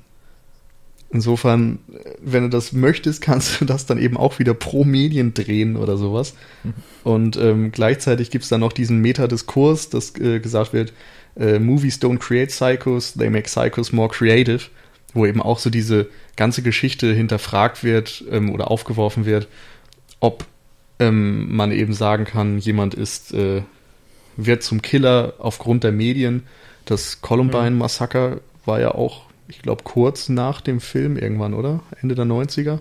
[1.11, 1.79] Insofern,
[2.21, 5.97] wenn du das möchtest, kannst du das dann eben auch wieder pro Medien drehen oder
[5.97, 6.33] sowas.
[6.63, 6.73] Mhm.
[7.03, 10.93] Und ähm, gleichzeitig gibt es dann noch diesen Metadiskurs, dass äh, gesagt wird,
[11.37, 14.65] äh, Movies don't create Psychos, they make Psychos more creative,
[15.13, 19.47] wo eben auch so diese ganze Geschichte hinterfragt wird ähm, oder aufgeworfen wird,
[20.19, 20.45] ob
[20.99, 23.61] ähm, man eben sagen kann, jemand ist, äh,
[24.37, 26.43] wird zum Killer aufgrund der Medien.
[26.85, 31.81] Das Columbine-Massaker war ja auch, ich glaube, kurz nach dem Film irgendwann, oder?
[32.01, 32.79] Ende der 90er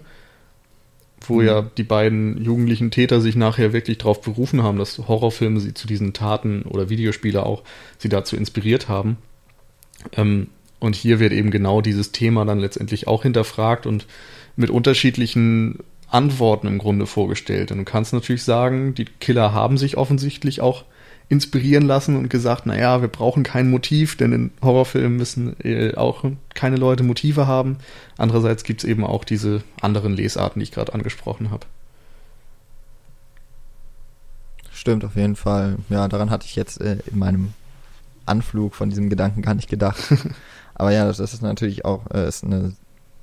[1.29, 1.47] wo mhm.
[1.47, 5.87] ja die beiden jugendlichen Täter sich nachher wirklich darauf berufen haben, dass Horrorfilme sie zu
[5.87, 7.63] diesen Taten oder Videospiele auch
[7.99, 9.19] sie dazu inspiriert haben.
[10.13, 10.49] Ähm,
[10.81, 14.07] und hier wird eben genau dieses Thema dann letztendlich auch hinterfragt und
[14.57, 17.73] mit unterschiedlichen Antworten im Grunde vorgestellt.
[17.73, 20.85] Und du kannst natürlich sagen, die Killer haben sich offensichtlich auch
[21.29, 26.25] inspirieren lassen und gesagt, naja, wir brauchen kein Motiv, denn in Horrorfilmen müssen äh, auch
[26.55, 27.79] keine Leute Motive haben.
[28.19, 31.67] Andererseits gibt es eben auch diese anderen Lesarten, die ich gerade angesprochen habe.
[34.71, 35.77] Stimmt, auf jeden Fall.
[35.89, 37.55] Ja, daran hatte ich jetzt äh, in meinem
[38.27, 40.13] Anflug von diesem Gedanken gar nicht gedacht.
[40.75, 42.75] Aber ja, das, ist natürlich auch äh, ist eine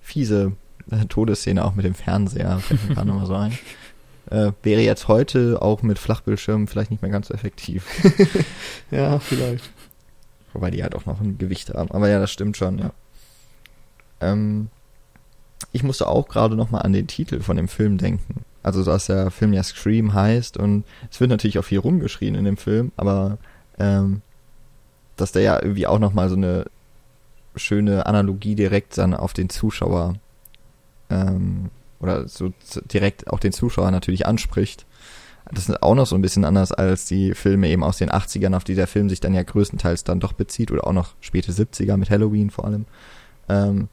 [0.02, 0.54] fiese
[0.90, 3.58] äh, Todesszene auch mit dem Fernseher, fällt mir gerade nochmal so ein.
[4.32, 7.86] Äh, wäre jetzt heute auch mit Flachbildschirmen vielleicht nicht mehr ganz so effektiv.
[8.92, 9.70] ja, vielleicht.
[10.54, 11.92] Wobei die halt auch noch ein Gewicht haben.
[11.92, 12.94] Aber ja, das stimmt schon, ja.
[14.22, 14.70] Ähm,
[15.74, 18.46] ich musste auch gerade nochmal an den Titel von dem Film denken.
[18.64, 22.46] Also, dass der Film ja Scream heißt und es wird natürlich auch viel rumgeschrien in
[22.46, 23.38] dem Film, aber
[23.80, 24.22] ähm,
[25.18, 26.66] dass der ja irgendwie auch nochmal so eine
[27.56, 30.16] schöne Analogie direkt dann auf den Zuschauer
[31.10, 31.70] ähm,
[32.02, 32.52] oder so
[32.86, 34.86] direkt auch den Zuschauer natürlich anspricht.
[35.52, 38.56] Das ist auch noch so ein bisschen anders als die Filme eben aus den 80ern,
[38.56, 41.52] auf die der Film sich dann ja größtenteils dann doch bezieht oder auch noch späte
[41.52, 42.86] 70er mit Halloween vor allem.
[43.50, 43.90] Ähm,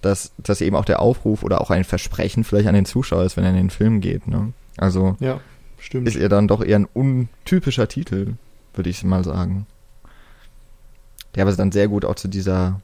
[0.00, 3.36] dass, dass eben auch der Aufruf oder auch ein Versprechen vielleicht an den Zuschauer ist,
[3.36, 4.28] wenn er in den Film geht.
[4.28, 4.52] Ne?
[4.76, 5.40] Also ja,
[5.78, 6.06] stimmt.
[6.06, 8.34] ist er dann doch eher ein untypischer Titel,
[8.74, 9.66] würde ich mal sagen.
[11.34, 12.80] Der aber dann sehr gut auch zu dieser,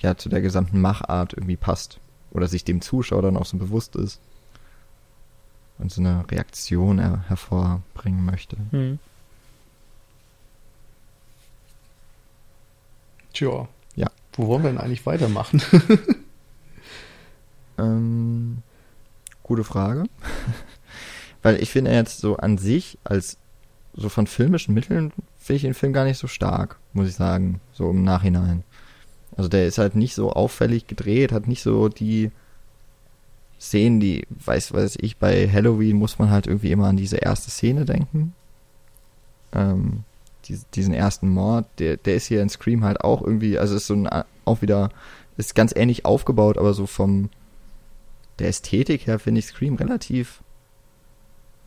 [0.00, 1.98] ja, zu der gesamten Machart irgendwie passt.
[2.30, 4.20] Oder sich dem Zuschauer dann auch so bewusst ist.
[5.78, 8.56] Und so eine Reaktion her hervorbringen möchte.
[8.70, 8.98] Hm.
[13.32, 13.68] Tja.
[13.96, 14.10] Ja.
[14.34, 15.62] Wo wollen wir denn eigentlich weitermachen?
[17.78, 18.58] ähm,
[19.42, 20.04] gute Frage.
[21.42, 23.38] Weil ich finde jetzt so an sich, als
[23.94, 27.60] so von filmischen Mitteln, finde ich den Film gar nicht so stark, muss ich sagen,
[27.72, 28.62] so im Nachhinein.
[29.40, 32.30] Also der ist halt nicht so auffällig gedreht, hat nicht so die
[33.58, 37.50] Szenen, die, weiß, weiß ich, bei Halloween muss man halt irgendwie immer an diese erste
[37.50, 38.34] Szene denken.
[39.54, 40.04] Ähm,
[40.74, 43.94] diesen ersten Mord, der, der ist hier in Scream halt auch irgendwie, also ist so
[43.94, 44.10] ein,
[44.44, 44.90] auch wieder,
[45.38, 47.30] ist ganz ähnlich aufgebaut, aber so vom,
[48.40, 50.42] der Ästhetik her finde ich Scream relativ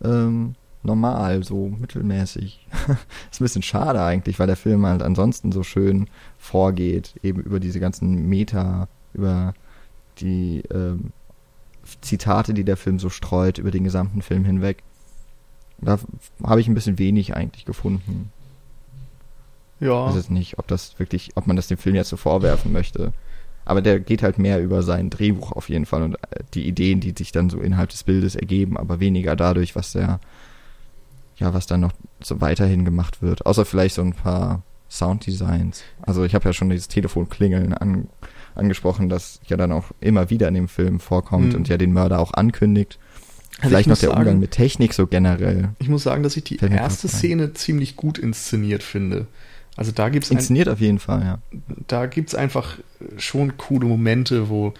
[0.03, 0.53] ähm,
[0.83, 2.67] normal, so mittelmäßig.
[3.31, 6.07] ist ein bisschen schade eigentlich, weil der Film halt ansonsten so schön
[6.37, 9.53] vorgeht, eben über diese ganzen Meta, über
[10.19, 11.11] die ähm,
[12.01, 14.83] Zitate, die der Film so streut, über den gesamten Film hinweg.
[15.81, 15.99] Da
[16.43, 18.31] habe ich ein bisschen wenig eigentlich gefunden.
[19.79, 20.05] Ja.
[20.05, 22.71] Ich weiß jetzt nicht, ob das wirklich, ob man das dem Film jetzt so vorwerfen
[22.71, 23.11] möchte.
[23.65, 26.99] Aber der geht halt mehr über sein Drehbuch auf jeden Fall und äh, die Ideen,
[26.99, 30.19] die sich dann so innerhalb des Bildes ergeben, aber weniger dadurch, was der,
[31.37, 33.45] ja, was dann noch so weiterhin gemacht wird.
[33.45, 35.83] Außer vielleicht so ein paar Sounddesigns.
[36.01, 38.07] Also ich habe ja schon dieses Telefonklingeln an,
[38.55, 41.55] angesprochen, das ja dann auch immer wieder in dem Film vorkommt mhm.
[41.55, 42.99] und ja den Mörder auch ankündigt.
[43.57, 45.69] Also vielleicht noch der sagen, Umgang mit Technik so generell.
[45.79, 49.27] Ich muss sagen, dass ich die erste Szene ziemlich gut inszeniert finde.
[49.75, 51.39] Also da gibt's inszeniert ein, auf jeden Fall, ja.
[51.87, 52.77] Da gibt's einfach
[53.17, 54.73] schon coole Momente, wo,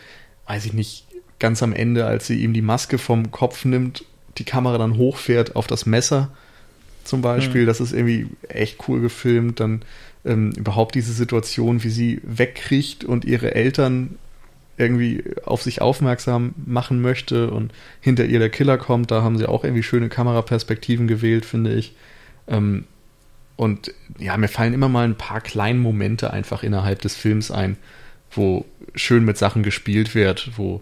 [0.48, 1.08] weiß ich nicht,
[1.40, 4.06] ganz am Ende, als sie ihm die Maske vom Kopf nimmt,
[4.38, 6.32] die Kamera dann hochfährt auf das Messer
[7.04, 7.68] zum Beispiel, mhm.
[7.68, 9.60] das ist irgendwie echt cool gefilmt.
[9.60, 9.84] Dann
[10.26, 14.18] ähm, überhaupt diese Situation, wie sie wegkriegt und ihre Eltern
[14.78, 19.48] irgendwie auf sich aufmerksam machen möchte und hinter ihr der Killer kommt, da haben sie
[19.48, 21.94] auch irgendwie schöne Kameraperspektiven gewählt, finde ich.
[22.48, 22.86] Ähm,
[23.56, 27.78] und ja, mir fallen immer mal ein paar kleine Momente einfach innerhalb des Films ein,
[28.32, 30.82] wo schön mit Sachen gespielt wird, wo,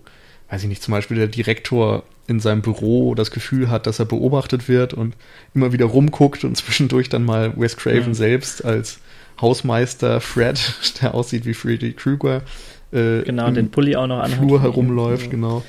[0.49, 4.05] weiß ich nicht, zum Beispiel der Direktor in seinem Büro das Gefühl hat, dass er
[4.05, 5.15] beobachtet wird und
[5.53, 8.13] immer wieder rumguckt und zwischendurch dann mal Wes Craven ja.
[8.13, 8.99] selbst als
[9.39, 10.59] Hausmeister Fred,
[11.01, 12.41] der aussieht wie Freddy Krueger,
[12.91, 14.39] äh, genau, den Pulli auch noch anhat.
[14.39, 15.31] Flur herumläuft, ja.
[15.31, 15.63] genau.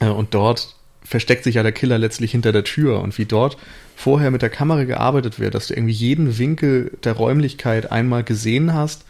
[0.00, 3.56] Äh, und dort versteckt sich ja der Killer letztlich hinter der Tür und wie dort
[3.96, 8.74] vorher mit der Kamera gearbeitet wird, dass du irgendwie jeden Winkel der Räumlichkeit einmal gesehen
[8.74, 9.04] hast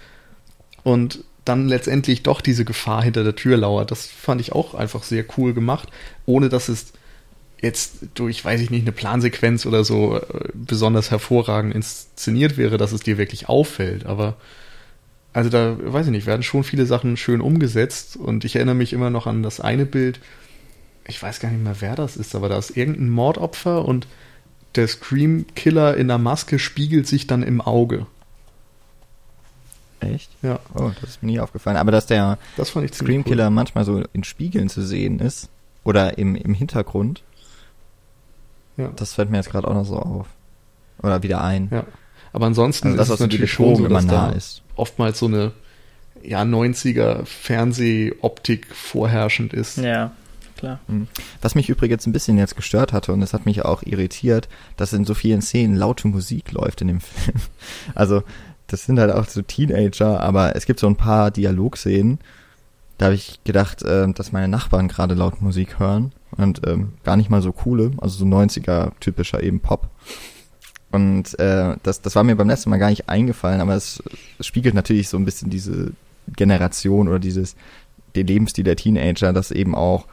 [0.82, 3.90] und dann letztendlich doch diese Gefahr hinter der Tür lauert.
[3.90, 5.88] Das fand ich auch einfach sehr cool gemacht,
[6.26, 6.92] ohne dass es
[7.60, 12.92] jetzt durch, weiß ich nicht, eine Plansequenz oder so äh, besonders hervorragend inszeniert wäre, dass
[12.92, 14.06] es dir wirklich auffällt.
[14.06, 14.36] Aber
[15.32, 18.92] also da, weiß ich nicht, werden schon viele Sachen schön umgesetzt und ich erinnere mich
[18.92, 20.20] immer noch an das eine Bild,
[21.06, 24.06] ich weiß gar nicht mehr, wer das ist, aber da ist irgendein Mordopfer und
[24.74, 28.06] der Scream-Killer in der Maske spiegelt sich dann im Auge.
[30.00, 30.30] Echt?
[30.42, 30.60] Ja.
[30.74, 31.76] Oh, das ist mir nie aufgefallen.
[31.76, 33.50] Aber dass der Scream-Killer cool.
[33.50, 35.48] manchmal so in Spiegeln zu sehen ist
[35.84, 37.22] oder im, im Hintergrund,
[38.76, 38.90] ja.
[38.94, 40.26] das fällt mir jetzt gerade auch noch so auf.
[41.02, 41.68] Oder wieder ein.
[41.70, 41.84] Ja.
[42.32, 44.62] Aber ansonsten also das, ist es natürlich schon so, dass da ist.
[44.76, 45.52] oftmals so eine
[46.22, 49.78] ja, 90er Fernsehoptik vorherrschend ist.
[49.78, 50.12] Ja
[50.58, 50.80] klar.
[50.88, 51.08] Mhm.
[51.40, 54.92] Was mich übrigens ein bisschen jetzt gestört hatte und es hat mich auch irritiert, dass
[54.92, 57.38] in so vielen Szenen laute Musik läuft in dem Film.
[57.94, 58.22] Also
[58.68, 62.18] das sind halt auch so Teenager, aber es gibt so ein paar Dialogszenen,
[62.98, 67.16] da habe ich gedacht, äh, dass meine Nachbarn gerade laut Musik hören und ähm, gar
[67.16, 69.88] nicht mal so coole, also so 90er typischer eben Pop.
[70.90, 74.02] Und äh, das, das war mir beim letzten Mal gar nicht eingefallen, aber es,
[74.38, 75.92] es spiegelt natürlich so ein bisschen diese
[76.36, 77.56] Generation oder dieses
[78.16, 80.06] den Lebensstil der Teenager, dass eben auch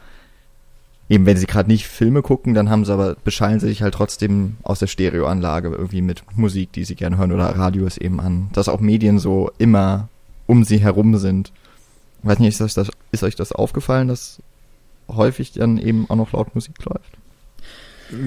[1.10, 3.94] eben wenn sie gerade nicht Filme gucken, dann haben sie aber, beschallen sie sich halt
[3.94, 8.50] trotzdem aus der Stereoanlage irgendwie mit Musik, die sie gerne hören oder Radios eben an.
[8.54, 10.10] Dass auch Medien so immer
[10.48, 11.52] um sie herum sind.
[12.22, 14.42] Ich weiß nicht, ist euch das, ist euch das aufgefallen, dass
[15.08, 17.18] häufig dann eben auch noch laut Musik läuft?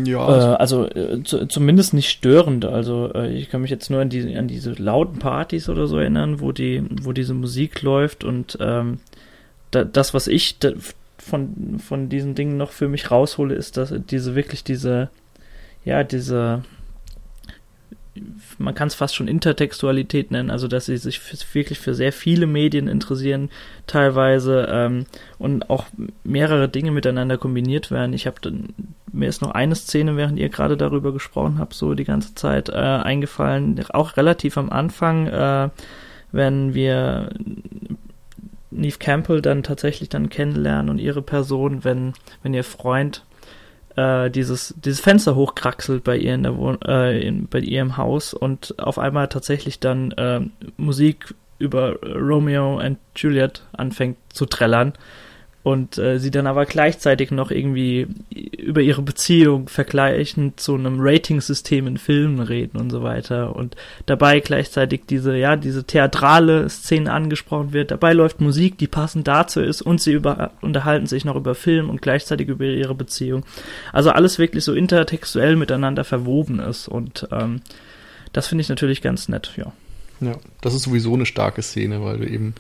[0.05, 0.55] Ja.
[0.55, 2.65] Äh, also äh, zu, zumindest nicht störend.
[2.65, 5.99] Also äh, ich kann mich jetzt nur an, die, an diese lauten Partys oder so
[5.99, 8.99] erinnern, wo die, wo diese Musik läuft und ähm,
[9.71, 10.73] da, das, was ich da,
[11.29, 15.11] von, von diesen Dingen noch für mich raushole, ist, dass diese wirklich diese,
[15.85, 16.63] ja, diese,
[18.59, 22.13] man kann es fast schon Intertextualität nennen, also dass sie sich für, wirklich für sehr
[22.13, 23.51] viele Medien interessieren,
[23.87, 25.07] teilweise ähm,
[25.39, 25.87] und auch
[26.25, 28.13] mehrere Dinge miteinander kombiniert werden.
[28.13, 28.41] Ich habe
[29.13, 32.69] mir ist noch eine Szene, während ihr gerade darüber gesprochen habt, so die ganze Zeit
[32.69, 35.69] äh, eingefallen, auch relativ am Anfang, äh,
[36.33, 37.31] wenn wir
[38.71, 42.13] Neve Campbell dann tatsächlich dann kennenlernen und ihre Person, wenn
[42.43, 43.25] wenn ihr Freund
[43.97, 47.97] äh, dieses, dieses Fenster hochkraxelt bei ihr in der Wohn äh, in, bei ihr im
[47.97, 50.41] Haus und auf einmal tatsächlich dann äh,
[50.77, 54.93] Musik über Romeo and Juliet anfängt zu trällern
[55.69, 61.87] und äh, sie dann aber gleichzeitig noch irgendwie über ihre Beziehung vergleichen zu einem Ratingsystem
[61.87, 67.75] in Filmen reden und so weiter und dabei gleichzeitig diese ja diese theatrale Szene angesprochen
[67.75, 67.91] wird.
[67.91, 71.91] Dabei läuft Musik die passend dazu ist und sie über, unterhalten sich noch über Film
[71.91, 73.45] und gleichzeitig über ihre Beziehung.
[73.93, 77.61] Also alles wirklich so intertextuell miteinander verwoben ist und ähm,
[78.33, 79.71] das finde ich natürlich ganz nett ja.
[80.21, 82.55] Ja das ist sowieso eine starke Szene weil du eben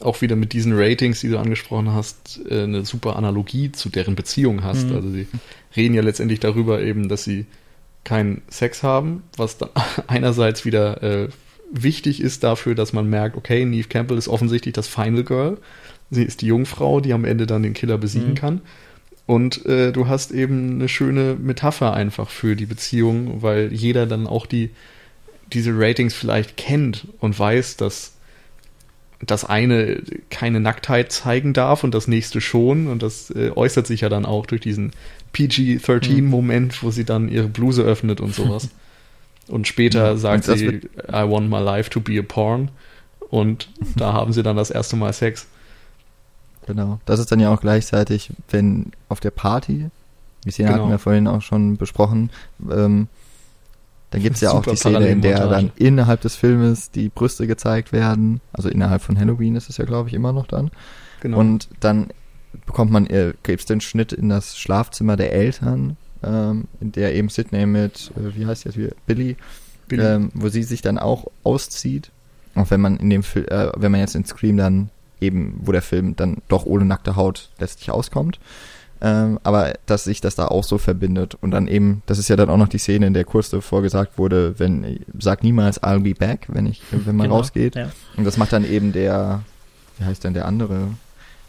[0.00, 4.14] auch wieder mit diesen Ratings, die du angesprochen hast, äh, eine super Analogie zu deren
[4.14, 4.88] Beziehung hast.
[4.88, 4.96] Mhm.
[4.96, 5.26] Also sie
[5.76, 7.46] reden ja letztendlich darüber eben, dass sie
[8.04, 9.70] keinen Sex haben, was dann
[10.06, 11.28] einerseits wieder äh,
[11.70, 15.58] wichtig ist dafür, dass man merkt, okay, Neve Campbell ist offensichtlich das Final Girl.
[16.10, 18.34] Sie ist die Jungfrau, die am Ende dann den Killer besiegen mhm.
[18.34, 18.60] kann.
[19.26, 24.26] Und äh, du hast eben eine schöne Metapher einfach für die Beziehung, weil jeder dann
[24.26, 24.70] auch die
[25.52, 28.12] diese Ratings vielleicht kennt und weiß, dass
[29.26, 32.86] das eine keine Nacktheit zeigen darf und das nächste schon.
[32.86, 34.92] Und das äh, äußert sich ja dann auch durch diesen
[35.32, 36.86] PG-13-Moment, mhm.
[36.86, 38.70] wo sie dann ihre Bluse öffnet und sowas.
[39.48, 42.70] und später sagt sie, I want my life to be a porn.
[43.30, 45.46] Und da haben sie dann das erste Mal Sex.
[46.66, 47.00] Genau.
[47.04, 49.90] Das ist dann ja auch gleichzeitig, wenn auf der Party,
[50.44, 50.82] die Szene genau.
[50.82, 52.30] hatten wir vorhin auch schon besprochen,
[52.70, 53.08] ähm,
[54.10, 57.46] dann gibt es ja auch die Szene, in der dann innerhalb des Filmes die Brüste
[57.46, 58.40] gezeigt werden.
[58.52, 60.70] Also innerhalb von Halloween ist es ja, glaube ich, immer noch dann.
[61.20, 61.38] Genau.
[61.38, 62.08] Und dann
[62.66, 67.14] bekommt man, äh, gibt es den Schnitt in das Schlafzimmer der Eltern, ähm, in der
[67.14, 69.36] eben Sidney mit, äh, wie heißt jetzt wieder, Billy,
[69.86, 70.02] Billy.
[70.02, 72.10] Ähm, wo sie sich dann auch auszieht.
[72.56, 74.90] Auch wenn man in dem Film, äh, wenn man jetzt in Scream dann
[75.20, 78.40] eben, wo der Film dann doch ohne nackte Haut letztlich auskommt.
[79.02, 82.36] Ähm, aber dass sich das da auch so verbindet und dann eben, das ist ja
[82.36, 86.00] dann auch noch die Szene, in der kurz davor gesagt wurde, wenn, sag niemals I'll
[86.00, 87.76] be back, wenn ich, wenn man genau, rausgeht.
[87.76, 87.90] Ja.
[88.16, 89.42] Und das macht dann eben der,
[89.98, 90.88] wie heißt denn der andere,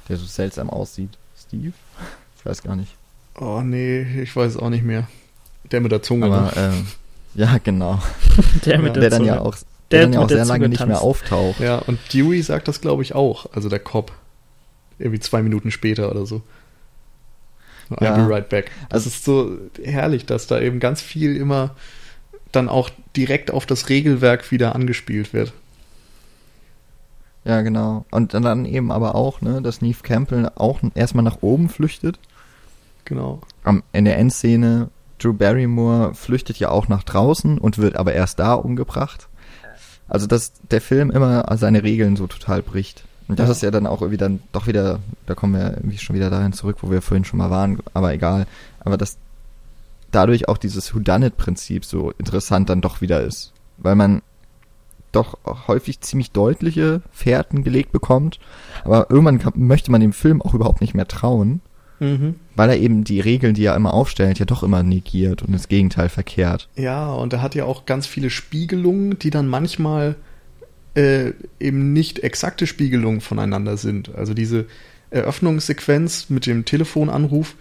[0.08, 1.18] der so seltsam aussieht?
[1.38, 1.74] Steve?
[2.38, 2.96] Ich weiß gar nicht.
[3.38, 5.08] Oh nee, ich weiß es auch nicht mehr.
[5.72, 6.28] Der mit der Zunge.
[6.28, 6.72] Aber, äh,
[7.36, 8.02] ja, genau.
[8.66, 9.56] der mit der, der dann ja auch,
[9.92, 11.60] der, der dann ja auch sehr lange nicht mehr auftaucht.
[11.60, 13.48] Ja, und Dewey sagt das, glaube ich, auch.
[13.54, 14.14] Also der Cop.
[15.00, 16.42] Irgendwie zwei Minuten später oder so.
[17.96, 18.16] I'll ja.
[18.16, 18.72] be right back.
[18.90, 21.76] Das ist so herrlich, dass da eben ganz viel immer
[22.52, 25.54] dann auch direkt auf das Regelwerk wieder angespielt wird.
[27.44, 28.06] Ja, genau.
[28.12, 32.20] Und dann eben aber auch, ne, dass Neve Campbell auch erstmal nach oben flüchtet.
[33.06, 33.42] Genau.
[33.94, 38.54] in der Endszene, Drew Barrymore flüchtet ja auch nach draußen und wird aber erst da
[38.54, 39.28] umgebracht.
[40.08, 43.04] Also, dass der Film immer seine Regeln so total bricht.
[43.32, 43.52] Und das ja.
[43.54, 46.52] ist ja dann auch irgendwie dann doch wieder, da kommen wir irgendwie schon wieder dahin
[46.52, 48.46] zurück, wo wir vorhin schon mal waren, aber egal.
[48.82, 49.18] Aber dass
[50.12, 53.54] dadurch auch dieses Whodunit-Prinzip so interessant dann doch wieder ist.
[53.78, 54.22] Weil man
[55.14, 55.38] doch
[55.70, 58.42] häufig ziemlich deutliche Fährten gelegt bekommt,
[58.84, 61.62] aber irgendwann kann, möchte man dem Film auch überhaupt nicht mehr trauen,
[62.02, 62.36] mhm.
[62.58, 65.70] weil er eben die Regeln, die er immer aufstellt, ja doch immer negiert und das
[65.70, 66.68] Gegenteil verkehrt.
[66.76, 70.18] Ja, und er hat ja auch ganz viele Spiegelungen, die dann manchmal
[70.96, 74.14] äh, eben nicht exakte Spiegelungen voneinander sind.
[74.16, 74.66] Also diese
[75.10, 77.56] Eröffnungssequenz mit dem Telefonanruf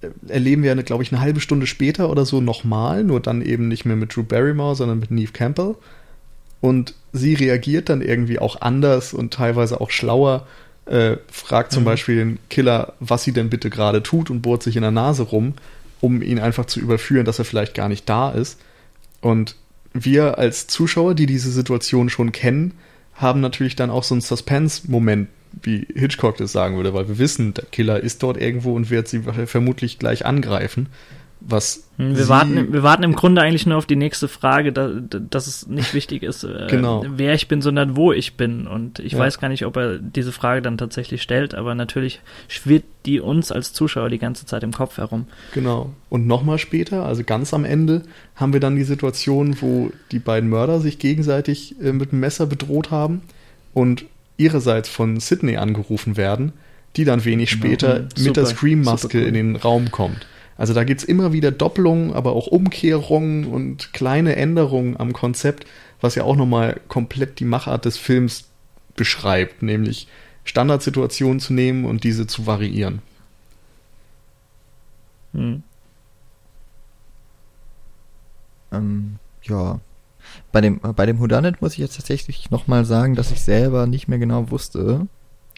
[0.00, 3.68] äh, erleben wir, glaube ich, eine halbe Stunde später oder so nochmal, nur dann eben
[3.68, 5.74] nicht mehr mit Drew Barrymore, sondern mit Neve Campbell.
[6.60, 10.46] Und sie reagiert dann irgendwie auch anders und teilweise auch schlauer,
[10.86, 11.86] äh, fragt zum mhm.
[11.86, 15.22] Beispiel den Killer, was sie denn bitte gerade tut und bohrt sich in der Nase
[15.22, 15.54] rum,
[16.00, 18.58] um ihn einfach zu überführen, dass er vielleicht gar nicht da ist.
[19.20, 19.56] Und
[19.92, 22.74] wir als Zuschauer, die diese Situation schon kennen,
[23.14, 25.28] haben natürlich dann auch so einen Suspense-Moment,
[25.62, 29.08] wie Hitchcock das sagen würde, weil wir wissen, der Killer ist dort irgendwo und wird
[29.08, 30.88] sie vermutlich gleich angreifen
[31.40, 31.84] was.
[31.96, 35.66] Wir warten, wir warten im Grunde eigentlich nur auf die nächste Frage, da, dass es
[35.66, 37.04] nicht wichtig ist, äh, genau.
[37.08, 38.66] wer ich bin, sondern wo ich bin.
[38.66, 39.18] Und ich ja.
[39.18, 43.52] weiß gar nicht, ob er diese Frage dann tatsächlich stellt, aber natürlich schwirrt die uns
[43.52, 45.26] als Zuschauer die ganze Zeit im Kopf herum.
[45.54, 45.92] Genau.
[46.08, 48.02] Und nochmal später, also ganz am Ende,
[48.34, 52.46] haben wir dann die Situation, wo die beiden Mörder sich gegenseitig äh, mit dem Messer
[52.46, 53.22] bedroht haben
[53.74, 54.04] und
[54.36, 56.52] ihrerseits von Sydney angerufen werden,
[56.96, 57.64] die dann wenig genau.
[57.64, 58.24] später mhm.
[58.24, 59.24] mit der Scream-Maske cool.
[59.24, 60.26] in den Raum kommt.
[60.60, 65.64] Also da gibt's immer wieder Doppelungen, aber auch Umkehrungen und kleine Änderungen am Konzept,
[66.02, 68.44] was ja auch nochmal komplett die Machart des Films
[68.94, 70.06] beschreibt, nämlich
[70.44, 73.00] Standardsituationen zu nehmen und diese zu variieren.
[75.32, 75.62] Hm.
[78.70, 79.80] Ähm, ja.
[80.52, 84.08] Bei dem, bei dem Houdanet muss ich jetzt tatsächlich nochmal sagen, dass ich selber nicht
[84.08, 85.06] mehr genau wusste,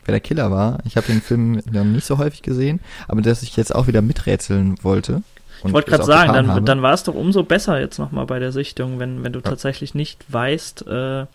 [0.05, 0.79] wer der Killer war.
[0.85, 4.03] Ich habe den Film noch nicht so häufig gesehen, aber dass ich jetzt auch wieder
[4.03, 5.23] miträtseln wollte.
[5.65, 8.51] Ich wollte gerade sagen, dann, dann war es doch umso besser jetzt nochmal bei der
[8.51, 9.49] Sichtung, wenn, wenn du ja.
[9.49, 11.27] tatsächlich nicht weißt, äh,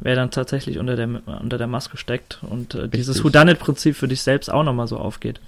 [0.00, 4.22] wer dann tatsächlich unter der, unter der Maske steckt und äh, dieses Houdanet-Prinzip für dich
[4.22, 5.40] selbst auch nochmal so aufgeht.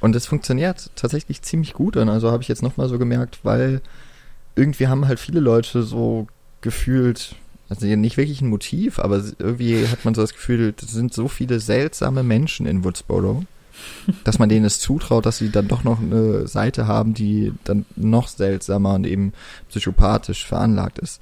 [0.00, 2.08] Und es funktioniert tatsächlich ziemlich gut dann.
[2.08, 3.80] Also habe ich jetzt nochmal so gemerkt, weil
[4.54, 6.28] irgendwie haben halt viele Leute so
[6.60, 7.34] gefühlt,
[7.68, 11.28] also nicht wirklich ein Motiv, aber irgendwie hat man so das Gefühl, es sind so
[11.28, 13.44] viele seltsame Menschen in Woodsboro,
[14.24, 17.84] dass man denen es zutraut, dass sie dann doch noch eine Seite haben, die dann
[17.96, 19.32] noch seltsamer und eben
[19.68, 21.20] psychopathisch veranlagt ist.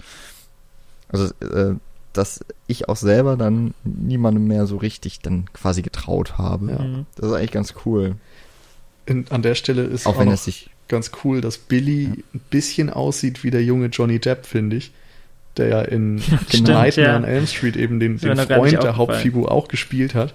[1.09, 1.77] Also, äh,
[2.13, 6.71] dass ich auch selber dann niemandem mehr so richtig dann quasi getraut habe.
[6.71, 6.79] Ja.
[6.79, 7.07] Mhm.
[7.17, 8.17] Das ist eigentlich ganz cool.
[9.07, 12.11] In, an der Stelle ist auch, auch wenn es sich ganz cool, dass Billy ja.
[12.35, 14.93] ein bisschen aussieht wie der junge Johnny Depp, finde ich
[15.57, 17.17] der ja in Stimmt, Nightmare ja.
[17.17, 20.35] on Elm Street eben den, den Freund der Hauptfigur auch gespielt hat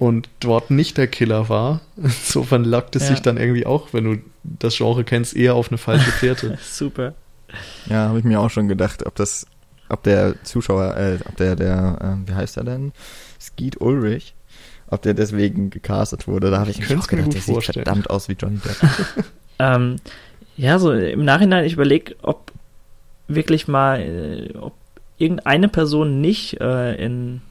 [0.00, 1.82] und dort nicht der Killer war.
[1.96, 3.08] Insofern lockt es ja.
[3.10, 6.58] sich dann irgendwie auch, wenn du das Genre kennst, eher auf eine falsche Fährte.
[6.62, 7.14] Super.
[7.86, 9.46] Ja, habe ich mir auch schon gedacht, ob das,
[9.88, 12.92] ob der Zuschauer, äh, ob der, der, äh, wie heißt er denn?
[13.38, 14.34] Skeet Ulrich,
[14.86, 16.50] ob der deswegen gecastet wurde.
[16.50, 17.74] Da habe ich, ich mir auch gedacht, der vorstellen.
[17.74, 19.24] sieht verdammt aus wie Johnny Depp.
[19.58, 19.96] ähm,
[20.56, 22.52] ja, so im Nachhinein, ich überlege, ob
[23.34, 24.74] wirklich mal, äh, ob
[25.18, 27.42] irgendeine Person nicht äh, in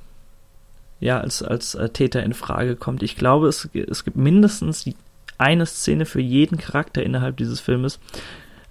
[0.99, 3.03] ja als als äh, Täter in Frage kommt.
[3.03, 4.89] Ich glaube, es, es gibt mindestens
[5.37, 7.99] eine Szene für jeden Charakter innerhalb dieses Filmes,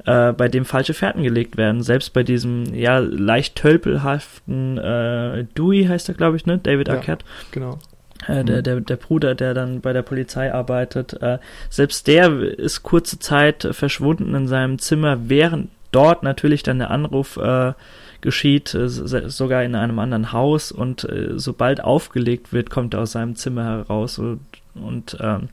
[0.05, 1.83] äh, bei dem falsche Fährten gelegt werden.
[1.83, 6.59] Selbst bei diesem ja leicht tölpelhaften äh, Dewey heißt er, glaube ich, ne?
[6.59, 7.25] David Arquette.
[7.25, 7.79] Ja, genau.
[8.27, 8.63] Äh, der, mhm.
[8.63, 11.39] der, der Bruder, der dann bei der Polizei arbeitet, äh,
[11.71, 17.37] selbst der ist kurze Zeit verschwunden in seinem Zimmer, während dort natürlich dann der Anruf
[17.37, 17.73] äh,
[18.21, 23.13] geschieht, äh, sogar in einem anderen Haus und äh, sobald aufgelegt wird, kommt er aus
[23.13, 24.41] seinem Zimmer heraus und,
[24.75, 25.49] und ähm,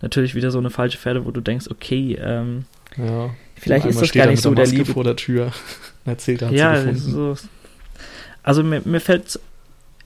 [0.00, 2.66] natürlich wieder so eine falsche Pferde, wo du denkst, okay, ähm,
[2.96, 5.50] ja, vielleicht ist das gar nicht so der, der Liebe vor der Tür.
[6.04, 7.10] Erzählt er, hat ja, sie gefunden.
[7.10, 7.36] So,
[8.42, 9.40] also mir, mir fällt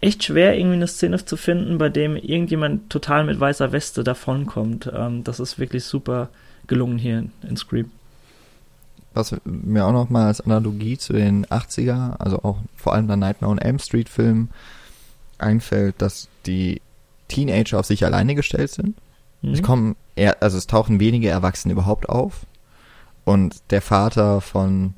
[0.00, 4.90] echt schwer, irgendwie eine Szene zu finden, bei dem irgendjemand total mit weißer Weste davonkommt.
[4.94, 6.30] Ähm, das ist wirklich super
[6.66, 7.90] gelungen hier in, in Scream
[9.18, 13.16] was mir auch noch mal als Analogie zu den 80er, also auch vor allem der
[13.16, 14.48] Nightmare on Elm Street Film
[15.36, 16.80] einfällt, dass die
[17.28, 18.96] Teenager auf sich alleine gestellt sind.
[19.42, 19.52] Mhm.
[19.52, 22.46] Es kommen eher, also es tauchen wenige Erwachsene überhaupt auf.
[23.24, 24.94] Und der Vater von,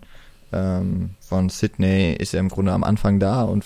[0.52, 3.64] ähm, von Sydney ist ja im Grunde am Anfang da und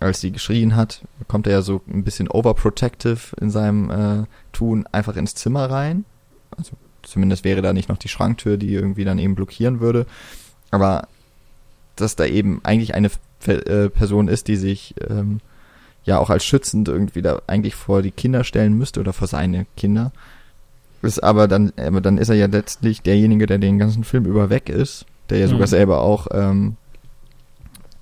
[0.00, 4.86] als sie geschrien hat, kommt er ja so ein bisschen overprotective in seinem äh, Tun
[4.90, 6.06] einfach ins Zimmer rein.
[6.56, 6.72] Also
[7.02, 10.06] Zumindest wäre da nicht noch die Schranktür, die irgendwie dann eben blockieren würde.
[10.70, 11.08] Aber
[11.96, 13.10] dass da eben eigentlich eine
[13.46, 15.40] äh, Person ist, die sich ähm,
[16.04, 19.66] ja auch als schützend irgendwie da eigentlich vor die Kinder stellen müsste oder vor seine
[19.76, 20.12] Kinder.
[21.02, 24.50] Ist aber dann, aber dann ist er ja letztlich derjenige, der den ganzen Film über
[24.50, 25.52] weg ist, der ja mhm.
[25.52, 26.76] sogar selber auch ähm,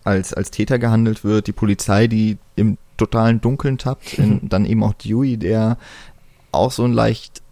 [0.04, 4.82] als, als Täter gehandelt wird, die Polizei, die im totalen Dunkeln tappt, in, dann eben
[4.82, 5.78] auch Dewey, der
[6.50, 7.42] auch so ein leicht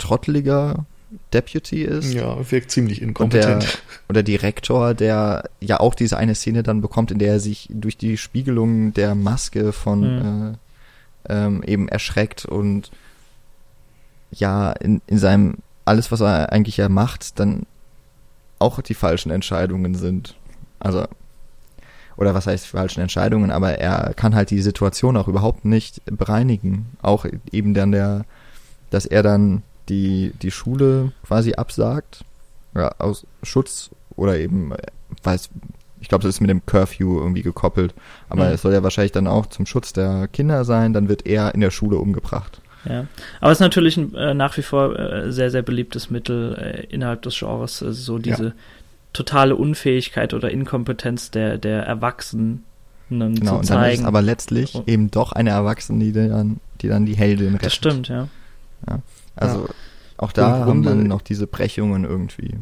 [0.00, 0.86] trotteliger
[1.32, 2.12] Deputy ist.
[2.12, 3.54] Ja, wirkt ziemlich inkompetent.
[3.54, 3.70] Und der,
[4.08, 7.68] und der Direktor, der ja auch diese eine Szene dann bekommt, in der er sich
[7.70, 10.56] durch die Spiegelung der Maske von mhm.
[11.28, 12.90] äh, ähm, eben erschreckt und
[14.30, 17.66] ja, in, in seinem, alles, was er eigentlich ja macht, dann
[18.60, 20.36] auch die falschen Entscheidungen sind.
[20.78, 21.06] Also,
[22.16, 26.90] oder was heißt falschen Entscheidungen, aber er kann halt die Situation auch überhaupt nicht bereinigen.
[27.02, 28.24] Auch eben dann der,
[28.90, 32.24] dass er dann die, die Schule quasi absagt,
[32.74, 34.72] ja, aus Schutz oder eben,
[35.22, 35.50] weiß,
[36.00, 37.94] ich glaube, das ist mit dem Curfew irgendwie gekoppelt,
[38.28, 38.54] aber mhm.
[38.54, 41.60] es soll ja wahrscheinlich dann auch zum Schutz der Kinder sein, dann wird er in
[41.60, 42.60] der Schule umgebracht.
[42.86, 43.06] Ja,
[43.40, 46.86] aber es ist natürlich ein, äh, nach wie vor äh, sehr, sehr beliebtes Mittel äh,
[46.94, 48.52] innerhalb des Genres, also so diese ja.
[49.12, 52.64] totale Unfähigkeit oder Inkompetenz der, der Erwachsenen
[53.10, 53.82] genau, zu und zeigen.
[53.82, 54.84] Dann ist aber letztlich oh.
[54.86, 57.66] eben doch eine Erwachsene, die dann, die dann die Heldin rettet.
[57.66, 58.28] Das stimmt, ja.
[58.88, 59.00] ja.
[59.36, 59.74] Also ja.
[60.18, 62.58] auch da haben dann noch diese Brechungen irgendwie.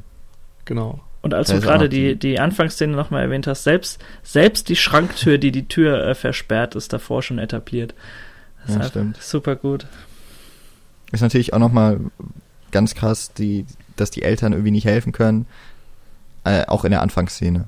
[0.64, 1.00] Genau.
[1.20, 5.50] Und als du gerade die, die Anfangsszene nochmal erwähnt hast, selbst, selbst die Schranktür, die
[5.50, 7.94] die Tür äh, versperrt, ist davor schon etabliert.
[8.64, 9.16] Das ja, ist stimmt.
[9.20, 9.86] super gut.
[11.10, 12.00] Ist natürlich auch nochmal
[12.70, 13.66] ganz krass die,
[13.96, 15.46] dass die Eltern irgendwie nicht helfen können,
[16.44, 17.66] äh, auch in der Anfangsszene.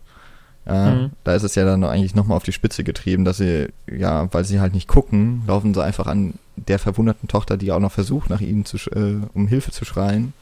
[0.66, 1.10] Äh, mhm.
[1.24, 4.44] Da ist es ja dann eigentlich nochmal auf die Spitze getrieben, dass sie, ja, weil
[4.44, 8.30] sie halt nicht gucken, laufen sie einfach an der verwunderten Tochter, die auch noch versucht,
[8.30, 10.32] nach ihnen zu, äh, um Hilfe zu schreien.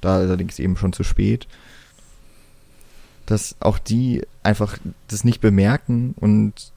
[0.00, 1.46] Da allerdings eben schon zu spät.
[3.26, 6.72] Dass auch die einfach das nicht bemerken und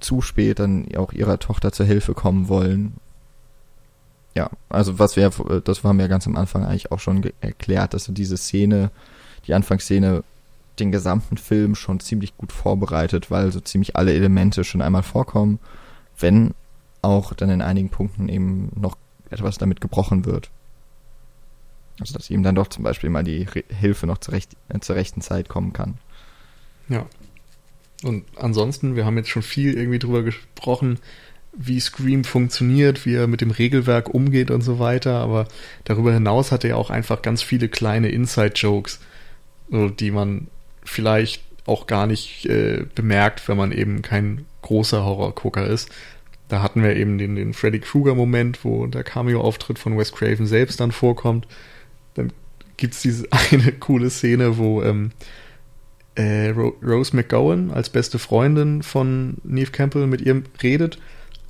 [0.00, 2.94] zu spät dann auch ihrer Tochter zur Hilfe kommen wollen.
[4.34, 5.30] Ja, also was wir,
[5.62, 8.90] das haben wir ganz am Anfang eigentlich auch schon erklärt, dass diese Szene,
[9.46, 10.24] die Anfangsszene
[10.78, 15.58] den gesamten Film schon ziemlich gut vorbereitet, weil so ziemlich alle Elemente schon einmal vorkommen,
[16.18, 16.54] wenn
[17.02, 18.96] auch dann in einigen Punkten eben noch
[19.30, 20.50] etwas damit gebrochen wird.
[22.00, 25.20] Also dass ihm dann doch zum Beispiel mal die Hilfe noch zur, äh, zur rechten
[25.20, 25.98] Zeit kommen kann.
[26.88, 27.06] Ja.
[28.02, 30.98] Und ansonsten, wir haben jetzt schon viel irgendwie drüber gesprochen,
[31.52, 35.46] wie Scream funktioniert, wie er mit dem Regelwerk umgeht und so weiter, aber
[35.84, 39.00] darüber hinaus hat er auch einfach ganz viele kleine Inside-Jokes,
[39.68, 40.46] die man
[40.90, 45.90] vielleicht auch gar nicht äh, bemerkt, wenn man eben kein großer Horrorgucker ist.
[46.48, 50.80] Da hatten wir eben den, den Freddy Krueger-Moment, wo der Cameo-Auftritt von Wes Craven selbst
[50.80, 51.46] dann vorkommt.
[52.14, 52.32] Dann
[52.76, 55.12] gibt's diese eine coole Szene, wo ähm,
[56.16, 60.98] äh, Rose McGowan als beste Freundin von Neve Campbell mit ihr redet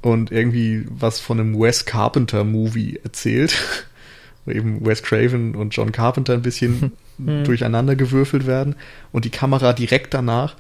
[0.03, 3.86] und irgendwie was von einem Wes Carpenter Movie erzählt,
[4.45, 6.93] wo eben Wes Craven und John Carpenter ein bisschen
[7.25, 7.45] hm.
[7.45, 8.77] durcheinander gewürfelt werden
[9.12, 10.57] und die Kamera direkt danach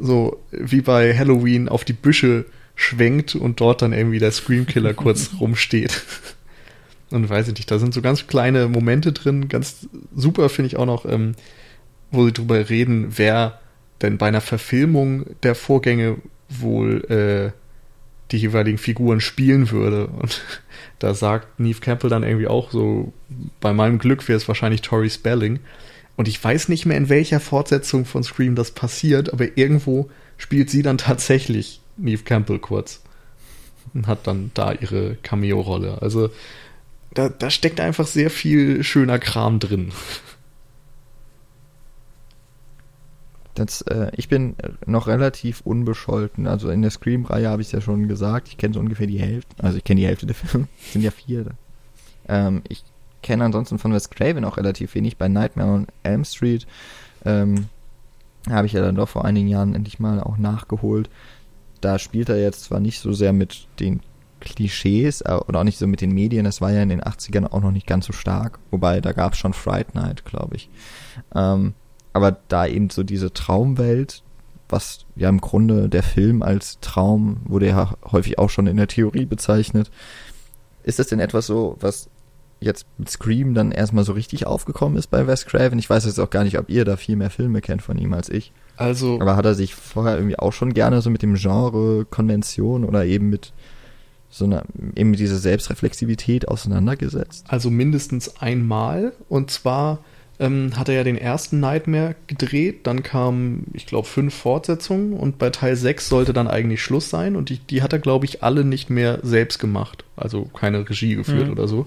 [0.00, 5.30] so wie bei Halloween auf die Büsche schwenkt und dort dann irgendwie der Screamkiller kurz
[5.40, 6.02] rumsteht.
[7.10, 9.86] Und weiß ich nicht, da sind so ganz kleine Momente drin, ganz
[10.16, 11.34] super finde ich auch noch, ähm,
[12.10, 13.60] wo sie drüber reden, wer
[14.00, 16.16] denn bei einer Verfilmung der Vorgänge
[16.48, 17.52] wohl äh,
[18.30, 20.06] die jeweiligen Figuren spielen würde.
[20.06, 20.42] Und
[20.98, 23.12] da sagt Neve Campbell dann irgendwie auch so,
[23.60, 25.60] bei meinem Glück wäre es wahrscheinlich Tori Spelling.
[26.16, 30.70] Und ich weiß nicht mehr, in welcher Fortsetzung von Scream das passiert, aber irgendwo spielt
[30.70, 33.02] sie dann tatsächlich Neve Campbell kurz.
[33.94, 36.00] Und hat dann da ihre Cameo-Rolle.
[36.00, 36.30] Also
[37.12, 39.92] da, da steckt einfach sehr viel schöner Kram drin.
[43.54, 44.56] Das, äh, ich bin
[44.86, 46.46] noch relativ unbescholten.
[46.46, 48.48] Also in der Scream-Reihe habe ich es ja schon gesagt.
[48.48, 49.62] Ich kenne so ungefähr die Hälfte.
[49.62, 50.68] Also ich kenne die Hälfte der Filme.
[50.80, 51.46] Es sind ja vier.
[52.28, 52.82] Ähm, ich
[53.22, 55.16] kenne ansonsten von Wes Craven auch relativ wenig.
[55.16, 56.66] Bei Nightmare on Elm Street
[57.24, 57.66] ähm,
[58.50, 61.08] habe ich ja dann doch vor einigen Jahren endlich mal auch nachgeholt.
[61.80, 64.00] Da spielt er jetzt zwar nicht so sehr mit den
[64.40, 67.46] Klischees äh, oder auch nicht so mit den Medien, das war ja in den 80ern
[67.46, 70.68] auch noch nicht ganz so stark, wobei da gab es schon Fright Night, glaube ich.
[71.34, 71.74] Ähm,
[72.12, 74.22] aber da eben so diese Traumwelt,
[74.68, 78.88] was ja im Grunde der Film als Traum wurde ja häufig auch schon in der
[78.88, 79.90] Theorie bezeichnet.
[80.82, 82.08] Ist das denn etwas so, was
[82.62, 85.78] jetzt mit Scream dann erstmal so richtig aufgekommen ist bei Wes Craven.
[85.78, 88.12] Ich weiß jetzt auch gar nicht, ob ihr da viel mehr Filme kennt von ihm
[88.14, 88.52] als ich.
[88.76, 89.20] Also.
[89.20, 93.04] Aber hat er sich vorher irgendwie auch schon gerne so mit dem Genre Konvention oder
[93.04, 93.52] eben mit
[94.30, 94.64] so einer,
[94.96, 97.46] eben mit dieser Selbstreflexivität auseinandergesetzt?
[97.48, 99.12] Also mindestens einmal.
[99.28, 99.98] Und zwar
[100.42, 105.38] ähm, hat er ja den ersten Nightmare gedreht, dann kamen, ich glaube, fünf Fortsetzungen und
[105.38, 108.42] bei Teil 6 sollte dann eigentlich Schluss sein und die, die hat er, glaube ich,
[108.42, 110.04] alle nicht mehr selbst gemacht.
[110.16, 111.52] Also keine Regie geführt mhm.
[111.52, 111.86] oder so.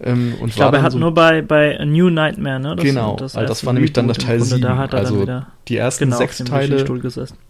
[0.00, 2.76] Ähm, ich glaube, er hat so nur bei, bei A New Nightmare, ne?
[2.76, 4.60] Das genau, das, also das war nämlich dann das Teil 7.
[4.60, 6.84] Da hat er also dann wieder die ersten genau, sechs Teile.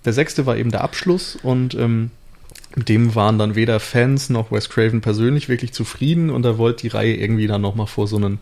[0.05, 2.11] Der sechste war eben der Abschluss und ähm,
[2.75, 6.83] mit dem waren dann weder Fans noch Wes Craven persönlich wirklich zufrieden und er wollte
[6.83, 8.39] die Reihe irgendwie dann nochmal vor so einen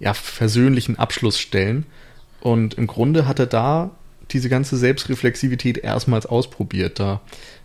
[0.00, 1.84] ja, versöhnlichen Abschluss stellen.
[2.40, 3.90] Und im Grunde hat er da
[4.30, 6.98] diese ganze Selbstreflexivität erstmals ausprobiert.
[6.98, 7.20] Da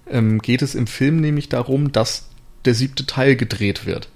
[0.10, 2.30] ähm, geht es im Film nämlich darum, dass
[2.66, 4.10] der siebte Teil gedreht wird.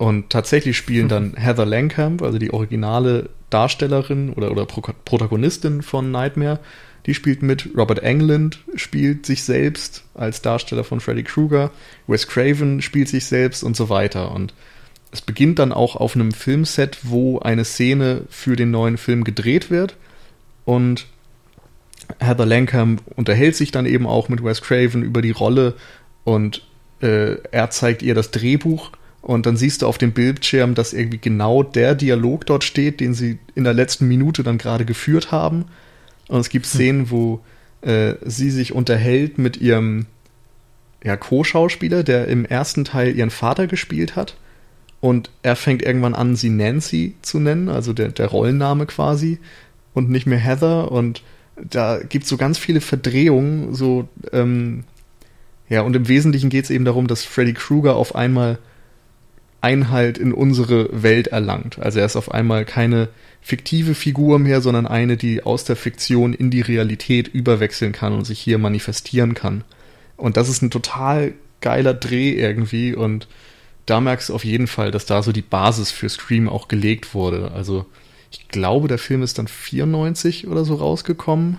[0.00, 6.10] Und tatsächlich spielen dann Heather Langham, also die originale Darstellerin oder, oder Pro Protagonistin von
[6.10, 6.58] Nightmare,
[7.04, 7.68] die spielt mit.
[7.76, 11.70] Robert Englund spielt sich selbst als Darsteller von Freddy Krueger.
[12.06, 14.32] Wes Craven spielt sich selbst und so weiter.
[14.32, 14.54] Und
[15.12, 19.70] es beginnt dann auch auf einem Filmset, wo eine Szene für den neuen Film gedreht
[19.70, 19.96] wird.
[20.64, 21.08] Und
[22.20, 25.74] Heather Langham unterhält sich dann eben auch mit Wes Craven über die Rolle
[26.24, 26.66] und
[27.02, 28.92] äh, er zeigt ihr das Drehbuch
[29.22, 33.14] und dann siehst du auf dem Bildschirm, dass irgendwie genau der Dialog dort steht, den
[33.14, 35.66] sie in der letzten Minute dann gerade geführt haben.
[36.28, 36.70] Und es gibt hm.
[36.70, 37.40] Szenen, wo
[37.82, 40.06] äh, sie sich unterhält mit ihrem
[41.04, 44.36] ja, Co-Schauspieler, der im ersten Teil ihren Vater gespielt hat.
[45.00, 49.38] Und er fängt irgendwann an, sie Nancy zu nennen, also der, der Rollenname quasi,
[49.94, 50.92] und nicht mehr Heather.
[50.92, 51.22] Und
[51.56, 54.84] da gibt es so ganz viele Verdrehungen, so, ähm,
[55.68, 58.58] ja, und im Wesentlichen geht es eben darum, dass Freddy Krueger auf einmal
[59.60, 61.78] Einhalt in unsere Welt erlangt.
[61.78, 63.08] Also er ist auf einmal keine
[63.42, 68.24] fiktive Figur mehr, sondern eine, die aus der Fiktion in die Realität überwechseln kann und
[68.24, 69.64] sich hier manifestieren kann.
[70.16, 73.28] Und das ist ein total geiler Dreh irgendwie und
[73.86, 77.14] da merkst du auf jeden Fall, dass da so die Basis für Scream auch gelegt
[77.14, 77.50] wurde.
[77.52, 77.86] Also
[78.30, 81.58] ich glaube, der Film ist dann 94 oder so rausgekommen.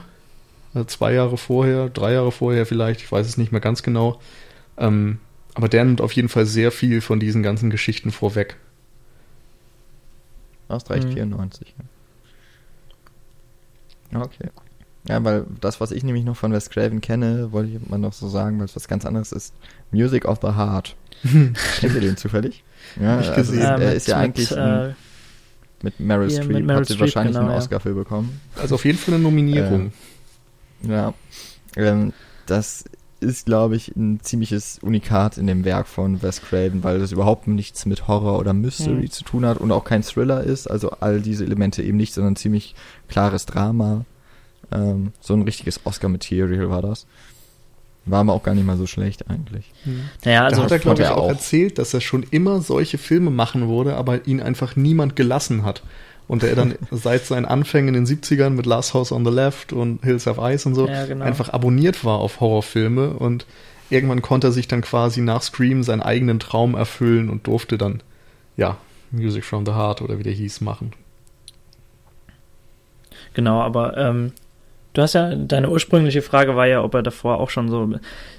[0.74, 4.22] Also zwei Jahre vorher, drei Jahre vorher vielleicht, ich weiß es nicht mehr ganz genau.
[4.78, 5.20] Ähm,
[5.54, 8.58] aber der nimmt auf jeden Fall sehr viel von diesen ganzen Geschichten vorweg.
[10.70, 11.14] Hast recht, mhm.
[11.14, 11.76] 94.
[14.14, 14.50] Okay.
[15.08, 18.14] Ja, weil das, was ich nämlich noch von Wes Craven kenne, wollte ich mal noch
[18.14, 19.54] so sagen, weil es was ganz anderes ist.
[19.92, 20.96] Music of the Heart.
[21.24, 22.64] Kennt ihr den zufällig?
[23.00, 24.94] Ja, also, er äh, ist ja mit, eigentlich ein, äh,
[25.84, 27.80] mit Meryl Streep, mit Meryl hat sie wahrscheinlich genau, einen Oscar ja.
[27.80, 28.40] für bekommen.
[28.56, 29.92] Also auf jeden Fall eine Nominierung.
[30.84, 31.14] Äh, ja.
[31.76, 32.14] Ähm,
[32.46, 32.86] das
[33.22, 37.48] ist, glaube ich, ein ziemliches Unikat in dem Werk von Wes Craven, weil das überhaupt
[37.48, 39.12] nichts mit Horror oder Mystery mhm.
[39.12, 42.36] zu tun hat und auch kein Thriller ist, also all diese Elemente eben nicht, sondern
[42.36, 42.76] ziemlich
[43.08, 44.06] klares Drama.
[44.72, 47.06] Ähm, so ein richtiges Oscar-Material war das.
[48.06, 49.72] War aber auch gar nicht mal so schlecht eigentlich.
[49.86, 50.10] Mhm.
[50.26, 53.30] Naja, also da hat er, glaube ich, auch erzählt, dass er schon immer solche Filme
[53.30, 55.84] machen wurde, aber ihn einfach niemand gelassen hat
[56.32, 59.74] und der dann seit seinen Anfängen in den 70ern mit Last House on the Left
[59.74, 61.26] und Hills Have Ice und so ja, genau.
[61.26, 63.46] einfach abonniert war auf Horrorfilme und
[63.90, 68.02] irgendwann konnte er sich dann quasi nach Scream seinen eigenen Traum erfüllen und durfte dann,
[68.56, 68.78] ja,
[69.12, 70.94] Music from the Heart oder wie der hieß, machen.
[73.34, 74.32] Genau, aber ähm,
[74.94, 77.94] du hast ja, deine ursprüngliche Frage war ja, ob er davor auch schon so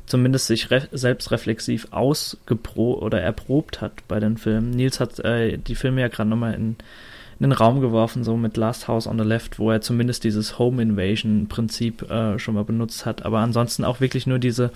[0.06, 4.70] zumindest sich re selbstreflexiv ausgepro oder erprobt hat bei den Filmen.
[4.70, 6.76] Nils hat äh, die Filme ja gerade nochmal in
[7.42, 10.60] in den Raum geworfen, so mit Last House on the Left, wo er zumindest dieses
[10.60, 14.70] Home Invasion Prinzip äh, schon mal benutzt hat, aber ansonsten auch wirklich nur diese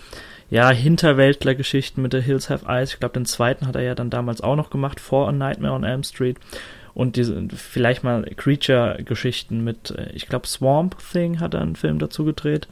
[0.51, 2.93] ja, Hinterwäldler-Geschichten mit The Hills Have Eyes.
[2.93, 5.75] Ich glaube, den zweiten hat er ja dann damals auch noch gemacht, vor A Nightmare
[5.75, 6.39] on Elm Street.
[6.93, 12.01] Und diese, vielleicht mal Creature-Geschichten mit, äh, ich glaube, Swamp Thing hat er einen Film
[12.01, 12.67] dazu gedreht.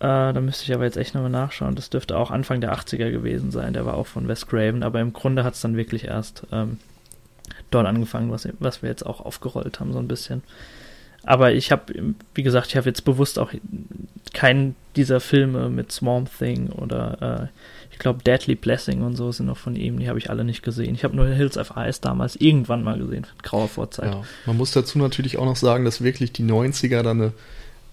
[0.00, 1.76] Äh, da müsste ich aber jetzt echt nochmal nachschauen.
[1.76, 3.72] Das dürfte auch Anfang der 80er gewesen sein.
[3.72, 6.78] Der war auch von Wes Craven, aber im Grunde hat es dann wirklich erst ähm,
[7.74, 10.42] dort angefangen, was, was wir jetzt auch aufgerollt haben, so ein bisschen.
[11.24, 13.52] Aber ich habe, wie gesagt, ich habe jetzt bewusst auch
[14.32, 19.46] keinen dieser Filme mit Swamp Thing oder äh, ich glaube Deadly Blessing und so sind
[19.46, 20.94] noch von ihm, die habe ich alle nicht gesehen.
[20.94, 24.12] Ich habe nur Hills of Ice damals irgendwann mal gesehen, grauer Vorzeit.
[24.12, 27.32] Ja, man muss dazu natürlich auch noch sagen, dass wirklich die 90er dann eine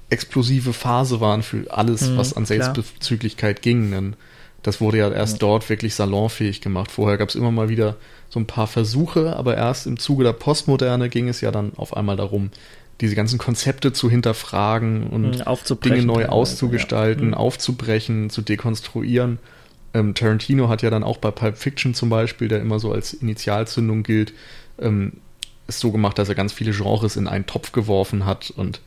[0.10, 3.92] explosive Phase waren für alles, mhm, was an Selbstbezüglichkeit ging.
[3.92, 4.16] Denn
[4.64, 5.40] das wurde ja erst ja.
[5.40, 6.92] dort wirklich salonfähig gemacht.
[6.92, 7.96] Vorher gab es immer mal wieder
[8.30, 11.96] so ein paar Versuche, aber erst im Zuge der Postmoderne ging es ja dann auf
[11.96, 12.52] einmal darum,
[13.02, 17.30] diese ganzen Konzepte zu hinterfragen und mhm, Dinge neu auszugestalten, ja.
[17.30, 17.34] Mhm.
[17.36, 19.40] aufzubrechen, zu dekonstruieren.
[19.94, 23.14] Ähm, Tarantino hat ja dann auch bei Pulp Fiction zum Beispiel, der immer so als
[23.14, 24.34] Initialzündung gilt,
[24.80, 25.14] ähm,
[25.68, 28.82] es so gemacht, dass er ganz viele Genres in einen Topf geworfen hat und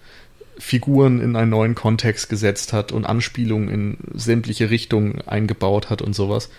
[0.62, 6.14] Figuren in einen neuen Kontext gesetzt hat und Anspielungen in sämtliche Richtungen eingebaut hat und
[6.14, 6.50] sowas.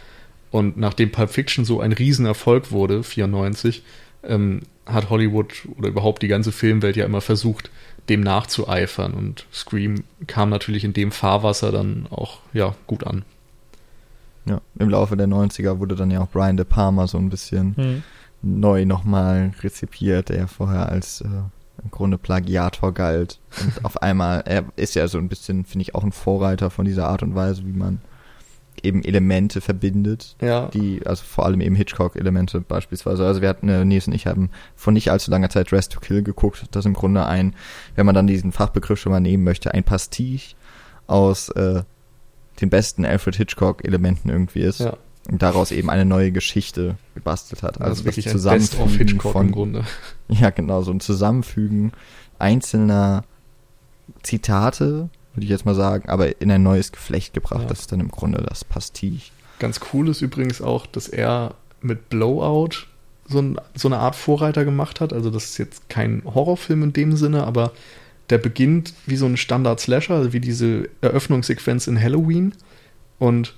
[0.51, 3.81] Und nachdem Pulp Fiction so ein Riesenerfolg wurde, 94,
[4.23, 7.71] ähm, hat Hollywood oder überhaupt die ganze Filmwelt ja immer versucht,
[8.09, 9.13] dem nachzueifern.
[9.13, 13.23] Und Scream kam natürlich in dem Fahrwasser dann auch ja gut an.
[14.45, 17.77] Ja, im Laufe der 90er wurde dann ja auch Brian De Palma so ein bisschen
[17.77, 18.03] hm.
[18.41, 21.27] neu nochmal rezipiert, der ja vorher als äh,
[21.82, 23.39] im Grunde Plagiator galt.
[23.61, 26.86] Und auf einmal, er ist ja so ein bisschen, finde ich, auch ein Vorreiter von
[26.86, 28.01] dieser Art und Weise, wie man
[28.81, 30.68] eben Elemente verbindet, ja.
[30.68, 33.26] die, also vor allem eben Hitchcock-Elemente beispielsweise.
[33.26, 35.99] Also wir hatten, äh, Nils und ich haben vor nicht allzu langer Zeit Dress to
[35.99, 37.56] Kill geguckt, das im Grunde ein,
[37.95, 40.56] wenn man dann diesen Fachbegriff schon mal nehmen möchte, ein Pastiche
[41.07, 41.84] aus äh,
[42.61, 44.80] den besten Alfred Hitchcock-Elementen irgendwie ist.
[44.80, 44.97] Ja
[45.29, 47.79] und daraus eben eine neue Geschichte gebastelt hat.
[47.79, 49.83] Also wirklich Zusammenfügen von Grunde.
[50.27, 51.91] Ja, genau, so ein Zusammenfügen
[52.39, 53.23] einzelner
[54.21, 57.61] Zitate, würde ich jetzt mal sagen, aber in ein neues Geflecht gebracht.
[57.61, 57.67] Ja.
[57.67, 59.31] Das ist dann im Grunde das Pastiche.
[59.59, 62.87] Ganz cool ist übrigens auch, dass er mit Blowout
[63.27, 65.13] so, ein, so eine Art Vorreiter gemacht hat.
[65.13, 67.71] Also das ist jetzt kein Horrorfilm in dem Sinne, aber
[68.29, 72.53] der beginnt wie so ein Standard-Slasher, also wie diese Eröffnungssequenz in Halloween.
[73.19, 73.55] Und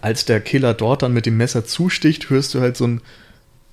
[0.00, 3.00] als der Killer dort dann mit dem Messer zusticht, hörst du halt so einen,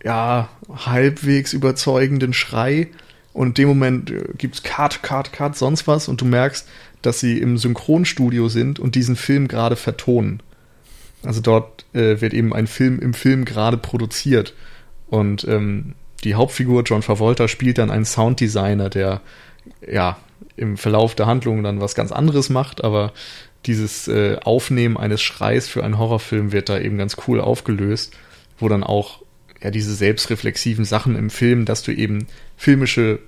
[0.03, 2.87] ja, halbwegs überzeugenden Schrei.
[3.33, 6.07] Und in dem Moment äh, gibt's Cut, Cut, Cut, sonst was.
[6.07, 6.67] Und du merkst,
[7.01, 10.41] dass sie im Synchronstudio sind und diesen Film gerade vertonen.
[11.23, 14.53] Also dort äh, wird eben ein Film im Film gerade produziert.
[15.07, 19.21] Und ähm, die Hauptfigur John Travolta spielt dann einen Sounddesigner, der
[19.87, 20.17] ja
[20.55, 23.13] im Verlauf der Handlung dann was ganz anderes macht, aber
[23.65, 28.13] dieses äh, Aufnehmen eines Schreis für einen Horrorfilm wird da eben ganz cool aufgelöst,
[28.59, 29.21] wo dann auch
[29.61, 33.19] ja, diese selbstreflexiven Sachen im Film, dass du eben filmische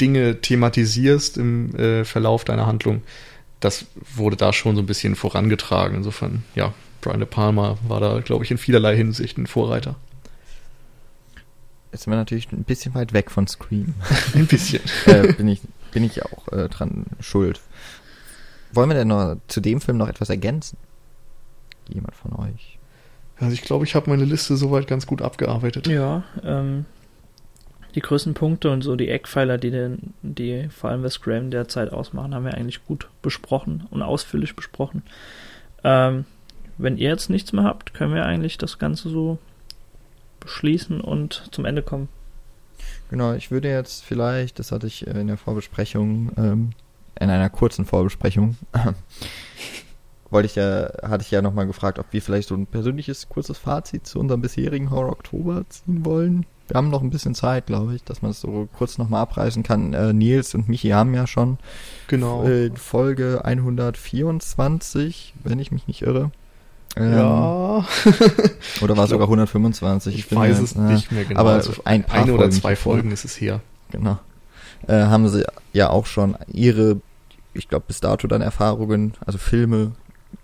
[0.00, 3.02] Dinge thematisierst im äh, Verlauf deiner Handlung,
[3.60, 5.98] das wurde da schon so ein bisschen vorangetragen.
[5.98, 9.96] Insofern, ja, Brian De Palma war da, glaube ich, in vielerlei Hinsicht ein Vorreiter.
[11.92, 13.94] Jetzt sind wir natürlich ein bisschen weit weg von Scream.
[14.34, 14.80] ein bisschen.
[15.06, 15.60] äh, bin, ich,
[15.92, 17.60] bin ich auch äh, dran schuld.
[18.72, 20.76] Wollen wir denn noch zu dem Film noch etwas ergänzen?
[21.88, 22.78] Jemand von euch?
[23.38, 25.86] Also ich glaube, ich habe meine Liste soweit ganz gut abgearbeitet.
[25.86, 26.84] Ja, ähm,
[27.94, 31.92] die größten Punkte und so die Eckpfeiler, die, den, die vor allem Wes Graham derzeit
[31.92, 35.02] ausmachen, haben wir eigentlich gut besprochen und ausführlich besprochen.
[35.82, 36.26] Ähm,
[36.78, 39.38] wenn ihr jetzt nichts mehr habt, können wir eigentlich das Ganze so
[40.40, 42.08] beschließen und zum Ende kommen.
[43.10, 46.70] Genau, ich würde jetzt vielleicht, das hatte ich in der Vorbesprechung, ähm,
[47.20, 48.56] in einer kurzen Vorbesprechung,
[50.30, 53.58] wollte ich ja, hatte ich ja nochmal gefragt, ob wir vielleicht so ein persönliches kurzes
[53.58, 56.46] Fazit zu unserem bisherigen Horror Oktober ziehen wollen.
[56.68, 59.64] Wir haben noch ein bisschen Zeit, glaube ich, dass man es so kurz nochmal abreißen
[59.64, 59.92] kann.
[59.92, 61.58] Äh, Nils und Michi haben ja schon
[62.06, 62.44] genau.
[62.44, 66.30] äh, Folge 124, wenn ich mich nicht irre.
[66.96, 67.84] Ähm, ja.
[68.82, 70.14] oder war es sogar 125?
[70.14, 71.40] Ich, ich weiß es ja, nicht mehr genau.
[71.40, 73.60] Aber also ein paar eine oder zwei Folgen ist es her.
[73.90, 74.18] Genau.
[74.86, 77.00] Äh, haben sie ja auch schon ihre,
[77.54, 79.92] ich glaube bis dato dann Erfahrungen, also Filme,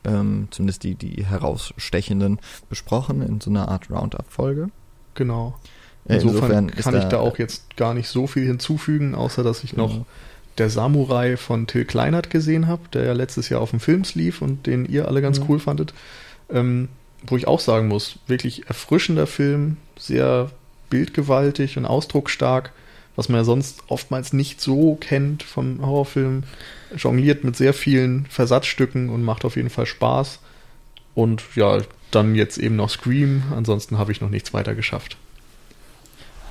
[0.04, 2.38] ähm, zumindest die, die herausstechenden,
[2.68, 4.70] besprochen in so einer Art Roundup-Folge.
[5.14, 5.54] Genau.
[6.08, 9.76] Insofern, Insofern kann ich da auch jetzt gar nicht so viel hinzufügen, außer dass ich
[9.76, 10.04] noch ja.
[10.58, 14.40] der Samurai von Till Kleinert gesehen habe, der ja letztes Jahr auf dem Films lief
[14.40, 15.44] und den ihr alle ganz ja.
[15.48, 15.94] cool fandet.
[16.48, 16.88] Ähm,
[17.26, 20.50] wo ich auch sagen muss, wirklich erfrischender Film, sehr
[20.90, 22.72] bildgewaltig und ausdrucksstark,
[23.16, 26.44] was man ja sonst oftmals nicht so kennt von Horrorfilmen.
[26.96, 30.40] Jongliert mit sehr vielen Versatzstücken und macht auf jeden Fall Spaß.
[31.14, 31.78] Und ja,
[32.10, 33.42] dann jetzt eben noch Scream.
[33.54, 35.16] Ansonsten habe ich noch nichts weiter geschafft.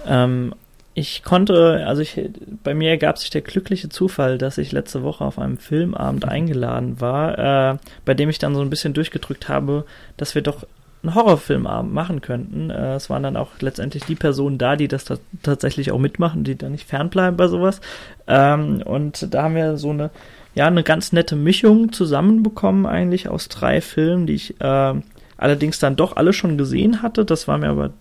[0.06, 0.54] Ähm,
[0.94, 2.20] ich konnte, also ich,
[2.64, 7.02] bei mir ergab sich der glückliche Zufall, dass ich letzte Woche auf einem Filmabend eingeladen
[7.02, 9.86] war, äh, bei dem ich dann so ein bisschen durchgedrückt habe,
[10.16, 10.66] dass wir doch
[11.04, 12.70] einen Horrorfilmabend machen könnten.
[12.70, 15.06] Äh, es waren dann auch letztendlich die Personen da, die das
[15.44, 17.82] tatsächlich auch mitmachen, die da nicht fernbleiben bei sowas.
[18.28, 20.10] Ähm, und da haben wir so eine,
[20.56, 24.94] ja, eine ganz nette Mischung zusammenbekommen eigentlich aus drei Filmen, die ich äh,
[25.38, 27.26] allerdings dann doch alle schon gesehen hatte.
[27.26, 27.92] Das war mir aber,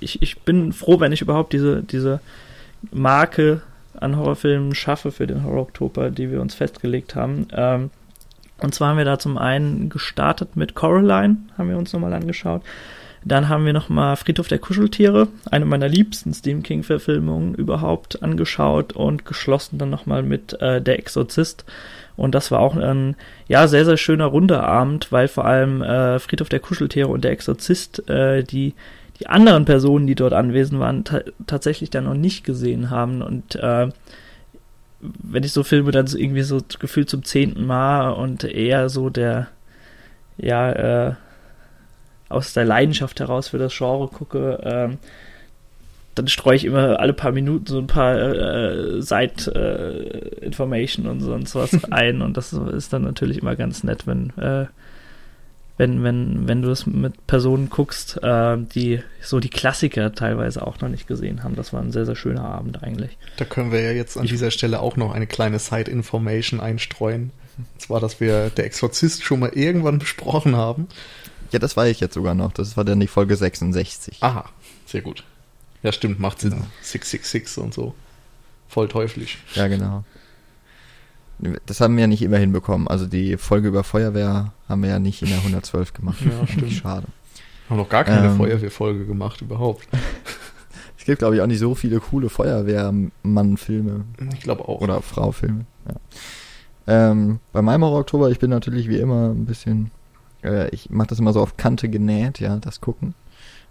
[0.00, 2.20] ich, ich bin froh, wenn ich überhaupt diese, diese
[2.92, 3.62] Marke
[3.98, 7.48] an Horrorfilmen schaffe für den Horror Oktober, die wir uns festgelegt haben.
[7.52, 7.90] Ähm,
[8.58, 12.62] und zwar haben wir da zum einen gestartet mit Coraline, haben wir uns nochmal angeschaut.
[13.24, 19.24] Dann haben wir nochmal Friedhof der Kuscheltiere, eine meiner liebsten Stephen King-Verfilmungen überhaupt angeschaut und
[19.24, 21.64] geschlossen dann nochmal mit äh, Der Exorzist.
[22.16, 23.16] Und das war auch ein
[23.48, 27.32] ja sehr, sehr schöner runder Abend, weil vor allem äh, Friedhof der Kuscheltiere und der
[27.32, 28.74] Exorzist äh, die
[29.18, 33.22] die anderen Personen, die dort anwesend waren, ta tatsächlich dann noch nicht gesehen haben.
[33.22, 33.88] Und äh,
[35.22, 39.10] wenn ich so Filme dann so irgendwie so gefühlt zum zehnten Mal und eher so
[39.10, 39.48] der,
[40.38, 41.14] ja, äh,
[42.28, 44.96] aus der Leidenschaft heraus für das Genre gucke, äh,
[46.14, 51.54] dann streue ich immer alle paar Minuten so ein paar äh, Side-Information äh, und sonst
[51.54, 54.66] was ein und das ist dann natürlich immer ganz nett, wenn äh,
[55.78, 60.80] wenn, wenn, wenn du es mit Personen guckst, äh, die so die Klassiker teilweise auch
[60.80, 61.54] noch nicht gesehen haben.
[61.54, 63.18] Das war ein sehr, sehr schöner Abend eigentlich.
[63.36, 67.30] Da können wir ja jetzt an ich, dieser Stelle auch noch eine kleine Side-Information einstreuen.
[67.58, 70.88] Und zwar, dass wir der Exorzist schon mal irgendwann besprochen haben.
[71.52, 72.52] Ja, das war ich jetzt sogar noch.
[72.52, 74.22] Das war dann die Folge 66.
[74.22, 74.48] Aha,
[74.86, 75.24] sehr gut.
[75.82, 76.50] Ja, stimmt, macht Sinn.
[76.50, 76.66] Genau.
[76.82, 77.94] 666 und so.
[78.68, 79.38] Voll teuflisch.
[79.54, 80.04] Ja, genau.
[81.66, 82.88] Das haben wir ja nicht immer hinbekommen.
[82.88, 86.18] Also die Folge über Feuerwehr haben wir ja nicht in der 112 gemacht.
[86.20, 86.72] Ja, stimmt.
[86.72, 87.06] Schade.
[87.68, 89.88] Haben noch gar keine ähm, Feuerwehrfolge gemacht überhaupt.
[90.98, 94.04] es gibt, glaube ich, auch nicht so viele coole Feuerwehrmann-Filme.
[94.34, 94.80] Ich glaube auch.
[94.80, 95.66] Oder Frau-Filme.
[95.88, 95.94] Ja.
[96.86, 99.90] Ähm, bei meinem Horror Oktober, ich bin natürlich wie immer ein bisschen,
[100.44, 103.14] äh, ich mache das immer so auf Kante genäht, ja, das Gucken.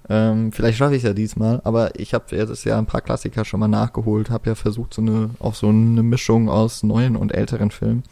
[0.07, 3.43] Ähm, vielleicht schaffe ich es ja diesmal, aber ich habe jetzt ja ein paar Klassiker
[3.43, 7.33] schon mal nachgeholt, habe ja versucht, so eine, auch so eine Mischung aus neuen und
[7.33, 8.03] älteren Filmen.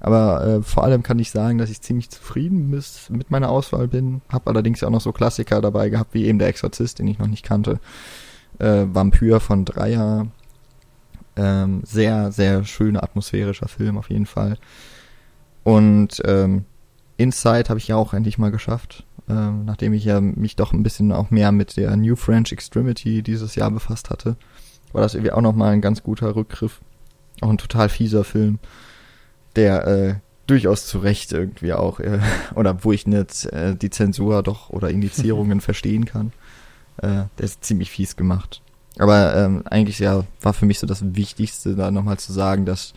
[0.00, 3.88] Aber äh, vor allem kann ich sagen, dass ich ziemlich zufrieden mit, mit meiner Auswahl
[3.88, 4.22] bin.
[4.28, 7.26] Hab allerdings auch noch so Klassiker dabei gehabt, wie eben der Exorzist, den ich noch
[7.26, 7.80] nicht kannte.
[8.58, 10.26] Äh, Vampyr von Dreier.
[11.36, 14.58] Ähm, sehr, sehr schöner atmosphärischer Film auf jeden Fall.
[15.64, 16.64] Und ähm,
[17.16, 20.82] Inside habe ich ja auch endlich mal geschafft ähm, nachdem ich ja mich doch ein
[20.82, 24.36] bisschen auch mehr mit der New French Extremity dieses Jahr befasst hatte,
[24.92, 26.80] war das irgendwie auch nochmal ein ganz guter Rückgriff.
[27.40, 28.58] Auch ein total fieser Film,
[29.58, 30.14] der äh,
[30.46, 32.20] durchaus zu Recht irgendwie auch, äh,
[32.54, 36.32] oder wo ich nicht äh, die Zensur doch oder Indizierungen verstehen kann.
[36.98, 38.62] Äh, der ist ziemlich fies gemacht.
[38.98, 42.94] Aber ähm, eigentlich ja war für mich so das Wichtigste, da nochmal zu sagen, dass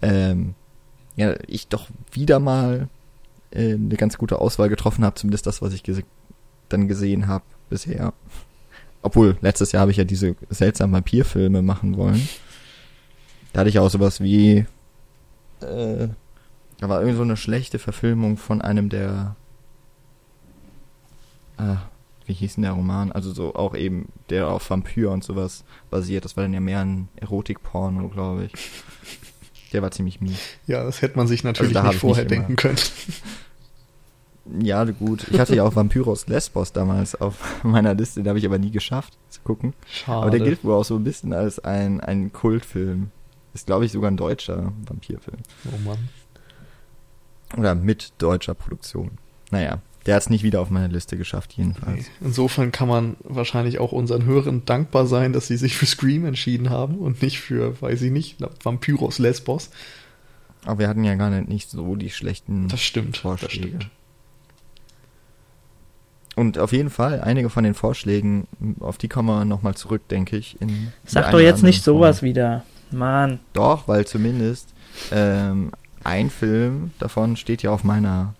[0.00, 0.54] ähm,
[1.16, 2.88] ja, ich doch wieder mal
[3.50, 6.02] äh, eine ganz gute Auswahl getroffen habe, zumindest das, was ich gese
[6.68, 8.12] dann gesehen habe bisher.
[9.02, 12.28] Obwohl, letztes Jahr habe ich ja diese seltsamen Vampirfilme machen wollen.
[13.52, 14.66] Da hatte ich auch sowas wie
[15.60, 16.08] äh,
[16.78, 19.36] da war irgendwie so eine schlechte Verfilmung von einem der
[21.58, 21.78] ah,
[22.26, 23.12] wie hieß denn der Roman?
[23.12, 26.24] Also so auch eben, der auf Vampir und sowas basiert.
[26.24, 28.52] Das war dann ja mehr ein Erotikporno, glaube ich.
[29.72, 30.38] Der war ziemlich mies.
[30.68, 32.78] Ja, das hätte man sich natürlich also nicht vorher nicht denken können.
[34.60, 35.26] Ja, gut.
[35.28, 38.70] Ich hatte ja auch Vampyros Lesbos damals auf meiner Liste, den habe ich aber nie
[38.70, 39.74] geschafft zu gucken.
[39.90, 40.22] Schade.
[40.22, 43.10] Aber der gilt wohl auch so ein bisschen als ein, ein Kultfilm.
[43.56, 45.38] Ist, glaube ich, sogar ein deutscher Vampirfilm.
[45.64, 46.10] Oh Mann.
[47.56, 49.12] Oder mit deutscher Produktion.
[49.50, 52.00] Naja, der hat es nicht wieder auf meine Liste geschafft, jedenfalls.
[52.20, 52.26] Nee.
[52.26, 56.68] Insofern kann man wahrscheinlich auch unseren Hörern dankbar sein, dass sie sich für Scream entschieden
[56.68, 59.70] haben und nicht für, weiß ich nicht, Vampyros Lesbos.
[60.66, 63.52] Aber wir hatten ja gar nicht, nicht so die schlechten das stimmt, Vorschläge.
[63.52, 63.90] Das stimmt.
[66.34, 68.46] Und auf jeden Fall, einige von den Vorschlägen,
[68.80, 70.58] auf die kommen wir nochmal zurück, denke ich.
[71.06, 72.28] Sag doch jetzt nicht sowas Form.
[72.28, 72.64] wieder.
[72.90, 73.40] Mann.
[73.52, 74.72] Doch, weil zumindest
[75.12, 75.72] ähm,
[76.04, 78.34] ein Film davon steht ja auf meiner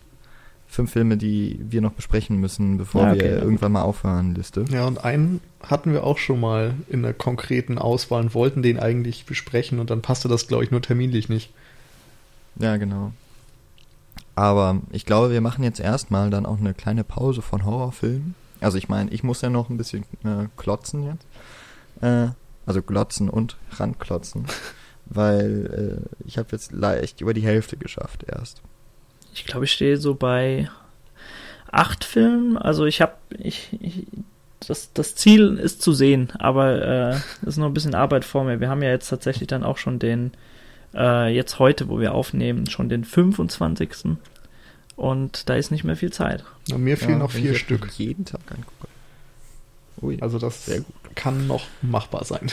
[0.69, 3.43] fünf Filme, die wir noch besprechen müssen, bevor ja, okay, wir ja.
[3.43, 4.65] irgendwann mal aufhören, Liste.
[4.69, 8.79] Ja, und einen hatten wir auch schon mal in der konkreten Auswahl und wollten den
[8.79, 11.53] eigentlich besprechen und dann passte das, glaube ich, nur terminlich nicht.
[12.57, 13.13] Ja, genau.
[14.35, 18.35] Aber ich glaube, wir machen jetzt erstmal dann auch eine kleine Pause von Horrorfilmen.
[18.61, 21.27] Also ich meine, ich muss ja noch ein bisschen äh, klotzen jetzt.
[22.03, 22.33] Äh,
[22.67, 24.47] also glotzen und ranklotzen.
[25.07, 28.61] weil äh, ich habe jetzt leicht über die Hälfte geschafft erst
[29.37, 30.71] ich glaube, ich stehe so bei
[31.71, 32.57] acht Filmen.
[32.57, 34.07] Also ich habe, ich, ich,
[34.61, 38.61] das, das Ziel ist zu sehen, aber äh, ist noch ein bisschen Arbeit vor mir.
[38.61, 40.33] Wir haben ja jetzt tatsächlich dann auch schon den,
[40.95, 44.17] äh, jetzt heute, wo wir aufnehmen, schon den 25.
[44.97, 46.45] Und da ist nicht mehr viel Zeit.
[46.69, 47.91] Ja, mir fehlen ja, noch vier Stück.
[47.99, 48.89] Jeden Tag angucke.
[50.01, 50.71] Ui, also das
[51.17, 52.51] kann noch machbar sein.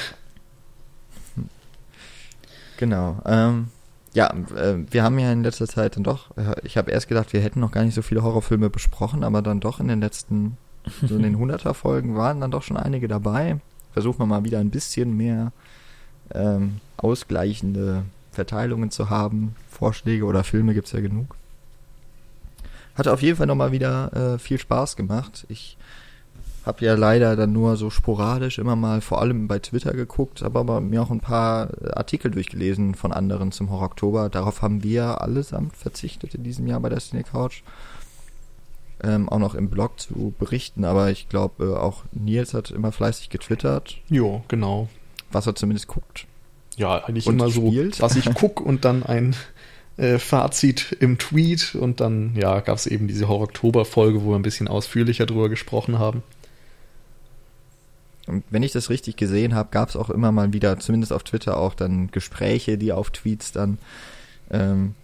[2.77, 3.22] Genau.
[3.26, 3.68] Ähm,
[4.14, 7.34] ja, äh, wir haben ja in letzter Zeit dann doch, äh, ich habe erst gedacht,
[7.34, 10.57] wir hätten noch gar nicht so viele Horrorfilme besprochen, aber dann doch in den letzten,
[11.02, 13.60] so in den 100er Folgen waren dann doch schon einige dabei.
[13.94, 15.52] Versuchen wir mal wieder ein bisschen mehr
[16.34, 19.56] ähm, ausgleichende Verteilungen zu haben.
[19.69, 21.35] Vorschläge oder Filme gibt's ja genug.
[22.95, 25.45] Hatte auf jeden Fall nochmal wieder äh, viel Spaß gemacht.
[25.49, 25.77] Ich
[26.65, 30.80] habe ja leider dann nur so sporadisch immer mal vor allem bei Twitter geguckt, aber
[30.80, 34.30] mir auch ein paar Artikel durchgelesen von anderen zum Horror Oktober.
[34.30, 37.64] Darauf haben wir allesamt verzichtet in diesem Jahr bei der Cine Couch.
[39.03, 42.94] Ähm, auch noch im Blog zu berichten, aber ich glaube, äh, auch Nils hat immer
[42.94, 43.98] fleißig getwittert.
[44.07, 44.88] Jo, genau.
[45.31, 46.26] Was er zumindest guckt.
[46.77, 47.95] Ja, eigentlich immer spielt.
[47.95, 49.35] so, was ich gucke und dann ein
[49.98, 54.41] äh, Fazit im Tweet und dann, ja, gab es eben diese Horror-Oktober-Folge, wo wir ein
[54.41, 56.23] bisschen ausführlicher drüber gesprochen haben.
[58.27, 61.23] Und wenn ich das richtig gesehen habe, gab es auch immer mal wieder, zumindest auf
[61.23, 63.77] Twitter auch dann Gespräche, die auf Tweets dann,
[64.49, 64.95] ähm,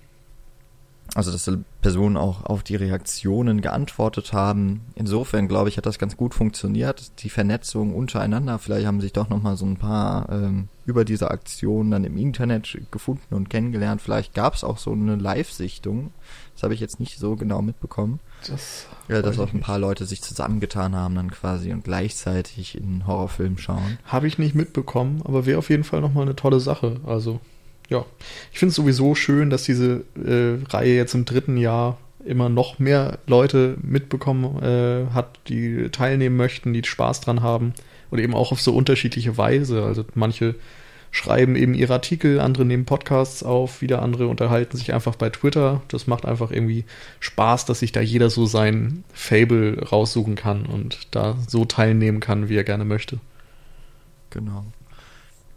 [1.15, 1.51] also dass
[1.81, 4.81] Personen auch auf die Reaktionen geantwortet haben.
[4.95, 7.11] Insofern glaube ich, hat das ganz gut funktioniert.
[7.23, 11.31] Die Vernetzung untereinander, vielleicht haben sich doch noch mal so ein paar ähm, über diese
[11.31, 14.01] Aktion dann im Internet gefunden und kennengelernt.
[14.01, 16.11] Vielleicht gab es auch so eine Live-Sichtung.
[16.53, 18.19] Das habe ich jetzt nicht so genau mitbekommen.
[18.47, 23.07] Das ja, dass auch ein paar Leute sich zusammengetan haben dann quasi und gleichzeitig in
[23.07, 23.97] Horrorfilm schauen.
[24.05, 26.97] Habe ich nicht mitbekommen, aber wäre auf jeden Fall nochmal eine tolle Sache.
[27.07, 27.39] Also,
[27.89, 28.05] ja.
[28.51, 32.77] Ich finde es sowieso schön, dass diese äh, Reihe jetzt im dritten Jahr immer noch
[32.77, 37.73] mehr Leute mitbekommen äh, hat, die teilnehmen möchten, die Spaß dran haben.
[38.11, 39.83] Und eben auch auf so unterschiedliche Weise.
[39.83, 40.55] Also manche
[41.11, 45.81] schreiben eben ihre Artikel, andere nehmen Podcasts auf, wieder andere unterhalten sich einfach bei Twitter.
[45.87, 46.85] Das macht einfach irgendwie
[47.19, 52.49] Spaß, dass sich da jeder so sein Fable raussuchen kann und da so teilnehmen kann,
[52.49, 53.19] wie er gerne möchte.
[54.29, 54.65] Genau.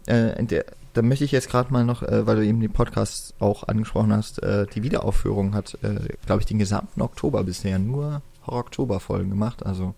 [0.07, 3.33] Äh, der, da möchte ich jetzt gerade mal noch, äh, weil du eben den Podcast
[3.39, 8.21] auch angesprochen hast, äh, die Wiederaufführung hat, äh, glaube ich, den gesamten Oktober bisher nur
[8.45, 9.65] Horror-Oktober-Folgen gemacht.
[9.65, 9.95] Also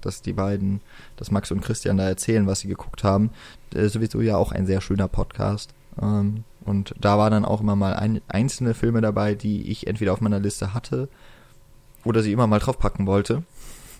[0.00, 0.80] dass die beiden,
[1.16, 3.30] dass Max und Christian da erzählen, was sie geguckt haben.
[3.70, 5.70] Das ist sowieso ja auch ein sehr schöner Podcast.
[6.00, 10.12] Ähm, und da waren dann auch immer mal ein, einzelne Filme dabei, die ich entweder
[10.12, 11.08] auf meiner Liste hatte
[12.04, 13.42] oder sie immer mal draufpacken wollte.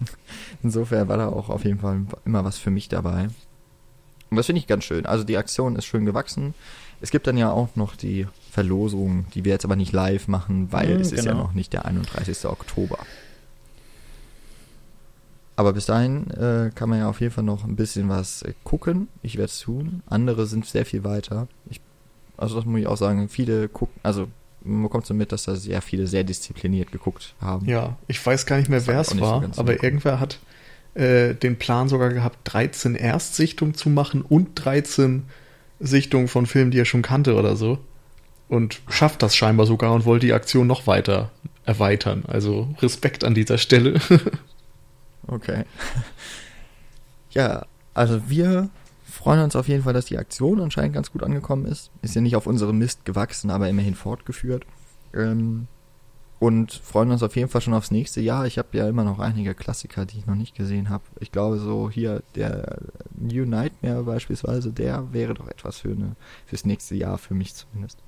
[0.63, 3.29] Insofern war da auch auf jeden Fall immer was für mich dabei.
[4.31, 5.07] Und das finde ich ganz schön.
[5.07, 6.55] Also die Aktion ist schön gewachsen.
[7.01, 10.71] Es gibt dann ja auch noch die Verlosung, die wir jetzt aber nicht live machen,
[10.71, 11.19] weil mhm, es genau.
[11.19, 11.45] ist ja genau.
[11.45, 12.45] noch nicht der 31.
[12.45, 12.99] Oktober.
[15.61, 18.55] Aber bis dahin äh, kann man ja auf jeden Fall noch ein bisschen was äh,
[18.65, 19.09] gucken.
[19.23, 20.03] Ich werde es tun.
[20.07, 21.49] Andere sind sehr viel weiter.
[21.69, 21.83] Ich,
[22.39, 23.29] also das muss ich auch sagen.
[23.29, 24.29] Viele gucken, also
[24.63, 27.67] man bekommt so mit, dass da sehr viele sehr diszipliniert geguckt haben.
[27.67, 30.39] Ja, ich weiß gar nicht mehr, wer es war, so aber irgendwer hat
[30.95, 35.25] äh, den Plan sogar gehabt, 13 Erstsichtungen zu machen und 13
[35.79, 37.77] Sichtungen von Filmen, die er schon kannte oder so.
[38.49, 41.31] Und schafft das scheinbar sogar und wollte die Aktion noch weiter
[41.67, 42.25] erweitern.
[42.29, 44.01] Also Respekt an dieser Stelle.
[45.31, 45.65] okay.
[47.31, 48.71] Ja, also wir
[49.05, 51.91] freuen uns auf jeden Fall, dass die Aktion anscheinend ganz gut angekommen ist.
[52.03, 54.65] Ist ja nicht auf unserem Mist gewachsen, aber immerhin fortgeführt.
[55.15, 55.69] Ähm,
[56.39, 58.47] und freuen uns auf jeden Fall schon aufs nächste Jahr.
[58.47, 61.05] Ich habe ja immer noch einige Klassiker, die ich noch nicht gesehen habe.
[61.21, 62.79] Ich glaube so hier der
[63.15, 66.17] New Nightmare beispielsweise, der wäre doch etwas für eine
[66.47, 67.99] fürs nächste Jahr für mich zumindest.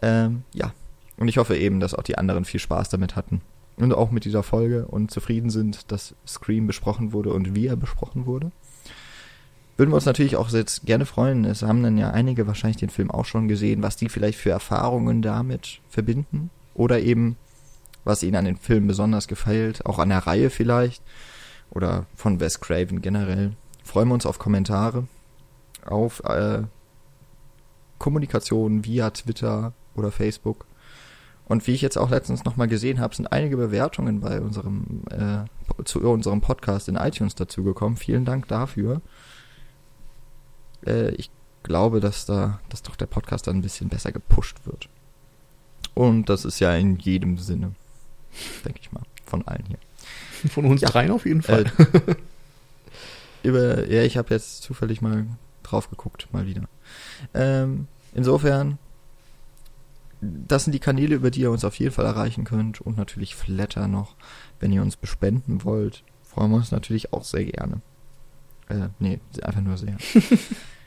[0.00, 0.72] Ähm, ja,
[1.18, 3.42] und ich hoffe eben, dass auch die anderen viel Spaß damit hatten
[3.78, 7.76] und auch mit dieser Folge und zufrieden sind, dass Scream besprochen wurde und wie er
[7.76, 8.50] besprochen wurde.
[9.76, 11.44] Würden wir uns natürlich auch jetzt gerne freuen.
[11.44, 14.50] Es haben dann ja einige wahrscheinlich den Film auch schon gesehen, was die vielleicht für
[14.50, 17.36] Erfahrungen damit verbinden oder eben,
[18.04, 21.02] was ihnen an den Film besonders gefällt, auch an der Reihe vielleicht
[21.70, 23.52] oder von Wes Craven generell.
[23.84, 25.06] Freuen wir uns auf Kommentare,
[25.86, 26.62] auf äh,
[27.98, 30.66] Kommunikation via Twitter oder Facebook.
[31.48, 35.44] Und wie ich jetzt auch letztens nochmal gesehen habe, sind einige Bewertungen bei unserem äh,
[35.84, 37.96] zu unserem Podcast in iTunes dazugekommen.
[37.96, 39.00] Vielen Dank dafür.
[40.86, 41.30] Äh, ich
[41.62, 44.88] glaube, dass da, dass doch der Podcast dann ein bisschen besser gepusht wird.
[45.94, 47.74] Und das ist ja in jedem Sinne,
[48.64, 49.78] denke ich mal, von allen hier.
[50.50, 50.88] Von uns ja.
[50.88, 51.64] dreien auf jeden Fall.
[51.64, 52.14] Äh,
[53.42, 55.26] über, ja, ich habe jetzt zufällig mal
[55.62, 56.62] drauf geguckt, mal wieder.
[57.34, 58.78] Ähm, insofern,
[60.20, 62.80] das sind die Kanäle, über die ihr uns auf jeden Fall erreichen könnt.
[62.80, 64.16] Und natürlich Flatter noch,
[64.60, 66.02] wenn ihr uns bespenden wollt.
[66.22, 67.80] Freuen wir uns natürlich auch sehr gerne.
[68.68, 69.96] Äh, nee, einfach nur sehr.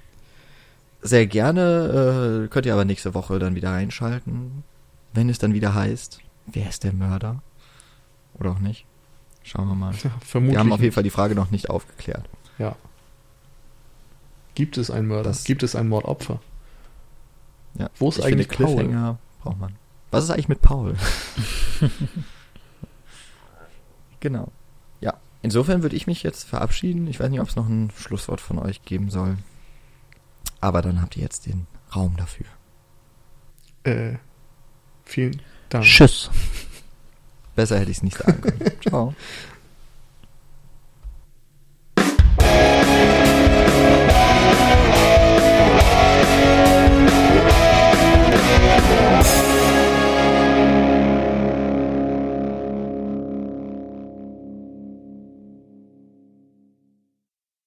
[1.01, 2.45] sehr gerne.
[2.45, 4.63] Äh, könnt ihr aber nächste Woche dann wieder einschalten
[5.13, 7.41] wenn es dann wieder heißt, wer ist der Mörder?
[8.35, 8.85] Oder auch nicht?
[9.43, 9.93] Schauen wir mal.
[10.03, 12.27] Ja, vermutlich wir haben auf jeden Fall die Frage noch nicht aufgeklärt.
[12.57, 12.75] Ja.
[14.55, 15.29] Gibt es einen Mörder?
[15.29, 16.41] Das Gibt es ein Mordopfer?
[17.75, 17.89] Ja.
[17.97, 19.75] Wo ist ich eigentlich finde, Cliffhanger braucht man.
[20.11, 20.95] Was ist eigentlich mit Paul?
[24.19, 24.51] genau.
[24.99, 25.13] Ja.
[25.41, 27.07] Insofern würde ich mich jetzt verabschieden.
[27.07, 29.37] Ich weiß nicht, ob es noch ein Schlusswort von euch geben soll.
[30.59, 31.65] Aber dann habt ihr jetzt den
[31.95, 32.45] Raum dafür.
[33.83, 34.17] Äh,
[35.05, 35.85] Vielen Dank.
[35.85, 36.29] Tschüss.
[37.55, 38.71] Besser hätte ich es nicht sagen können.
[38.81, 39.15] Ciao.